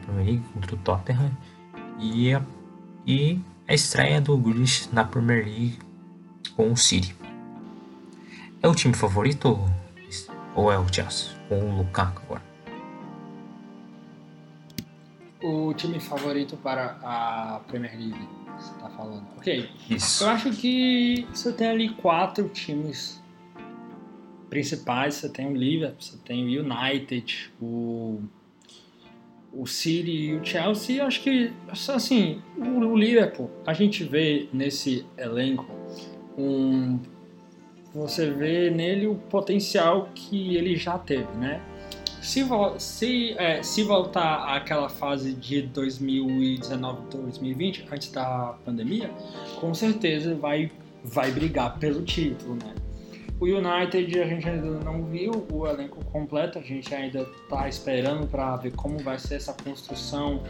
Premier 0.04 0.26
League 0.26 0.44
contra 0.52 0.74
o 0.74 0.78
Tottenham 0.78 1.30
e 1.98 2.30
e 3.06 3.40
a 3.66 3.74
estreia 3.74 4.20
do 4.20 4.36
Grealish 4.36 4.88
na 4.92 5.04
Premier 5.04 5.44
League 5.44 5.78
com 6.54 6.72
o 6.72 6.76
City. 6.76 7.16
É 8.62 8.68
o 8.68 8.74
time 8.74 8.94
favorito 8.94 9.58
ou 10.54 10.70
é 10.70 10.78
o 10.78 10.92
Chelsea? 10.92 11.30
Com 11.48 11.60
o 11.60 11.76
Lukaku 11.78 12.22
agora? 12.24 12.42
O 15.42 15.74
time 15.74 16.00
favorito 16.00 16.56
para 16.56 16.98
a 17.02 17.60
Premier 17.66 17.98
League, 17.98 18.28
você 18.56 18.72
está 18.72 18.88
falando. 18.88 19.26
Ok. 19.36 19.70
Isso. 19.90 20.24
Eu 20.24 20.30
acho 20.30 20.50
que 20.52 21.26
você 21.32 21.52
tem 21.52 21.68
ali 21.68 21.88
quatro 21.90 22.48
times 22.48 23.22
principais. 24.48 25.14
Você 25.14 25.28
tem 25.28 25.46
o 25.46 25.54
Liverpool, 25.54 26.00
você 26.00 26.16
tem 26.18 26.44
o 26.44 26.62
United, 26.62 27.52
o, 27.60 28.22
o 29.56 29.66
City 29.66 30.10
e 30.10 30.34
o 30.34 30.44
Chelsea. 30.44 31.04
Acho 31.04 31.22
que, 31.22 31.52
assim, 31.88 32.42
o, 32.56 32.96
Liverpool, 32.96 33.50
a 33.66 33.72
gente 33.72 34.04
vê 34.04 34.48
nesse 34.52 35.04
elenco 35.16 35.66
um 36.36 36.98
você 37.94 38.28
vê 38.28 38.70
nele 38.70 39.06
o 39.06 39.14
potencial 39.14 40.08
que 40.12 40.56
ele 40.56 40.76
já 40.76 40.98
teve, 40.98 41.32
né? 41.36 41.62
Se, 42.20 42.44
se, 42.78 43.36
é, 43.38 43.62
se 43.62 43.84
voltar 43.84 44.56
àquela 44.56 44.88
fase 44.88 45.32
de 45.32 45.62
2019-2020, 45.72 47.84
antes 47.92 48.10
da 48.10 48.56
pandemia, 48.64 49.08
com 49.60 49.72
certeza 49.74 50.34
vai, 50.34 50.72
vai 51.04 51.30
brigar 51.30 51.78
pelo 51.78 52.02
título, 52.02 52.56
né? 52.56 52.74
O 53.40 53.46
United 53.46 54.20
a 54.20 54.26
gente 54.26 54.48
ainda 54.48 54.78
não 54.84 55.04
viu 55.06 55.46
o 55.52 55.66
elenco 55.66 56.04
completo, 56.06 56.58
a 56.58 56.62
gente 56.62 56.94
ainda 56.94 57.22
está 57.22 57.68
esperando 57.68 58.26
para 58.28 58.56
ver 58.56 58.72
como 58.74 58.98
vai 58.98 59.18
ser 59.18 59.34
essa 59.36 59.52
construção 59.52 60.42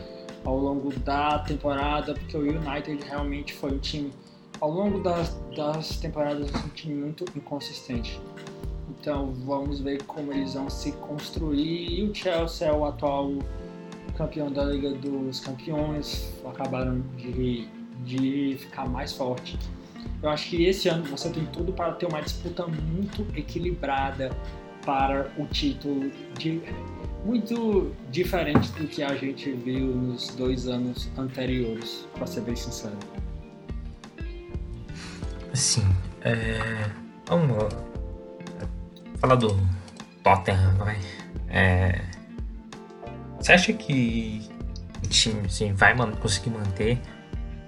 ao 0.45 0.59
longo 0.59 0.93
da 1.01 1.39
temporada, 1.39 2.13
porque 2.15 2.37
o 2.37 2.43
United 2.43 3.03
realmente 3.09 3.55
foi 3.55 3.73
um 3.73 3.79
time 3.79 4.13
ao 4.61 4.71
longo 4.71 5.03
das, 5.03 5.35
das 5.57 5.97
temporadas 5.99 6.51
um 6.55 6.69
time 6.69 6.95
muito 6.95 7.25
inconsistente. 7.37 8.21
Então 8.89 9.33
vamos 9.33 9.81
ver 9.81 10.03
como 10.05 10.33
eles 10.33 10.55
vão 10.55 10.69
se 10.69 10.93
construir. 10.93 12.01
E 12.01 12.05
o 12.05 12.15
Chelsea 12.15 12.69
é 12.69 12.73
o 12.73 12.85
atual 12.85 13.33
campeão 14.17 14.51
da 14.53 14.65
Liga 14.65 14.91
dos 14.91 15.41
Campeões, 15.41 16.33
acabaram 16.47 17.03
de, 17.17 17.67
de 18.05 18.57
ficar 18.59 18.89
mais 18.89 19.13
forte. 19.13 19.59
Eu 20.25 20.31
acho 20.31 20.49
que 20.49 20.65
esse 20.65 20.89
ano 20.89 21.05
você 21.05 21.29
tem 21.29 21.45
tudo 21.45 21.71
para 21.71 21.93
ter 21.93 22.07
uma 22.07 22.23
disputa 22.23 22.67
muito 22.67 23.27
equilibrada 23.39 24.35
para 24.83 25.31
o 25.37 25.45
título, 25.45 26.11
de, 26.39 26.63
muito 27.27 27.95
diferente 28.11 28.73
do 28.73 28.89
que 28.89 29.03
a 29.03 29.15
gente 29.17 29.53
viu 29.53 29.87
nos 29.87 30.29
dois 30.29 30.67
anos 30.67 31.11
anteriores, 31.19 32.09
para 32.15 32.27
ser 32.27 32.41
bem 32.41 32.57
sincero. 32.57 32.97
Assim, 35.53 35.85
é... 36.23 36.91
vamos 37.27 37.69
falar 39.19 39.35
do 39.35 39.49
Tottenham, 40.23 40.75
vai. 40.79 40.99
É... 41.51 42.01
Você 43.39 43.53
acha 43.53 43.75
que 43.75 44.41
o 45.05 45.07
time 45.07 45.45
assim, 45.45 45.75
vai 45.75 45.95
conseguir 46.17 46.49
manter 46.49 46.99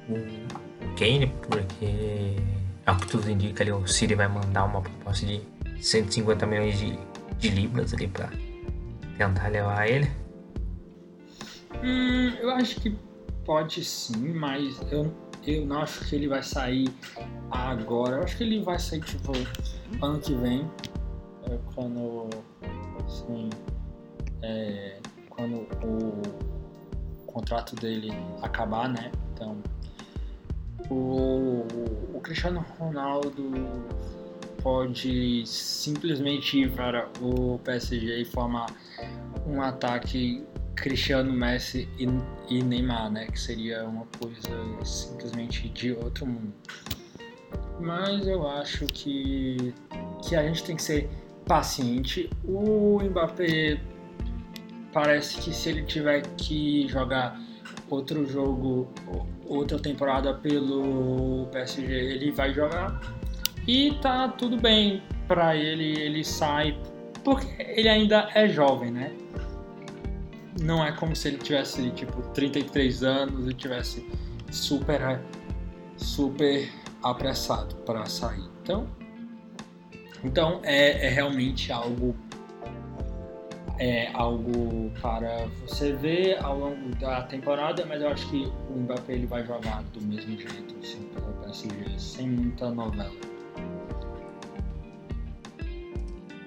o 0.08 0.65
Kane? 0.96 1.26
Porque, 1.48 2.36
ao 2.84 2.96
que 2.96 3.06
tudo 3.06 3.30
indica, 3.30 3.62
ali, 3.62 3.72
o 3.72 3.86
City 3.86 4.14
vai 4.14 4.28
mandar 4.28 4.64
uma 4.64 4.80
proposta 4.80 5.26
de 5.26 5.40
150 5.80 6.46
milhões 6.46 6.78
de, 6.78 6.98
de 7.38 7.48
libras 7.50 7.92
ali 7.94 8.08
pra 8.08 8.30
tentar 9.16 9.48
levar 9.48 9.88
ele? 9.88 10.10
Hum, 11.84 12.32
eu 12.40 12.50
acho 12.50 12.80
que 12.80 12.96
pode 13.44 13.84
sim, 13.84 14.32
mas 14.32 14.80
eu 14.90 15.12
eu 15.46 15.64
não 15.64 15.82
acho 15.82 16.04
que 16.04 16.16
ele 16.16 16.26
vai 16.26 16.42
sair 16.42 16.92
agora. 17.50 18.16
Eu 18.16 18.22
acho 18.24 18.36
que 18.36 18.42
ele 18.42 18.62
vai 18.62 18.78
sair 18.78 19.00
tipo 19.00 19.32
ano 20.02 20.18
que 20.18 20.34
vem. 20.34 20.68
É, 21.48 21.58
quando 21.72 22.28
assim, 23.06 23.50
é, 24.42 24.98
quando 25.30 25.58
o 25.84 26.22
contrato 27.26 27.76
dele 27.76 28.12
acabar, 28.42 28.88
né? 28.88 29.12
Então 29.32 29.56
o, 30.90 31.66
o 32.14 32.20
Cristiano 32.22 32.64
Ronaldo 32.78 33.52
pode 34.62 35.46
simplesmente 35.46 36.58
ir 36.58 36.72
para 36.72 37.08
o 37.20 37.58
PSG 37.60 38.22
e 38.22 38.24
formar 38.24 38.66
um 39.46 39.62
ataque 39.62 40.44
Cristiano, 40.74 41.32
Messi 41.32 41.88
e, 41.98 42.06
e, 42.54 42.62
Neymar, 42.62 43.10
né? 43.10 43.26
Que 43.26 43.40
seria 43.40 43.84
uma 43.84 44.06
coisa 44.18 44.84
simplesmente 44.84 45.68
de 45.70 45.92
outro 45.92 46.26
mundo. 46.26 46.52
Mas 47.80 48.26
eu 48.26 48.46
acho 48.46 48.86
que, 48.86 49.74
que 50.22 50.36
a 50.36 50.42
gente 50.42 50.64
tem 50.64 50.76
que 50.76 50.82
ser 50.82 51.08
paciente. 51.46 52.28
O 52.44 53.00
Mbappé 53.02 53.80
parece 54.92 55.40
que 55.40 55.52
se 55.52 55.68
ele 55.70 55.82
tiver 55.82 56.22
que 56.36 56.86
jogar 56.88 57.40
outro 57.90 58.26
jogo, 58.26 58.88
outra 59.46 59.78
temporada 59.78 60.34
pelo 60.34 61.46
PSG, 61.52 61.92
ele 61.92 62.30
vai 62.30 62.52
jogar. 62.52 63.00
E 63.66 63.92
tá 64.00 64.28
tudo 64.28 64.56
bem 64.56 65.02
para 65.26 65.56
ele, 65.56 66.00
ele 66.00 66.24
sai, 66.24 66.78
porque 67.24 67.62
ele 67.62 67.88
ainda 67.88 68.28
é 68.34 68.48
jovem, 68.48 68.90
né? 68.90 69.12
não 70.60 70.84
é 70.84 70.92
como 70.92 71.14
se 71.14 71.28
ele 71.28 71.38
tivesse 71.38 71.90
tipo 71.90 72.22
33 72.30 73.02
anos 73.02 73.50
e 73.50 73.54
tivesse 73.54 74.06
super 74.50 75.20
super 75.96 76.70
apressado 77.02 77.74
para 77.76 78.04
sair. 78.06 78.44
Então, 78.62 78.86
então 80.24 80.60
é, 80.62 81.06
é 81.06 81.08
realmente 81.08 81.72
algo 81.72 82.14
é 83.78 84.10
algo 84.14 84.90
para 85.00 85.46
você 85.66 85.92
ver 85.92 86.42
ao 86.42 86.58
longo 86.58 86.94
da 86.96 87.22
temporada, 87.22 87.84
mas 87.86 88.00
eu 88.00 88.08
acho 88.08 88.28
que 88.28 88.50
o 88.70 88.78
Mbappé 88.78 89.12
ele 89.12 89.26
vai 89.26 89.44
jogar 89.44 89.82
do 89.92 90.00
mesmo 90.02 90.36
jeito, 90.36 90.74
assim, 90.82 91.02
pelo 91.14 91.32
PSG, 91.44 91.98
sem 91.98 92.28
muita 92.28 92.70
novela. 92.70 93.12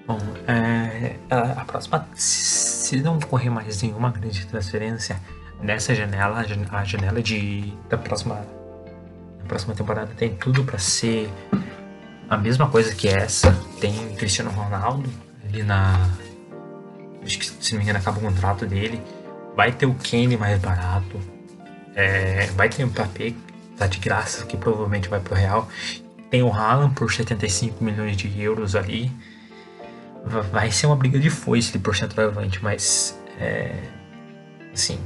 Bom, 0.06 0.18
é, 0.48 1.16
a, 1.30 1.64
próxima 1.64 2.08
se 2.14 3.00
não 3.00 3.20
correr 3.20 3.50
mais 3.50 3.80
nenhuma 3.80 4.10
grande 4.10 4.44
transferência 4.46 5.20
nessa 5.62 5.94
janela, 5.94 6.44
a 6.72 6.84
janela 6.84 7.22
de, 7.22 7.72
da 7.88 7.96
próxima, 7.96 8.34
da 9.38 9.44
próxima 9.46 9.74
temporada 9.74 10.12
tem 10.16 10.34
tudo 10.34 10.64
para 10.64 10.78
ser 10.78 11.30
a 12.28 12.36
mesma 12.36 12.68
coisa 12.68 12.94
que 12.94 13.08
essa. 13.08 13.52
Tem 13.80 14.14
Cristiano 14.16 14.50
Ronaldo 14.50 15.10
ali 15.44 15.62
na. 15.62 16.08
Acho 17.22 17.38
que 17.38 17.46
se 17.46 17.72
não 17.72 17.78
me 17.78 17.84
engano 17.84 17.98
acaba 17.98 18.18
o 18.18 18.22
contrato 18.22 18.66
dele. 18.66 19.00
Vai 19.56 19.72
ter 19.72 19.86
o 19.86 19.94
Kane 19.94 20.36
mais 20.36 20.60
barato. 20.60 21.20
É, 21.94 22.46
vai 22.54 22.68
ter 22.68 22.84
o 22.84 22.86
Mbappé, 22.86 23.34
tá 23.76 23.86
de 23.86 23.98
graça, 23.98 24.46
que 24.46 24.56
provavelmente 24.56 25.08
vai 25.08 25.20
pro 25.20 25.34
Real. 25.34 25.68
Tem 26.30 26.42
o 26.42 26.52
Haaland 26.52 26.94
por 26.94 27.12
75 27.12 27.82
milhões 27.82 28.16
de 28.16 28.40
euros 28.40 28.76
ali 28.76 29.12
vai 30.24 30.70
ser 30.70 30.86
uma 30.86 30.96
briga 30.96 31.18
de 31.18 31.30
foice 31.30 31.78
por 31.78 31.96
centroavante, 31.96 32.62
mas 32.62 33.18
é, 33.38 33.72
assim, 34.72 34.98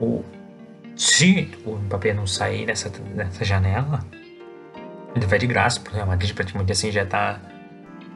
o, 0.00 0.24
se 0.96 1.50
o 1.64 1.76
Mbappé 1.76 2.12
não 2.12 2.26
sair 2.26 2.66
nessa, 2.66 2.90
nessa 3.14 3.44
janela, 3.44 4.04
ele 5.14 5.26
vai 5.26 5.38
de 5.38 5.46
graça 5.46 5.80
pro 5.80 5.94
Real 5.94 6.06
Madrid, 6.06 6.34
praticamente 6.34 6.72
assim 6.72 6.90
já 6.90 7.04
tá, 7.04 7.40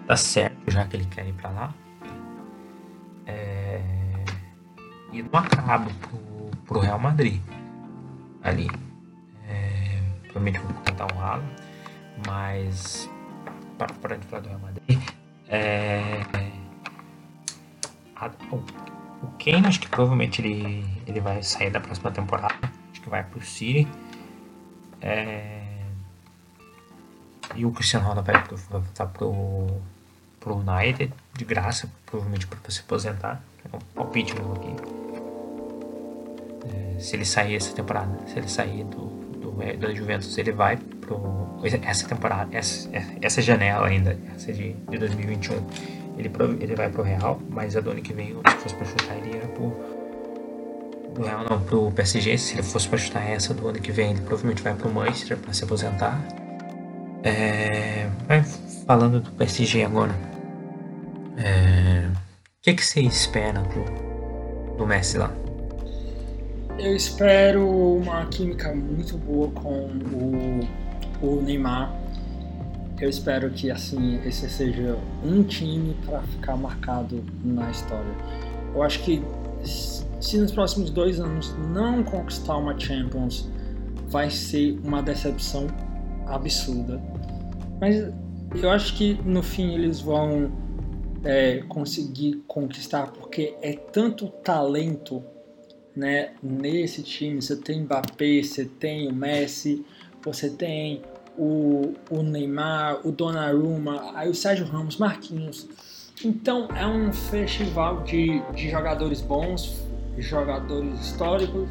tá 0.07 0.17
certo 0.17 0.71
já 0.71 0.85
que 0.85 0.97
ele 0.97 1.07
quer 1.07 1.27
ir 1.27 1.33
para 1.35 1.51
lá. 1.51 1.75
E 5.17 5.23
não 5.23 5.41
acabo 5.41 5.91
pro, 5.95 6.51
pro 6.67 6.81
Real 6.81 6.99
Madrid 6.99 7.41
ali. 8.43 8.71
É, 9.49 10.01
provavelmente 10.23 10.59
vou 10.59 10.73
tentar 10.83 11.12
um 11.12 11.19
ralo, 11.19 11.45
mas 12.27 13.09
para, 13.79 14.17
de 14.17 14.27
falar 14.27 14.43
do 14.43 14.49
Real 14.49 14.61
Madrid, 14.61 15.01
é, 15.49 16.21
a, 18.14 18.31
o, 18.51 18.57
o 19.23 19.27
Kane 19.43 19.67
acho 19.67 19.81
que 19.81 19.89
provavelmente 19.89 20.43
ele, 20.43 20.85
ele 21.07 21.21
vai 21.21 21.43
sair 21.43 21.71
da 21.71 21.81
próxima 21.81 22.11
temporada, 22.11 22.71
acho 22.91 23.01
que 23.01 23.09
vai 23.09 23.25
pro 23.25 23.41
City. 23.45 23.89
É, 25.01 25.62
e 27.55 27.64
o 27.64 27.73
Cristiano 27.73 28.07
Ronaldo 28.07 28.31
vai 28.31 28.45
voltar 28.71 29.07
pro, 29.07 29.81
pro 30.41 30.57
United 30.57 31.12
de 31.33 31.45
graça, 31.45 31.91
provavelmente 32.05 32.47
para 32.47 32.59
se 32.71 32.81
aposentar. 32.81 33.43
É 33.64 33.77
um 33.77 33.81
palpite 33.95 34.35
meu 34.35 34.53
aqui. 34.53 35.06
É, 36.73 36.99
se 36.99 37.17
ele 37.17 37.25
sair 37.25 37.57
essa 37.57 37.73
temporada, 37.75 38.11
se 38.27 38.39
ele 38.39 38.49
sair 38.49 38.85
do, 38.85 39.07
do, 39.39 39.62
é, 39.62 39.77
da 39.77 39.93
Juventus, 39.95 40.37
ele 40.39 40.53
vai 40.53 40.77
pro. 40.77 41.47
Essa 41.83 42.07
temporada, 42.07 42.57
essa, 42.57 42.89
essa 43.21 43.41
janela 43.41 43.89
ainda, 43.89 44.17
essa 44.35 44.53
de, 44.53 44.75
de 44.75 44.99
2021, 44.99 45.57
ele, 46.19 46.31
ele 46.61 46.75
vai 46.75 46.91
pro 46.91 47.03
Real, 47.03 47.41
mas 47.49 47.77
a 47.77 47.81
do 47.81 47.91
ano 47.91 48.03
que 48.03 48.12
vem, 48.12 48.29
se 48.29 48.57
fosse 48.57 48.75
para 48.75 48.85
chutar, 48.87 49.17
ele 49.17 49.37
ia 49.37 49.49
pro. 49.49 49.69
Do 51.14 51.23
Real 51.23 51.45
não, 51.49 51.61
pro 51.61 51.91
PSG. 51.93 52.37
Se 52.37 52.55
ele 52.55 52.62
fosse 52.62 52.89
para 52.89 52.99
chutar 52.99 53.29
essa 53.29 53.55
do 53.55 53.67
ano 53.69 53.81
que 53.81 53.91
vem, 53.91 54.11
ele 54.11 54.21
provavelmente 54.21 54.62
vai 54.62 54.75
pro 54.75 54.91
Manchester 54.91 55.37
para 55.39 55.53
se 55.53 55.64
aposentar. 55.64 56.21
É, 57.25 58.09
falando 58.87 59.21
do 59.21 59.31
PSG 59.33 59.85
agora, 59.85 60.14
é, 61.37 62.07
o 62.09 62.62
que, 62.62 62.75
que 62.75 62.85
você 62.85 63.01
espera 63.01 63.61
do, 63.61 64.77
do 64.77 64.87
Messi 64.87 65.19
lá? 65.19 65.33
Eu 66.79 66.95
espero 66.95 67.66
uma 67.66 68.27
química 68.27 68.74
muito 68.74 69.16
boa 69.16 69.51
com 69.51 69.89
o, 70.12 70.61
o 71.27 71.41
Neymar. 71.41 71.91
Eu 73.01 73.09
espero 73.09 73.51
que 73.51 73.70
assim 73.70 74.20
esse 74.27 74.49
seja 74.51 74.99
um 75.24 75.43
time 75.43 75.97
para 76.05 76.20
ficar 76.20 76.55
marcado 76.55 77.24
na 77.43 77.70
história. 77.70 78.14
Eu 78.74 78.83
acho 78.83 79.03
que 79.05 79.22
se 79.64 80.39
nos 80.39 80.53
próximos 80.53 80.91
dois 80.91 81.18
anos 81.18 81.55
não 81.72 82.05
conquistar 82.05 82.59
uma 82.59 82.79
Champions, 82.79 83.49
vai 84.09 84.31
ser 84.31 84.79
uma 84.85 85.03
decepção 85.03 85.68
absurda. 86.27 87.01
Mas 87.81 88.12
eu 88.62 88.70
acho 88.70 88.95
que 88.97 89.14
no 89.24 89.43
fim 89.43 89.72
eles 89.72 90.01
vão 90.01 90.53
é, 91.24 91.62
conseguir 91.68 92.45
conquistar 92.47 93.12
porque 93.12 93.57
é 93.62 93.72
tanto 93.72 94.29
talento 94.29 95.24
né, 95.97 96.34
nesse 96.42 97.03
time. 97.03 97.40
Você 97.40 97.57
tem 97.57 97.80
Mbappé, 97.80 98.42
você 98.42 98.66
tem 98.66 99.09
o 99.09 99.14
Messi, 99.14 99.84
você 100.22 100.51
tem 100.51 101.03
o, 101.38 101.94
o 102.11 102.22
Neymar, 102.22 103.01
o 103.07 103.11
Donnarumma, 103.11 104.12
aí 104.14 104.28
o 104.28 104.34
Sérgio 104.34 104.66
Ramos, 104.66 104.99
Marquinhos. 104.99 105.66
Então 106.24 106.68
é 106.74 106.86
um 106.86 107.12
festival 107.12 108.03
de, 108.03 108.40
de 108.53 108.70
jogadores 108.70 109.20
bons, 109.20 109.82
jogadores 110.18 110.99
históricos 111.01 111.68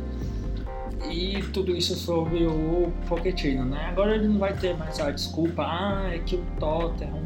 e 1.10 1.42
tudo 1.52 1.76
isso 1.76 1.96
sobre 1.96 2.46
o 2.46 2.92
Pochettino, 3.08 3.66
né? 3.66 3.86
Agora 3.86 4.16
ele 4.16 4.28
não 4.28 4.38
vai 4.38 4.54
ter 4.54 4.78
mais 4.78 5.00
a 5.00 5.12
desculpa, 5.12 5.64
ah, 5.64 6.10
é 6.14 6.20
que 6.20 6.36
o 6.36 6.46
Tottenham 6.60 7.24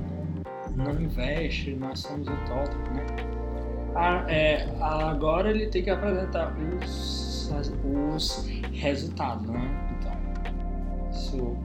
não 0.75 0.99
investe, 1.01 1.71
nós 1.71 1.99
somos 1.99 2.27
o 2.27 2.31
Tottenham, 2.31 2.93
né? 2.93 3.38
Ah, 3.95 4.25
é, 4.27 4.67
agora 4.79 5.49
ele 5.49 5.67
tem 5.67 5.83
que 5.83 5.89
apresentar 5.89 6.55
os, 6.83 7.51
os 7.83 8.45
resultados, 8.71 9.47
né? 9.47 9.95
Então, 9.99 11.11
isso 11.11 11.57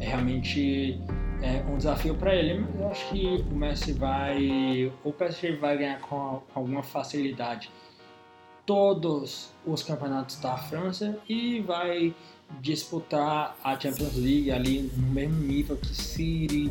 é 0.00 0.06
realmente 0.06 1.00
é 1.42 1.62
um 1.70 1.76
desafio 1.76 2.14
para 2.14 2.34
ele, 2.34 2.60
mas 2.60 2.80
eu 2.80 2.90
acho 2.90 3.08
que 3.10 3.44
o 3.50 3.54
Messi 3.54 3.92
vai, 3.92 4.92
o 5.02 5.12
PSG 5.12 5.56
vai 5.56 5.78
ganhar 5.78 6.00
com 6.00 6.42
alguma 6.54 6.82
facilidade 6.82 7.70
todos 8.66 9.50
os 9.66 9.82
campeonatos 9.82 10.38
da 10.38 10.56
França 10.56 11.18
e 11.28 11.60
vai 11.60 12.14
disputar 12.60 13.56
a 13.64 13.78
Champions 13.78 14.16
League 14.16 14.50
ali 14.50 14.90
no 14.96 15.08
mesmo 15.08 15.40
nível 15.40 15.76
que 15.76 15.94
City, 15.94 16.70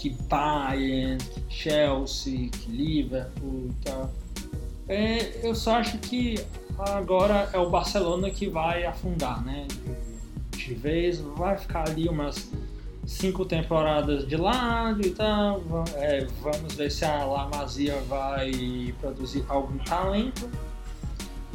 que 0.00 0.10
Bayern, 0.28 1.18
que 1.18 1.54
Chelsea, 1.54 2.48
que 2.50 2.70
Liverpool 2.70 3.70
e 3.70 3.84
tal. 3.84 4.12
É, 4.88 5.46
eu 5.46 5.54
só 5.54 5.76
acho 5.76 5.98
que 5.98 6.38
agora 6.78 7.48
é 7.52 7.58
o 7.58 7.70
Barcelona 7.70 8.30
que 8.30 8.48
vai 8.48 8.84
afundar, 8.84 9.44
né? 9.44 9.66
De 10.50 10.74
vez, 10.74 11.18
vai 11.20 11.56
ficar 11.56 11.88
ali 11.88 12.08
umas 12.08 12.50
cinco 13.06 13.44
temporadas 13.44 14.26
de 14.26 14.36
lado 14.36 15.06
e 15.06 15.10
tal. 15.10 15.62
É, 15.96 16.26
vamos 16.42 16.74
ver 16.74 16.90
se 16.90 17.04
a 17.04 17.24
La 17.24 17.48
Masia 17.48 17.96
vai 18.08 18.94
produzir 19.00 19.44
algum 19.48 19.78
talento 19.78 20.48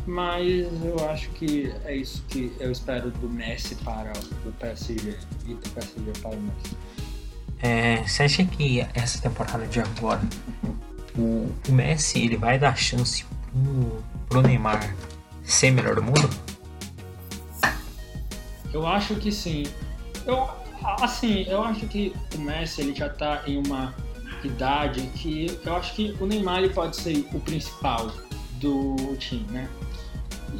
mas 0.10 0.68
eu 0.84 1.10
acho 1.10 1.30
que 1.32 1.72
é 1.86 1.96
isso 1.96 2.24
que 2.28 2.52
eu 2.60 2.72
espero 2.72 3.12
do 3.12 3.30
Messi 3.30 3.76
para 3.76 4.12
o 4.44 4.52
PSG 4.54 5.16
e 5.46 5.54
do 5.54 5.70
PSG 5.70 6.12
para 6.20 6.32
o 6.32 6.42
Messi. 6.42 6.78
É, 7.62 8.08
você 8.08 8.24
acha 8.24 8.44
que 8.46 8.80
essa 8.96 9.22
temporada 9.22 9.68
de 9.68 9.80
agora 9.80 10.22
o, 11.18 11.52
o 11.68 11.72
Messi 11.72 12.20
ele 12.20 12.38
vai 12.38 12.58
dar 12.58 12.76
chance 12.76 13.26
pro, 13.52 14.04
pro 14.28 14.42
Neymar 14.42 14.96
ser 15.44 15.72
melhor 15.72 15.96
do 15.96 16.04
mundo? 16.04 16.30
Eu 18.74 18.86
acho 18.86 19.16
que 19.16 19.32
sim. 19.32 19.64
Eu, 20.26 20.48
assim, 21.02 21.44
eu 21.48 21.64
acho 21.64 21.88
que 21.88 22.14
o 22.36 22.40
Messi 22.40 22.82
ele 22.82 22.96
já 22.96 23.08
está 23.08 23.42
em 23.48 23.58
uma 23.58 23.94
idade 24.44 25.02
que 25.16 25.60
eu 25.66 25.76
acho 25.76 25.96
que 25.96 26.16
o 26.20 26.26
Neymar 26.26 26.60
ele 26.60 26.70
pode 26.70 26.96
ser 26.96 27.28
o 27.34 27.40
principal 27.40 28.12
do 28.60 29.16
time, 29.18 29.46
né? 29.50 29.70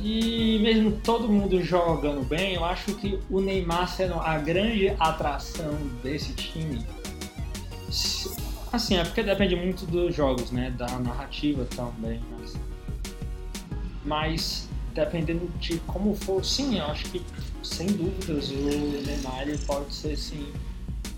E 0.02 0.60
mesmo 0.62 0.92
todo 1.04 1.28
mundo 1.28 1.62
jogando 1.64 2.24
bem, 2.28 2.56
eu 2.56 2.64
acho 2.64 2.94
que 2.96 3.20
o 3.30 3.42
Neymar 3.42 3.88
sendo 3.88 4.16
a 4.16 4.38
grande 4.38 4.90
atração 5.00 5.74
desse 6.04 6.34
time. 6.34 6.86
Assim, 8.72 8.98
é 8.98 9.04
porque 9.04 9.24
depende 9.24 9.56
muito 9.56 9.86
dos 9.86 10.16
jogos, 10.16 10.52
né? 10.52 10.72
Da 10.72 10.88
narrativa 11.00 11.66
também. 11.76 12.22
Mas, 12.32 12.58
mas 14.06 14.70
dependendo 14.94 15.50
de 15.60 15.78
como 15.80 16.16
for, 16.16 16.44
sim, 16.44 16.78
eu 16.78 16.86
acho 16.86 17.06
que 17.10 17.24
sem 17.64 17.88
dúvidas 17.88 18.50
o 18.52 18.56
Neymar 18.56 19.46
pode 19.66 19.94
ser 19.94 20.16
sim 20.18 20.52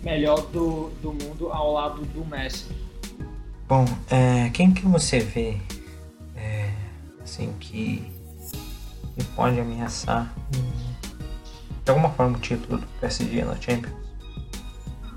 melhor 0.02 0.41
do, 0.47 0.89
do 1.02 1.14
mundo 1.14 1.52
ao 1.52 1.74
lado 1.74 2.06
do 2.06 2.26
Messi. 2.26 2.66
Bom, 3.68 3.86
é, 4.10 4.49
quem 4.49 4.74
que 4.74 4.86
você 4.86 5.20
vê 5.20 5.58
é, 6.36 6.72
assim 7.24 7.54
que 7.60 8.04
que 9.16 9.24
pode 9.36 9.60
ameaçar 9.60 10.34
de 11.84 11.89
alguma 11.89 12.10
forma 12.12 12.38
o 12.38 12.41
título 12.41 12.80
do 12.80 12.88
PSG 12.99 13.43
na 13.43 13.56
Champions? 13.60 14.01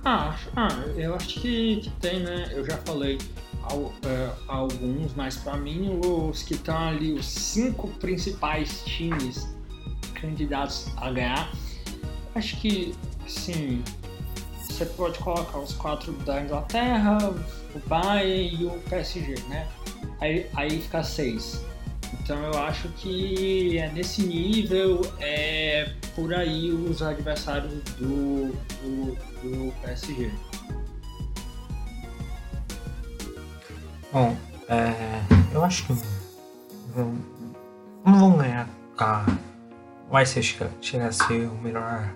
Ah, 0.04 0.36
ah 0.54 0.68
eu 0.96 1.14
acho 1.14 1.40
que, 1.40 1.80
que 1.82 1.90
tem, 2.00 2.20
né? 2.20 2.50
Eu 2.52 2.64
já 2.64 2.76
falei 2.78 3.18
ao, 3.62 3.92
é, 4.04 4.30
alguns, 4.46 5.14
mas 5.14 5.36
para 5.36 5.56
mim 5.56 5.98
os 6.04 6.42
que 6.42 6.54
estão 6.54 6.76
ali, 6.76 7.12
os 7.12 7.26
cinco 7.26 7.88
principais 7.88 8.82
times 8.84 9.48
candidatos 10.14 10.88
a 10.96 11.10
ganhar, 11.10 11.50
acho 12.34 12.56
que, 12.60 12.94
sim, 13.26 13.82
você 14.58 14.84
pode 14.84 15.18
colocar 15.18 15.58
os 15.58 15.72
quatro 15.72 16.12
da 16.24 16.42
Inglaterra, 16.42 17.18
o 17.74 17.88
Bayern 17.88 18.62
e 18.62 18.66
o 18.66 18.70
PSG, 18.90 19.36
né? 19.48 19.68
Aí, 20.20 20.46
aí 20.54 20.80
fica 20.80 21.02
seis. 21.02 21.64
Então 22.20 22.40
eu 22.42 22.58
acho 22.58 22.88
que 22.90 23.78
é 23.78 23.90
nesse 23.90 24.22
nível, 24.22 25.00
é 25.20 25.92
por 26.14 26.32
aí 26.32 26.70
os 26.70 27.02
adversários 27.02 27.72
do, 27.98 28.52
do, 28.82 29.33
do 29.50 29.72
PSG. 29.82 30.30
Bom, 34.12 34.36
é, 34.68 34.94
eu 35.52 35.64
acho 35.64 35.86
que 35.86 35.92
vão, 36.94 37.14
vão 38.04 38.36
ganhar 38.36 38.68
a. 38.98 39.26
Vai 40.10 40.24
ser 40.24 40.42
chegar 40.42 41.08
a 41.08 41.12
ser 41.12 41.48
o 41.48 41.54
melhor 41.56 42.14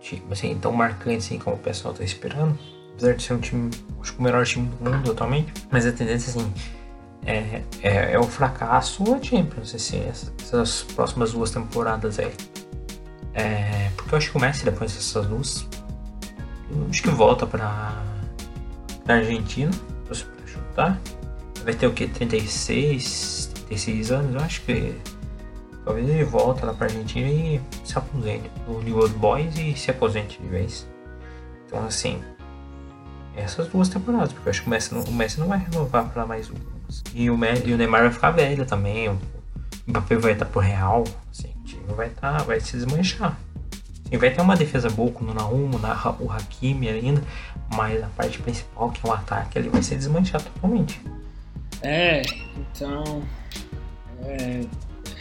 time, 0.00 0.22
assim, 0.30 0.58
tão 0.58 0.72
marcante 0.72 1.18
assim 1.18 1.38
como 1.38 1.56
o 1.56 1.58
pessoal 1.58 1.94
tá 1.94 2.02
esperando. 2.02 2.58
Apesar 2.94 3.14
de 3.14 3.22
ser 3.22 3.34
um 3.34 3.40
time, 3.40 3.70
acho 4.00 4.14
que 4.14 4.18
o 4.18 4.22
melhor 4.22 4.44
time 4.44 4.66
do 4.66 4.90
mundo 4.90 5.12
atualmente. 5.12 5.52
Mas 5.70 5.86
a 5.86 5.92
tendência 5.92 6.30
assim 6.30 6.52
é, 7.24 7.62
é, 7.82 8.12
é 8.12 8.18
o 8.18 8.24
fracasso 8.24 9.14
a 9.14 9.22
Champions, 9.22 9.74
assim, 9.74 10.04
essas, 10.08 10.32
essas 10.42 10.82
próximas 10.82 11.32
duas 11.32 11.50
temporadas 11.50 12.18
aí. 12.18 12.32
É, 13.34 13.90
porque 13.96 14.14
eu 14.14 14.18
acho 14.18 14.30
que 14.30 14.36
o 14.36 14.40
Messi, 14.40 14.64
depois 14.64 14.92
dessas 14.92 15.26
duas, 15.26 15.66
acho 16.88 17.02
que 17.02 17.10
volta 17.10 17.46
pra, 17.46 18.02
pra 19.04 19.16
Argentina, 19.16 19.70
pra 20.06 20.14
chutar. 20.46 21.00
vai 21.64 21.74
ter 21.74 21.86
o 21.86 21.92
que? 21.92 22.06
36, 22.06 23.50
36 23.68 24.12
anos? 24.12 24.34
Eu 24.34 24.40
acho 24.40 24.62
que 24.62 24.94
talvez 25.84 26.08
ele 26.08 26.24
volta 26.24 26.66
lá 26.66 26.74
pra 26.74 26.86
Argentina 26.86 27.28
e 27.28 27.60
se 27.84 27.96
aposente 27.96 28.50
no 28.66 28.82
New 28.82 28.98
Old 28.98 29.14
Boys 29.14 29.56
e 29.56 29.74
se 29.76 29.90
aposente 29.90 30.40
de 30.40 30.48
vez. 30.48 30.88
Então 31.66 31.84
assim, 31.84 32.20
essas 33.36 33.68
duas 33.68 33.88
temporadas, 33.88 34.32
porque 34.32 34.48
eu 34.48 34.50
acho 34.50 34.62
que 34.62 34.66
o 34.66 34.70
Messi 34.70 34.94
não, 34.94 35.02
o 35.02 35.12
Messi 35.12 35.38
não 35.38 35.46
vai 35.46 35.58
renovar 35.58 36.08
para 36.08 36.26
mais 36.26 36.50
uma. 36.50 36.58
E 37.14 37.30
o, 37.30 37.38
e 37.64 37.72
o 37.72 37.76
Neymar 37.76 38.02
vai 38.02 38.10
ficar 38.10 38.30
velho 38.32 38.66
também. 38.66 39.08
O 39.08 39.18
Mbappé 39.86 40.16
vai 40.16 40.32
estar 40.32 40.46
pro 40.46 40.60
Real. 40.60 41.04
Assim, 41.30 41.49
vai, 41.88 42.10
tá, 42.10 42.38
vai 42.38 42.60
se 42.60 42.76
desmanchar. 42.76 43.38
Assim, 44.06 44.16
vai 44.18 44.30
ter 44.30 44.40
uma 44.40 44.56
defesa 44.56 44.90
boa 44.90 45.10
com 45.12 45.24
o 45.24 45.34
Naum, 45.34 45.70
o 46.20 46.32
Hakimi 46.32 46.88
ainda, 46.88 47.22
mas 47.72 48.02
a 48.02 48.08
parte 48.08 48.38
principal, 48.40 48.90
que 48.90 49.06
é 49.06 49.08
o 49.08 49.12
ataque, 49.12 49.58
ele 49.58 49.68
vai 49.68 49.82
se 49.82 49.94
desmanchar 49.94 50.42
totalmente. 50.42 51.00
É, 51.82 52.22
então. 52.56 53.22
É, 54.24 54.64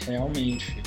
realmente. 0.06 0.82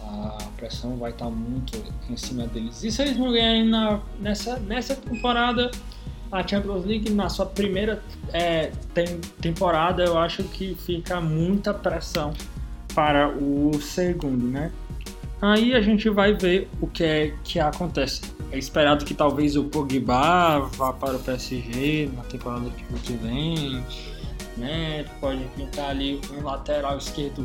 A 0.00 0.38
pressão 0.56 0.96
vai 0.96 1.10
estar 1.10 1.28
muito 1.28 1.82
em 2.08 2.16
cima 2.16 2.46
deles. 2.46 2.82
E 2.82 2.90
se 2.90 3.02
eles 3.02 3.16
não 3.16 3.32
ganharem 3.32 3.68
na, 3.68 4.00
nessa, 4.20 4.58
nessa 4.60 4.94
temporada, 4.94 5.70
a 6.30 6.46
Champions 6.46 6.84
League 6.84 7.10
na 7.10 7.28
sua 7.28 7.46
primeira 7.46 8.02
é, 8.32 8.70
tem, 8.94 9.20
temporada, 9.40 10.04
eu 10.04 10.18
acho 10.18 10.44
que 10.44 10.74
fica 10.74 11.20
muita 11.20 11.74
pressão 11.74 12.32
para 12.94 13.28
o 13.28 13.72
segundo, 13.80 14.46
né? 14.46 14.70
Aí 15.44 15.74
a 15.74 15.80
gente 15.82 16.08
vai 16.08 16.32
ver 16.32 16.70
o 16.80 16.86
que 16.86 17.04
é 17.04 17.34
que 17.44 17.60
acontece. 17.60 18.22
É 18.50 18.56
esperado 18.56 19.04
que 19.04 19.12
talvez 19.12 19.56
o 19.56 19.64
Pogba 19.64 20.60
vá 20.72 20.90
para 20.90 21.16
o 21.16 21.18
PSG 21.18 22.08
na 22.16 22.22
temporada 22.22 22.70
que 22.70 23.12
vem, 23.12 23.84
né? 24.56 25.04
Pode 25.20 25.44
pintar 25.54 25.90
ali 25.90 26.18
um 26.32 26.42
lateral 26.42 26.96
esquerdo 26.96 27.44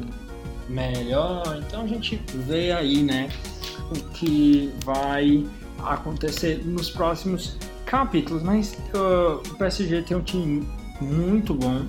melhor. 0.70 1.62
Então 1.68 1.82
a 1.82 1.88
gente 1.88 2.22
vê 2.36 2.72
aí, 2.72 3.04
né, 3.04 3.28
o 3.92 3.96
que 4.14 4.72
vai 4.86 5.46
acontecer 5.80 6.66
nos 6.66 6.90
próximos 6.90 7.58
capítulos, 7.86 8.42
mas 8.42 8.78
uh, 8.94 9.42
o 9.46 9.58
PSG 9.58 10.04
tem 10.04 10.16
um 10.16 10.24
time 10.24 10.66
muito 11.02 11.54
bom 11.54 11.86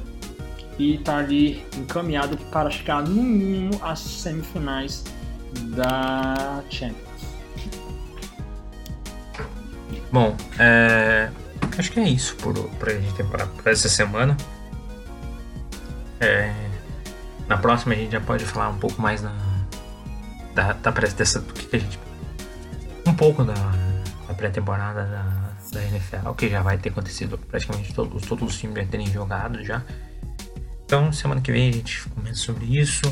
e 0.76 0.96
está 0.96 1.18
ali 1.18 1.64
encaminhado 1.76 2.36
para 2.50 2.68
chegar 2.68 3.04
no 3.04 3.22
mínimo 3.22 3.78
às 3.80 4.00
semifinais 4.00 5.04
da 5.74 6.62
Champions. 6.70 7.11
Bom, 10.12 10.36
é... 10.59 11.30
acho 11.78 11.92
que 11.92 12.01
é 12.01 12.09
isso 12.09 12.34
por, 12.36 12.55
por 12.55 12.90
gente 12.90 13.22
para 13.24 13.70
essa 13.70 13.88
semana. 13.88 14.36
É... 16.20 16.53
Na 17.46 17.57
próxima 17.59 17.94
a 17.94 17.96
gente 17.96 18.12
já 18.12 18.20
pode 18.20 18.44
falar 18.44 18.68
um 18.68 18.78
pouco 18.78 19.01
mais 19.01 19.22
na, 19.22 19.34
da, 20.55 20.72
da 20.72 20.90
dessa, 20.90 21.40
do 21.40 21.53
que 21.53 21.76
a 21.76 21.78
gente 21.78 21.98
um 23.07 23.14
pouco 23.14 23.42
da, 23.42 23.55
da 24.28 24.34
pré-temporada 24.34 25.05
da 25.05 25.51
da 25.72 25.84
NFL, 25.84 26.32
que 26.36 26.48
já 26.48 26.62
vai 26.62 26.78
ter 26.78 26.90
acontecido 26.90 27.38
praticamente 27.38 27.94
todos, 27.94 28.26
todos 28.26 28.48
os 28.48 28.59
times 28.59 28.76
já 28.76 28.86
terem 28.86 29.07
jogado 29.07 29.62
já. 29.64 29.82
Então, 30.84 31.12
semana 31.12 31.40
que 31.40 31.53
vem 31.53 31.68
a 31.68 31.72
gente 31.72 32.09
comenta 32.09 32.36
sobre 32.36 32.64
isso. 32.78 33.03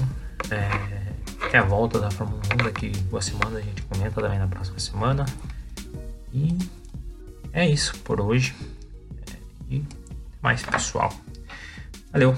É, 0.50 1.07
é 1.52 1.58
a 1.58 1.62
volta 1.62 1.98
da 1.98 2.10
Fórmula 2.10 2.40
1 2.54 2.64
daqui 2.64 2.90
duas 3.10 3.24
semanas, 3.24 3.56
a 3.56 3.60
gente 3.60 3.82
comenta 3.82 4.20
também 4.20 4.38
na 4.38 4.46
próxima 4.46 4.78
semana. 4.78 5.24
E 6.32 6.56
é 7.52 7.68
isso 7.68 7.96
por 7.98 8.20
hoje. 8.20 8.54
É, 9.32 9.36
e 9.74 9.84
mais 10.42 10.62
pessoal. 10.62 11.12
Valeu! 12.12 12.36